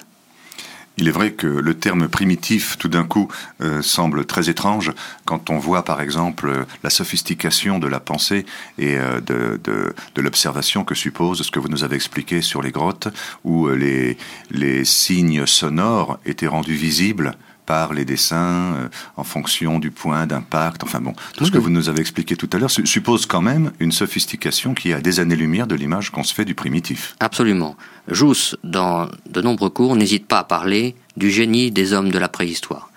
Il 0.97 1.07
est 1.07 1.11
vrai 1.11 1.31
que 1.31 1.47
le 1.47 1.73
terme 1.73 2.07
primitif, 2.09 2.77
tout 2.77 2.89
d'un 2.89 3.05
coup, 3.05 3.29
euh, 3.61 3.81
semble 3.81 4.25
très 4.25 4.49
étrange. 4.49 4.91
Quand 5.25 5.49
on 5.49 5.57
voit, 5.57 5.83
par 5.83 6.01
exemple, 6.01 6.65
la 6.83 6.89
sophistication 6.89 7.79
de 7.79 7.87
la 7.87 7.99
pensée 7.99 8.45
et 8.77 8.97
euh, 8.97 9.21
de, 9.21 9.59
de, 9.63 10.21
l'observation 10.21 10.83
que 10.83 10.93
suppose 10.93 11.41
ce 11.41 11.49
que 11.49 11.59
vous 11.59 11.69
nous 11.69 11.83
avez 11.83 11.95
expliqué 11.95 12.41
sur 12.41 12.61
les 12.61 12.71
grottes, 12.71 13.07
où 13.43 13.67
euh, 13.67 13.75
les, 13.75 14.17
les 14.51 14.85
signes 14.85 15.45
sonores 15.45 16.19
étaient 16.25 16.47
rendus 16.47 16.75
visibles 16.75 17.35
par 17.65 17.93
les 17.93 18.05
dessins 18.05 18.73
euh, 18.75 18.87
en 19.17 19.23
fonction 19.23 19.79
du 19.79 19.91
point 19.91 20.25
d'impact. 20.27 20.83
Enfin 20.83 20.99
bon, 20.99 21.13
tout 21.35 21.45
ce 21.45 21.51
que 21.51 21.57
vous 21.57 21.69
nous 21.69 21.89
avez 21.89 22.01
expliqué 22.01 22.35
tout 22.35 22.49
à 22.53 22.57
l'heure 22.57 22.71
suppose 22.71 23.25
quand 23.25 23.41
même 23.41 23.71
une 23.79 23.91
sophistication 23.91 24.73
qui 24.73 24.91
est 24.91 24.93
à 24.93 25.01
des 25.01 25.19
années-lumière 25.19 25.67
de 25.67 25.75
l'image 25.75 26.09
qu'on 26.09 26.23
se 26.23 26.33
fait 26.33 26.45
du 26.45 26.55
primitif. 26.55 27.15
Absolument. 27.19 27.75
Jousse, 28.07 28.55
dans 28.63 29.07
de 29.29 29.41
nombreux 29.41 29.69
cours, 29.69 29.95
n'hésite 29.95 30.27
pas 30.27 30.39
à 30.39 30.43
parler 30.43 30.95
du 31.17 31.29
génie 31.29 31.71
des 31.71 31.93
hommes 31.93 32.11
de 32.11 32.19
la 32.19 32.29
préhistoire. 32.29 32.89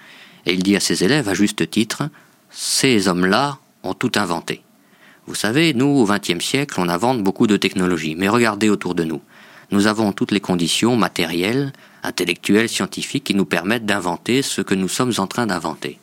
Et 0.46 0.54
il 0.54 0.62
dit 0.62 0.76
à 0.76 0.80
ses 0.80 1.04
élèves, 1.04 1.28
à 1.28 1.34
juste 1.34 1.68
titre, 1.70 2.08
ces 2.50 3.08
hommes-là 3.08 3.58
ont 3.82 3.94
tout 3.94 4.12
inventé. 4.16 4.62
Vous 5.26 5.34
savez, 5.34 5.72
nous, 5.72 5.86
au 5.86 6.06
XXe 6.06 6.44
siècle, 6.44 6.74
on 6.78 6.88
invente 6.88 7.22
beaucoup 7.22 7.46
de 7.46 7.56
technologies, 7.56 8.14
mais 8.14 8.28
regardez 8.28 8.68
autour 8.68 8.94
de 8.94 9.04
nous. 9.04 9.22
Nous 9.70 9.86
avons 9.86 10.12
toutes 10.12 10.30
les 10.30 10.40
conditions 10.40 10.96
matérielles, 10.96 11.72
intellectuelles, 12.02 12.68
scientifiques 12.68 13.24
qui 13.24 13.34
nous 13.34 13.44
permettent 13.44 13.86
d'inventer 13.86 14.42
ce 14.42 14.60
que 14.60 14.74
nous 14.74 14.88
sommes 14.88 15.12
en 15.18 15.26
train 15.26 15.46
d'inventer. 15.46 15.98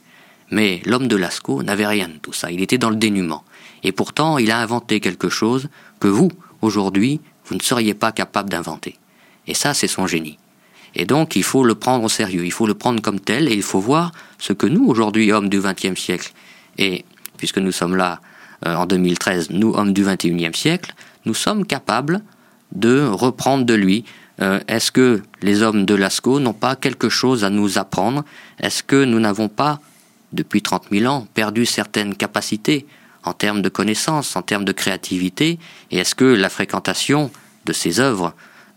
Mais 0.49 0.81
l'homme 0.85 1.07
de 1.07 1.15
Lascaux 1.15 1.63
n'avait 1.63 1.87
rien 1.87 2.09
de 2.09 2.17
tout 2.17 2.33
ça, 2.33 2.51
il 2.51 2.61
était 2.61 2.77
dans 2.77 2.89
le 2.89 2.95
dénuement. 2.97 3.43
Et 3.83 3.91
pourtant, 3.91 4.37
il 4.37 4.51
a 4.51 4.59
inventé 4.59 4.99
quelque 4.99 5.29
chose 5.29 5.69
que 5.99 6.07
vous, 6.07 6.29
aujourd'hui, 6.61 7.21
vous 7.45 7.55
ne 7.55 7.61
seriez 7.61 7.93
pas 7.93 8.11
capable 8.11 8.49
d'inventer. 8.49 8.97
Et 9.47 9.53
ça, 9.53 9.73
c'est 9.73 9.87
son 9.87 10.07
génie. 10.07 10.37
Et 10.93 11.05
donc, 11.05 11.35
il 11.35 11.43
faut 11.43 11.63
le 11.63 11.75
prendre 11.75 12.03
au 12.03 12.09
sérieux, 12.09 12.45
il 12.45 12.51
faut 12.51 12.67
le 12.67 12.73
prendre 12.73 13.01
comme 13.01 13.19
tel, 13.19 13.47
et 13.47 13.53
il 13.53 13.63
faut 13.63 13.79
voir 13.79 14.11
ce 14.39 14.53
que 14.53 14.67
nous, 14.67 14.85
aujourd'hui, 14.87 15.31
hommes 15.31 15.49
du 15.49 15.61
XXe 15.61 15.99
siècle, 15.99 16.33
et 16.77 17.05
puisque 17.37 17.57
nous 17.57 17.71
sommes 17.71 17.95
là 17.95 18.19
euh, 18.67 18.75
en 18.75 18.85
2013, 18.85 19.51
nous, 19.51 19.73
hommes 19.73 19.93
du 19.93 20.03
XXIe 20.03 20.53
siècle, 20.53 20.93
nous 21.25 21.33
sommes 21.33 21.65
capables 21.65 22.21
de 22.71 23.05
reprendre 23.07 23.65
de 23.65 23.73
lui. 23.73 24.05
Euh, 24.41 24.59
est-ce 24.67 24.91
que 24.91 25.21
les 25.41 25.61
hommes 25.61 25.85
de 25.85 25.93
Lascaux 25.93 26.39
n'ont 26.39 26.53
pas 26.53 26.75
quelque 26.75 27.09
chose 27.09 27.43
à 27.43 27.49
nous 27.49 27.77
apprendre? 27.77 28.23
Est-ce 28.59 28.83
que 28.83 29.03
nous 29.03 29.19
n'avons 29.19 29.49
pas, 29.49 29.79
depuis 30.33 30.61
30 30.61 30.85
000 30.91 31.11
ans, 31.11 31.27
perdu 31.33 31.65
certaines 31.65 32.15
capacités 32.15 32.85
en 33.23 33.33
termes 33.33 33.61
de 33.61 33.69
connaissances, 33.69 34.35
en 34.35 34.41
termes 34.41 34.65
de 34.65 34.71
créativité? 34.71 35.59
Et 35.91 35.97
est-ce 35.97 36.15
que 36.15 36.25
la 36.25 36.49
fréquentation 36.49 37.31
de 37.65 37.73
ces 37.73 37.99
œuvres 37.99 38.33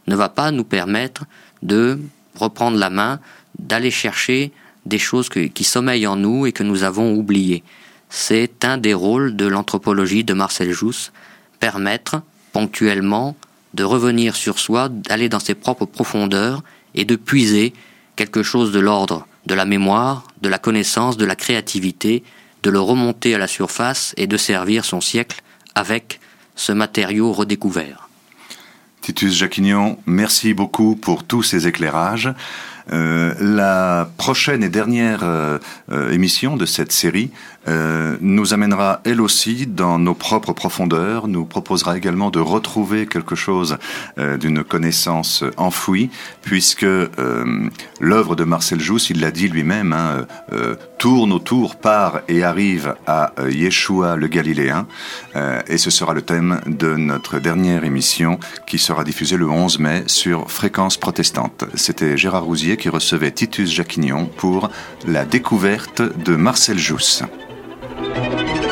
ne 0.06 0.16
va 0.16 0.28
pas 0.28 0.50
nous 0.50 0.64
permettre 0.64 1.24
de 1.62 1.98
reprendre 2.34 2.76
la 2.76 2.90
main, 2.90 3.20
d'aller 3.58 3.90
chercher 3.90 4.52
des 4.84 4.98
choses 4.98 5.30
qui 5.30 5.64
sommeillent 5.64 6.06
en 6.06 6.16
nous 6.16 6.46
et 6.46 6.52
que 6.52 6.62
nous 6.62 6.82
avons 6.82 7.14
oubliées? 7.14 7.62
C'est 8.10 8.64
un 8.64 8.76
des 8.76 8.94
rôles 8.94 9.34
de 9.34 9.46
l'anthropologie 9.46 10.24
de 10.24 10.34
Marcel 10.34 10.70
Jousse, 10.72 11.10
permettre 11.58 12.22
ponctuellement 12.52 13.34
de 13.74 13.84
revenir 13.84 14.36
sur 14.36 14.58
soi, 14.58 14.88
d'aller 14.88 15.28
dans 15.28 15.40
ses 15.40 15.54
propres 15.54 15.84
profondeurs 15.84 16.62
et 16.94 17.04
de 17.04 17.16
puiser 17.16 17.72
quelque 18.16 18.42
chose 18.42 18.72
de 18.72 18.80
l'ordre 18.80 19.26
de 19.46 19.54
la 19.54 19.64
mémoire, 19.64 20.26
de 20.40 20.48
la 20.48 20.58
connaissance, 20.58 21.16
de 21.16 21.24
la 21.24 21.36
créativité, 21.36 22.22
de 22.62 22.70
le 22.70 22.80
remonter 22.80 23.34
à 23.34 23.38
la 23.38 23.46
surface 23.46 24.14
et 24.16 24.26
de 24.26 24.36
servir 24.36 24.84
son 24.84 25.00
siècle 25.00 25.42
avec 25.74 26.20
ce 26.56 26.72
matériau 26.72 27.32
redécouvert. 27.32 28.08
Titus 29.02 29.34
Jacquignon, 29.34 29.98
merci 30.06 30.54
beaucoup 30.54 30.96
pour 30.96 31.24
tous 31.24 31.42
ces 31.42 31.66
éclairages. 31.66 32.32
Euh, 32.92 33.34
la 33.38 34.10
prochaine 34.16 34.62
et 34.62 34.68
dernière 34.68 35.20
euh, 35.22 35.58
euh, 35.90 36.10
émission 36.10 36.56
de 36.56 36.66
cette 36.66 36.92
série 36.92 37.30
nous 37.66 38.54
amènera 38.54 39.00
elle 39.04 39.20
aussi 39.20 39.66
dans 39.66 39.98
nos 39.98 40.14
propres 40.14 40.52
profondeurs, 40.52 41.28
nous 41.28 41.44
proposera 41.44 41.96
également 41.96 42.30
de 42.30 42.40
retrouver 42.40 43.06
quelque 43.06 43.34
chose 43.34 43.78
d'une 44.16 44.62
connaissance 44.64 45.44
enfouie, 45.56 46.10
puisque 46.42 46.86
l'œuvre 48.00 48.36
de 48.36 48.44
Marcel 48.44 48.80
Jousse, 48.80 49.10
il 49.10 49.20
l'a 49.20 49.30
dit 49.30 49.48
lui-même, 49.48 49.92
hein, 49.92 50.26
tourne 50.98 51.32
autour, 51.32 51.76
part 51.76 52.20
et 52.28 52.44
arrive 52.44 52.94
à 53.06 53.32
Yeshua 53.48 54.16
le 54.16 54.26
Galiléen, 54.26 54.86
et 55.68 55.78
ce 55.78 55.90
sera 55.90 56.14
le 56.14 56.22
thème 56.22 56.60
de 56.66 56.96
notre 56.96 57.38
dernière 57.38 57.84
émission 57.84 58.38
qui 58.66 58.78
sera 58.78 59.04
diffusée 59.04 59.36
le 59.36 59.48
11 59.48 59.78
mai 59.78 60.04
sur 60.06 60.50
Fréquence 60.50 60.96
protestante. 60.96 61.64
C'était 61.74 62.16
Gérard 62.16 62.44
Rousier 62.44 62.76
qui 62.76 62.88
recevait 62.88 63.30
Titus 63.30 63.70
Jacquignon 63.70 64.26
pour 64.26 64.70
la 65.06 65.24
découverte 65.24 66.02
de 66.02 66.36
Marcel 66.36 66.78
Jousse. 66.78 67.22
Thank 68.12 68.56
you. 68.56 68.63